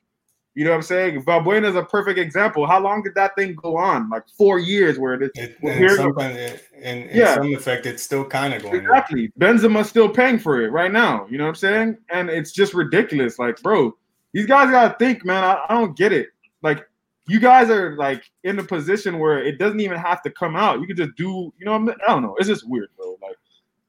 You 0.55 0.65
know 0.65 0.71
what 0.71 0.79
I'm 0.79 0.83
saying? 0.83 1.23
Valbuena 1.23 1.69
is 1.69 1.77
a 1.77 1.85
perfect 1.85 2.19
example. 2.19 2.67
How 2.67 2.81
long 2.81 3.03
did 3.05 3.15
that 3.15 3.37
thing 3.37 3.55
go 3.55 3.77
on? 3.77 4.11
Like 4.11 4.25
four 4.37 4.59
years, 4.59 4.99
where 4.99 5.15
it, 5.15 5.31
It, 5.37 5.57
well, 5.63 5.73
and 5.73 5.79
here's 5.81 5.97
some, 5.99 6.13
and 6.19 7.09
Yeah. 7.13 7.37
some 7.37 7.55
effect, 7.55 7.87
it's 7.87 8.03
still 8.03 8.25
kind 8.25 8.53
of 8.53 8.63
going. 8.63 8.75
on. 8.75 8.81
Exactly. 8.81 9.33
Benzema's 9.39 9.89
still 9.89 10.09
paying 10.09 10.37
for 10.39 10.61
it 10.63 10.73
right 10.73 10.91
now. 10.91 11.29
You 11.31 11.39
know 11.39 11.45
what 11.45 11.51
I'm 11.51 11.55
saying? 11.55 11.99
And 12.11 12.29
it's 12.29 12.51
just 12.51 12.75
ridiculous. 12.75 13.39
Like, 13.39 13.63
bro, 13.63 13.97
these 14.33 14.47
guys 14.47 14.69
gotta 14.73 14.97
think, 14.99 15.25
man. 15.25 15.45
I, 15.45 15.65
I 15.69 15.75
don't 15.75 15.97
get 15.97 16.13
it. 16.13 16.31
Like, 16.63 16.89
you 17.29 17.41
guys 17.41 17.70
are 17.70 17.97
like 17.97 18.24
in 18.45 18.59
a 18.59 18.64
position 18.64 19.18
where 19.18 19.39
it 19.39 19.59
doesn't 19.59 19.81
even 19.81 19.99
have 19.99 20.22
to 20.22 20.31
come 20.31 20.57
out. 20.57 20.81
You 20.81 20.87
can 20.87 20.97
just 20.97 21.14
do, 21.16 21.53
you 21.59 21.64
know, 21.64 21.74
I, 21.74 21.79
mean? 21.79 21.95
I 22.07 22.12
don't 22.12 22.22
know. 22.22 22.35
It's 22.39 22.49
just 22.49 22.68
weird, 22.68 22.89
bro. 22.97 23.18
Like, 23.22 23.37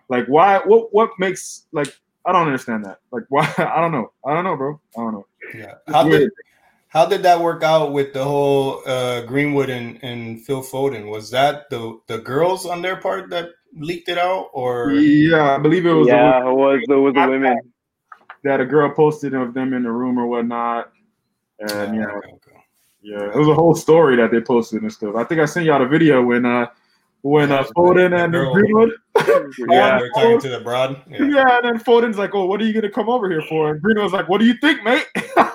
like 0.10 0.26
why? 0.28 0.60
What? 0.60 0.94
What 0.94 1.12
makes 1.20 1.68
like? 1.72 1.98
I 2.26 2.34
don't 2.34 2.46
understand 2.46 2.86
that. 2.86 3.00
Like, 3.12 3.24
why? 3.30 3.52
I 3.58 3.82
don't 3.82 3.92
know. 3.92 4.12
I 4.26 4.34
don't 4.34 4.44
know, 4.44 4.58
bro. 4.58 4.80
I 4.98 5.02
don't 5.02 5.14
know. 5.14 5.26
Yeah. 5.56 5.76
It's 5.88 5.96
How 5.96 6.04
did 6.04 6.30
how 6.90 7.06
did 7.06 7.22
that 7.24 7.40
work 7.40 7.64
out 7.64 7.94
with 7.94 8.14
the 8.14 8.24
whole 8.24 8.82
uh, 8.86 9.22
Greenwood 9.22 9.70
and, 9.70 10.00
and 10.04 10.44
Phil 10.44 10.64
Foden? 10.64 11.10
Was 11.10 11.30
that 11.32 11.70
the 11.70 12.00
the 12.08 12.18
girls 12.18 12.66
on 12.66 12.82
their 12.82 12.98
part 12.98 13.30
that 13.30 13.50
leaked 13.76 14.10
it 14.10 14.18
out, 14.18 14.50
or 14.54 14.92
Yeah, 14.92 15.56
I 15.56 15.60
believe 15.60 15.86
it 15.86 15.94
was 15.94 16.08
the 16.08 16.14
yeah, 16.14 16.50
it 16.50 16.54
was 16.54 16.82
it 16.90 16.94
was 16.94 17.14
the 17.14 17.28
women. 17.28 17.58
that 18.44 18.60
a 18.60 18.66
girl 18.66 18.92
posted 18.92 19.36
of 19.36 19.54
them 19.54 19.74
in 19.74 19.84
the 19.84 19.92
room 19.92 20.18
or 20.18 20.26
whatnot. 20.26 20.92
And 21.60 21.96
yeah, 21.96 22.08
Okay, 22.08 22.28
okay. 22.28 22.49
Yeah, 23.02 23.26
it 23.26 23.36
was 23.36 23.48
a 23.48 23.54
whole 23.54 23.76
story 23.76 24.16
that 24.18 24.32
they 24.32 24.42
posted 24.42 24.82
and 24.82 24.92
stuff. 24.92 25.16
I 25.16 25.24
think 25.24 25.40
I 25.40 25.46
sent 25.46 25.66
y'all 25.66 25.80
the 25.80 25.88
video 25.88 26.22
when 26.22 26.46
uh 26.46 26.68
when 27.22 27.52
uh 27.52 27.58
Yeah, 27.58 27.64
Foden 27.76 28.24
and 28.24 28.34
girl. 28.34 28.54
Greenwood. 28.54 28.92
yeah, 29.70 30.00
they're 30.00 30.12
talking 30.12 30.40
to 30.42 30.50
the 30.50 30.60
broad. 30.62 31.02
Yeah. 31.10 31.24
Yeah. 31.24 31.58
and 31.58 31.66
then 31.66 31.80
Foden's 31.80 32.18
like, 32.18 32.36
"Oh, 32.36 32.46
what 32.46 32.62
are 32.62 32.66
you 32.66 32.74
gonna 32.74 32.90
come 32.90 33.10
over 33.10 33.30
here 33.30 33.44
for?" 33.48 33.72
And 33.72 33.82
Greenwood's 33.82 34.14
like, 34.14 34.28
"What 34.28 34.40
do 34.40 34.46
you 34.46 34.56
think, 34.56 34.84
mate?" 34.84 35.06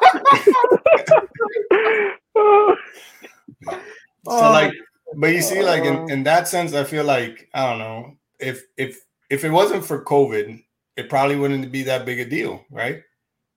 So 4.26 4.50
like, 4.50 4.72
but 5.16 5.34
you 5.34 5.42
see, 5.42 5.62
like 5.62 5.84
in, 5.84 6.10
in 6.10 6.22
that 6.24 6.48
sense, 6.48 6.72
I 6.72 6.84
feel 6.84 7.04
like 7.04 7.48
I 7.54 7.68
don't 7.68 7.78
know 7.78 8.16
if 8.38 8.64
if 8.76 9.04
if 9.30 9.44
it 9.44 9.50
wasn't 9.50 9.84
for 9.84 10.02
COVID, 10.02 10.62
it 10.96 11.08
probably 11.08 11.36
wouldn't 11.36 11.70
be 11.70 11.82
that 11.84 12.06
big 12.06 12.20
a 12.20 12.24
deal, 12.24 12.64
right? 12.70 13.02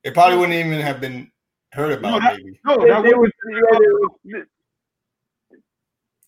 It 0.03 0.13
probably 0.13 0.37
wouldn't 0.37 0.57
even 0.57 0.81
have 0.81 0.99
been 0.99 1.31
heard 1.77 1.93
about. 1.93 2.21
that- 2.21 2.37
maybe 2.37 2.59
no, 2.65 2.73
It- 2.73 2.87
that 2.89 3.05
it 3.05 3.17
was, 3.17 3.31
was- 3.31 3.31
yeah, 3.51 3.77
it 3.77 4.41
was- 4.41 4.47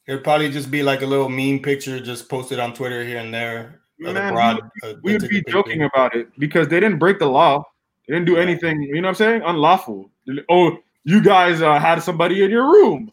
it'd 0.08 0.24
probably 0.24 0.50
just 0.50 0.72
be 0.72 0.84
like 0.84 1.02
a 1.02 1.06
little 1.06 1.30
meme 1.30 1.60
picture 1.60 2.00
just 2.00 2.30
posted 2.30 2.60
on 2.60 2.74
Twitter 2.74 3.04
here 3.04 3.18
and 3.18 3.34
there. 3.34 3.82
Man, 4.00 4.34
broad, 4.34 4.60
uh, 4.84 4.94
we 5.04 5.14
would 5.14 5.22
that 5.22 5.26
took 5.26 5.30
be 5.30 5.38
a 5.40 5.44
picture. 5.44 5.52
joking 5.52 5.84
about 5.84 6.16
it 6.16 6.30
because 6.40 6.68
they 6.70 6.80
didn't 6.80 7.00
break 7.00 7.20
the 7.20 7.28
law. 7.28 7.64
They 8.08 8.14
didn't 8.14 8.28
do 8.28 8.38
Right. 8.38 8.48
anything. 8.48 8.82
You 8.82 8.96
know 9.02 9.10
what 9.10 9.10
I'm 9.10 9.16
saying? 9.16 9.42
Unlawful. 9.46 10.10
Oh, 10.50 10.78
you 11.04 11.22
guys 11.22 11.62
uh, 11.62 11.78
had 11.80 12.02
somebody 12.02 12.44
in 12.44 12.50
your 12.50 12.64
room. 12.72 13.12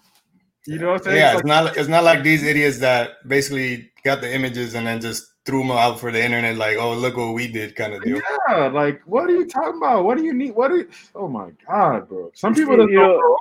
You 0.66 0.78
know 0.78 0.90
what 0.90 0.98
I'm 1.00 1.04
saying? 1.04 1.16
Yeah, 1.16 1.30
It's 1.32 1.40
it's 1.40 1.46
not 1.48 1.76
it's 1.76 1.88
not 1.88 2.04
like 2.04 2.22
these 2.22 2.42
idiots 2.44 2.78
that 2.78 3.26
basically 3.28 3.90
got 4.04 4.20
the 4.20 4.32
images 4.32 4.74
and 4.74 4.86
then 4.86 5.00
just 5.00 5.26
threw 5.46 5.60
them 5.60 5.70
out 5.70 5.98
for 6.00 6.10
the 6.12 6.22
internet, 6.22 6.56
like, 6.56 6.76
oh 6.76 6.92
look 6.94 7.16
what 7.16 7.32
we 7.32 7.46
did, 7.48 7.74
kind 7.76 7.94
of 7.94 8.02
deal. 8.02 8.20
Yeah, 8.48 8.66
like 8.66 9.00
what 9.06 9.24
are 9.30 9.34
you 9.34 9.46
talking 9.46 9.78
about? 9.78 10.04
What 10.04 10.18
do 10.18 10.24
you 10.24 10.34
need? 10.34 10.54
What 10.54 10.70
are 10.72 10.76
you, 10.78 10.88
oh 11.14 11.28
my 11.28 11.50
god, 11.66 12.08
bro? 12.08 12.30
Some 12.34 12.54
people 12.54 12.72
You 12.72 12.78
don't 12.78 12.92
know- 12.94 13.18
grow 13.20 13.34
up. 13.34 13.40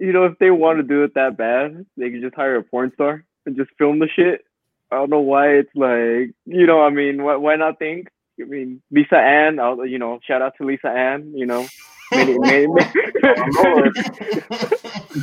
you 0.00 0.12
know, 0.12 0.24
if 0.24 0.38
they 0.38 0.50
want 0.50 0.78
to 0.78 0.82
do 0.82 1.02
it 1.04 1.14
that 1.14 1.36
bad, 1.36 1.84
they 1.96 2.10
can 2.10 2.20
just 2.22 2.34
hire 2.34 2.56
a 2.56 2.62
porn 2.62 2.92
star 2.94 3.24
and 3.46 3.56
just 3.56 3.70
film 3.78 3.98
the 3.98 4.08
shit. 4.08 4.44
I 4.92 4.96
don't 4.96 5.10
know 5.10 5.20
why 5.20 5.48
it's 5.50 5.70
like, 5.74 6.34
you 6.46 6.66
know, 6.66 6.82
I 6.82 6.90
mean, 6.90 7.22
why, 7.22 7.36
why 7.36 7.56
not 7.56 7.78
think? 7.78 8.08
I 8.40 8.44
mean, 8.44 8.82
Lisa 8.90 9.16
Ann, 9.18 9.60
I'll, 9.60 9.84
you 9.86 9.98
know, 9.98 10.18
shout 10.26 10.42
out 10.42 10.54
to 10.58 10.64
Lisa 10.66 10.88
Ann, 10.88 11.32
you 11.36 11.46
know. 11.46 11.66
Many, 12.12 12.38
many, 12.38 12.66
Lord. 12.66 13.94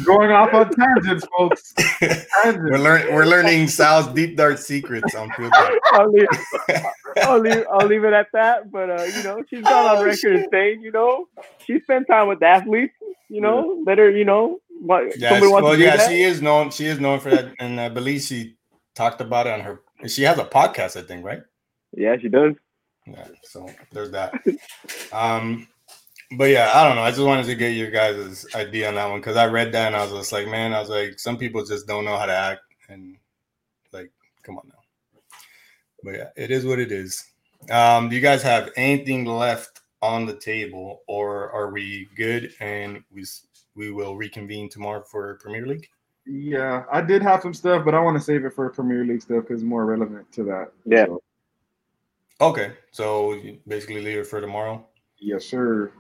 going 0.06 0.32
off 0.32 0.54
on 0.54 0.70
tangents, 0.74 1.26
folks. 1.38 1.74
we're 2.02 2.26
Tangents. 2.44 2.80
learning 2.80 3.14
we're 3.16 3.26
learning 3.26 3.68
Sal's 3.68 4.08
deep 4.14 4.38
dark 4.38 4.58
secrets 4.58 5.16
on 5.16 5.30
Field 5.32 5.52
I'll 5.92 6.10
leave, 6.12 6.28
I'll 7.18 7.40
leave, 7.40 7.66
I'll 7.72 7.88
leave 7.88 8.04
it 8.04 8.14
at 8.14 8.28
that. 8.34 8.72
But 8.72 8.90
uh, 8.90 9.04
you 9.04 9.24
know, 9.24 9.44
she's 9.50 9.62
gone 9.64 9.98
on 9.98 10.06
record 10.06 10.36
and 10.36 10.48
saying, 10.52 10.82
you 10.82 10.92
know, 10.92 11.28
she 11.66 11.80
spent 11.82 12.08
time 12.08 12.28
with 12.28 12.42
athletes. 12.44 12.94
You 13.30 13.42
know, 13.42 13.84
let 13.86 13.98
her, 13.98 14.10
you 14.10 14.24
know, 14.24 14.60
what 14.80 15.18
Yeah, 15.18 15.30
somebody 15.32 15.48
she- 15.48 15.52
wants 15.52 15.66
well, 15.66 15.76
to 15.76 15.82
yeah, 15.84 15.98
that. 15.98 16.10
she 16.10 16.22
is 16.24 16.42
known. 16.42 16.70
She 16.72 16.86
is 16.86 17.00
known 17.00 17.20
for 17.20 17.30
that, 17.30 17.54
and 17.60 17.80
I 17.82 17.90
believe 17.90 18.22
she 18.22 18.56
talked 18.96 19.20
about 19.20 19.48
it 19.48 19.54
on 19.54 19.60
her. 19.62 19.82
She 20.08 20.24
has 20.24 20.38
a 20.40 20.46
podcast, 20.46 20.96
I 20.96 21.02
think, 21.06 21.26
right? 21.26 21.42
Yeah, 21.92 22.16
she 22.22 22.30
does. 22.30 22.54
Yeah. 23.06 23.28
So 23.44 23.70
there's 23.92 24.12
that. 24.12 24.34
Um, 25.12 25.68
but 26.32 26.50
yeah, 26.50 26.72
I 26.74 26.84
don't 26.86 26.96
know. 26.96 27.04
I 27.04 27.12
just 27.12 27.24
wanted 27.24 27.46
to 27.46 27.56
get 27.56 27.70
your 27.70 27.92
guys' 27.92 28.46
idea 28.56 28.90
on 28.90 28.96
that 28.96 29.10
one 29.10 29.20
because 29.20 29.38
I 29.38 29.48
read 29.48 29.72
that 29.74 29.88
and 29.88 29.96
I 29.96 30.04
was 30.04 30.12
just 30.12 30.32
like, 30.32 30.48
man, 30.48 30.74
I 30.74 30.80
was 30.80 30.90
like, 30.90 31.20
some 31.20 31.38
people 31.38 31.64
just 31.64 31.88
don't 31.88 32.06
know 32.06 32.18
how 32.18 32.26
to 32.26 32.36
act, 32.36 32.62
and 32.90 33.18
like, 33.94 34.12
come 34.44 34.58
on 34.58 34.68
now. 34.68 34.74
But 36.04 36.16
yeah, 36.16 36.30
it 36.36 36.52
is 36.52 36.66
what 36.66 36.80
it 36.80 36.92
is. 36.92 37.26
Um, 37.72 38.10
do 38.10 38.16
you 38.16 38.22
guys 38.22 38.44
have 38.44 38.72
anything 38.76 39.26
left 39.26 39.82
on 40.02 40.26
the 40.26 40.36
table, 40.36 41.02
or 41.08 41.50
are 41.52 41.72
we 41.72 42.08
good 42.16 42.54
and 42.60 43.04
we 43.12 43.26
we 43.76 43.92
will 43.92 44.16
reconvene 44.16 44.70
tomorrow 44.70 45.04
for 45.04 45.36
Premier 45.36 45.66
League? 45.66 45.88
Yeah, 46.26 46.84
I 46.92 47.02
did 47.02 47.22
have 47.22 47.42
some 47.42 47.54
stuff, 47.54 47.86
but 47.86 47.96
I 47.96 48.02
want 48.02 48.18
to 48.18 48.24
save 48.24 48.44
it 48.44 48.54
for 48.54 48.70
Premier 48.70 49.06
League 49.06 49.22
stuff 49.22 49.44
because 49.44 49.62
it's 49.62 49.68
more 49.68 49.86
relevant 49.86 50.30
to 50.34 50.44
that. 50.44 50.72
Yeah. 50.86 51.06
So, 51.06 51.24
Okay, 52.40 52.74
so 52.92 53.42
basically 53.68 54.02
leave 54.02 54.20
it 54.20 54.28
for 54.28 54.40
tomorrow. 54.42 54.86
yes, 55.20 55.46
sir. 55.46 55.92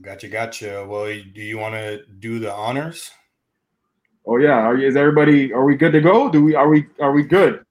Gotcha, 0.00 0.28
gotcha. 0.28 0.86
Well, 0.88 1.06
do 1.06 1.40
you 1.40 1.58
want 1.58 1.74
to 1.74 2.04
do 2.18 2.38
the 2.38 2.52
honors? 2.52 3.10
Oh 4.26 4.38
yeah, 4.38 4.60
are 4.60 4.76
you, 4.76 4.86
is 4.86 4.96
everybody? 4.96 5.52
Are 5.52 5.64
we 5.64 5.76
good 5.76 5.92
to 5.92 6.00
go? 6.00 6.30
Do 6.30 6.44
we? 6.44 6.54
Are 6.54 6.68
we? 6.68 6.86
Are 7.00 7.12
we 7.12 7.24
good? 7.24 7.64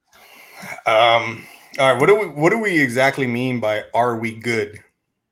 Um, 0.85 1.45
all 1.79 1.91
right. 1.91 1.99
What 1.99 2.07
do 2.07 2.19
we 2.19 2.25
what 2.27 2.49
do 2.49 2.59
we 2.59 2.79
exactly 2.79 3.27
mean 3.27 3.59
by 3.59 3.85
are 3.93 4.17
we 4.17 4.35
good? 4.35 4.79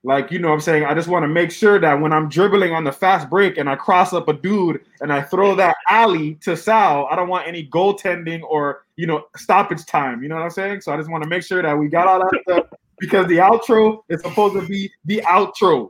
Like 0.04 0.32
you 0.32 0.40
know, 0.40 0.48
what 0.48 0.56
I'm 0.56 0.62
saying 0.62 0.86
I 0.86 0.94
just 0.94 1.10
want 1.10 1.24
to 1.24 1.28
make 1.28 1.52
sure 1.52 1.78
that 1.80 2.00
when 2.00 2.14
I'm 2.14 2.30
dribbling 2.30 2.74
on 2.74 2.86
the 2.86 2.92
fast 2.92 3.30
break 3.30 3.58
and 3.58 3.70
I 3.70 3.76
cross 3.76 4.14
up 4.14 4.30
a 4.30 4.34
dude 4.34 4.82
and 5.02 5.12
I 5.12 5.22
throw 5.22 5.56
that 5.56 5.76
alley 5.90 6.36
to 6.36 6.56
Sal, 6.56 7.08
I 7.12 7.18
don't 7.18 7.28
want 7.28 7.48
any 7.48 7.68
goaltending 7.68 8.42
or 8.44 8.86
you 8.96 9.08
know 9.08 9.26
stoppage 9.36 9.86
time. 9.86 10.24
You 10.24 10.30
know 10.30 10.36
what 10.36 10.46
I'm 10.46 10.52
saying? 10.52 10.82
So 10.82 10.94
I 10.94 10.98
just 10.98 11.10
want 11.10 11.24
to 11.24 11.30
make 11.30 11.44
sure 11.44 11.62
that 11.62 11.78
we 11.78 11.90
got 11.90 12.08
all 12.08 12.20
that 12.20 12.42
stuff 12.44 12.68
because 13.00 13.28
the 13.28 13.38
outro 13.38 14.00
is 14.08 14.22
supposed 14.22 14.56
to 14.56 14.66
be 14.66 14.90
the 15.04 15.22
outro. 15.26 15.90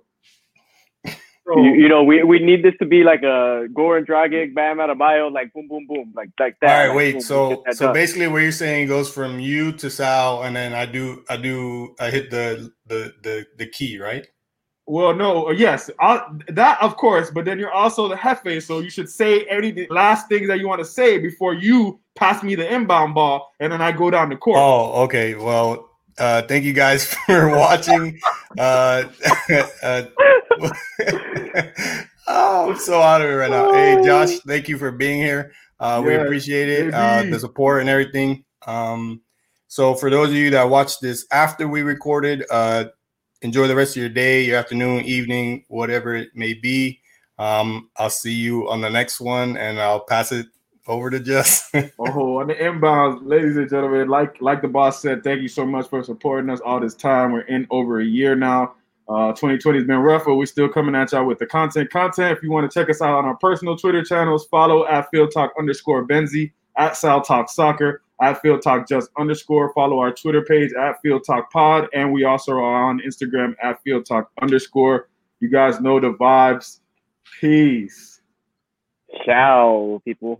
So, 1.49 1.63
You, 1.63 1.73
you 1.73 1.89
know, 1.89 2.03
we, 2.03 2.21
we 2.23 2.37
need 2.39 2.63
this 2.63 2.75
to 2.79 2.85
be 2.85 3.03
like 3.03 3.23
a 3.23 3.65
Goran 3.73 4.05
Dragic, 4.05 4.53
Bam 4.53 4.77
Adebayo, 4.77 5.31
like 5.31 5.51
boom, 5.53 5.67
boom, 5.67 5.87
boom, 5.87 6.13
like 6.15 6.29
like 6.39 6.55
that. 6.61 6.69
All 6.69 6.77
right, 6.77 6.87
like, 6.89 6.97
wait. 6.97 7.11
boom, 7.13 7.21
So 7.21 7.63
get 7.65 7.75
so 7.75 7.85
done. 7.85 7.93
basically, 7.95 8.27
what 8.27 8.43
you're 8.43 8.51
saying 8.51 8.87
goes 8.87 9.11
from 9.11 9.39
you 9.39 9.71
to 9.73 9.89
Sal, 9.89 10.43
and 10.43 10.55
then 10.55 10.73
I 10.73 10.85
do 10.85 11.23
I 11.27 11.37
do 11.37 11.95
I 11.99 12.11
hit 12.11 12.29
the 12.29 12.71
the 12.85 13.15
the 13.23 13.47
the 13.57 13.65
key, 13.65 13.97
right? 13.97 14.27
Well, 14.85 15.13
no, 15.15 15.49
yes, 15.51 15.89
i 15.99 16.21
that 16.49 16.81
of 16.81 16.97
course, 16.97 17.31
but 17.31 17.45
then 17.45 17.57
you're 17.59 17.71
also 17.71 18.07
the 18.07 18.15
jefe, 18.15 18.61
so 18.63 18.79
you 18.79 18.89
should 18.89 19.09
say 19.09 19.43
any 19.45 19.87
last 19.89 20.27
things 20.29 20.47
that 20.47 20.59
you 20.59 20.67
want 20.67 20.79
to 20.79 20.85
say 20.85 21.17
before 21.19 21.53
you 21.53 21.99
pass 22.15 22.43
me 22.43 22.53
the 22.55 22.71
inbound 22.71 23.15
ball, 23.15 23.51
and 23.59 23.71
then 23.71 23.81
I 23.81 23.91
go 23.91 24.11
down 24.11 24.29
the 24.29 24.35
court. 24.35 24.57
Oh, 24.59 25.03
okay. 25.03 25.33
Well, 25.35 25.89
uh, 26.19 26.41
thank 26.43 26.63
you 26.63 26.73
guys 26.73 27.05
for 27.25 27.49
watching. 27.49 28.19
uh, 28.57 29.05
uh, 29.83 30.03
oh, 32.27 32.71
I'm 32.71 32.79
so 32.79 33.01
out 33.01 33.21
of 33.21 33.29
it 33.29 33.33
right 33.33 33.51
now. 33.51 33.73
Hey, 33.73 34.01
Josh, 34.03 34.39
thank 34.39 34.67
you 34.67 34.77
for 34.77 34.91
being 34.91 35.19
here. 35.21 35.51
Uh, 35.79 36.01
we 36.05 36.15
appreciate 36.15 36.67
it, 36.69 36.93
uh, 36.93 37.23
the 37.23 37.39
support 37.39 37.81
and 37.81 37.89
everything. 37.89 38.43
Um, 38.67 39.21
so, 39.67 39.93
for 39.93 40.09
those 40.09 40.29
of 40.29 40.35
you 40.35 40.49
that 40.51 40.69
watched 40.69 41.01
this 41.01 41.25
after 41.31 41.67
we 41.67 41.81
recorded, 41.83 42.43
uh, 42.51 42.85
enjoy 43.41 43.67
the 43.67 43.75
rest 43.75 43.95
of 43.95 44.01
your 44.01 44.09
day, 44.09 44.43
your 44.43 44.57
afternoon, 44.57 45.05
evening, 45.05 45.63
whatever 45.67 46.15
it 46.15 46.29
may 46.35 46.53
be. 46.53 46.99
Um, 47.37 47.89
I'll 47.95 48.09
see 48.09 48.33
you 48.33 48.69
on 48.69 48.81
the 48.81 48.89
next 48.89 49.21
one, 49.21 49.55
and 49.55 49.79
I'll 49.79 50.01
pass 50.01 50.31
it 50.31 50.47
over 50.87 51.09
to 51.09 51.19
Jess. 51.19 51.71
Oh, 51.99 52.39
on 52.39 52.47
the 52.47 52.55
inbounds, 52.55 53.19
ladies 53.25 53.55
and 53.57 53.69
gentlemen, 53.69 54.07
like 54.07 54.41
like 54.41 54.61
the 54.61 54.67
boss 54.67 55.01
said, 55.01 55.23
thank 55.23 55.41
you 55.41 55.47
so 55.47 55.65
much 55.65 55.87
for 55.87 56.03
supporting 56.03 56.49
us 56.49 56.59
all 56.61 56.79
this 56.79 56.95
time. 56.95 57.31
We're 57.31 57.41
in 57.41 57.67
over 57.69 57.99
a 57.99 58.05
year 58.05 58.35
now. 58.35 58.73
Uh, 59.09 59.33
2020 59.33 59.79
has 59.79 59.87
been 59.87 59.97
rough, 59.97 60.25
but 60.25 60.35
we're 60.35 60.45
still 60.45 60.69
coming 60.69 60.93
at 60.93 61.11
y'all 61.11 61.25
with 61.25 61.39
the 61.39 61.45
content. 61.45 61.89
Content. 61.89 62.37
If 62.37 62.43
you 62.43 62.51
want 62.51 62.69
to 62.69 62.79
check 62.79 62.91
us 62.91 63.01
out 63.01 63.15
on 63.15 63.25
our 63.25 63.35
personal 63.37 63.75
Twitter 63.75 64.03
channels, 64.03 64.45
follow 64.45 64.85
at 64.85 65.09
Field 65.09 65.31
Talk 65.33 65.51
underscore 65.57 66.05
Benzie, 66.05 66.51
at 66.77 66.95
Sal 66.95 67.19
Talk 67.21 67.49
Soccer, 67.49 68.03
at 68.21 68.39
Field 68.39 68.61
Talk 68.61 68.87
Just 68.87 69.09
underscore. 69.17 69.73
Follow 69.73 69.97
our 69.97 70.13
Twitter 70.13 70.43
page 70.43 70.73
at 70.73 71.01
Field 71.01 71.23
Talk 71.25 71.51
Pod, 71.51 71.87
and 71.91 72.13
we 72.13 72.23
also 72.23 72.51
are 72.51 72.83
on 72.83 72.99
Instagram 72.99 73.55
at 73.63 73.81
Field 73.81 74.05
Talk 74.05 74.29
underscore. 74.43 75.09
You 75.39 75.49
guys 75.49 75.81
know 75.81 75.99
the 75.99 76.13
vibes. 76.13 76.81
Peace. 77.39 78.21
Ciao, 79.25 80.01
people. 80.05 80.39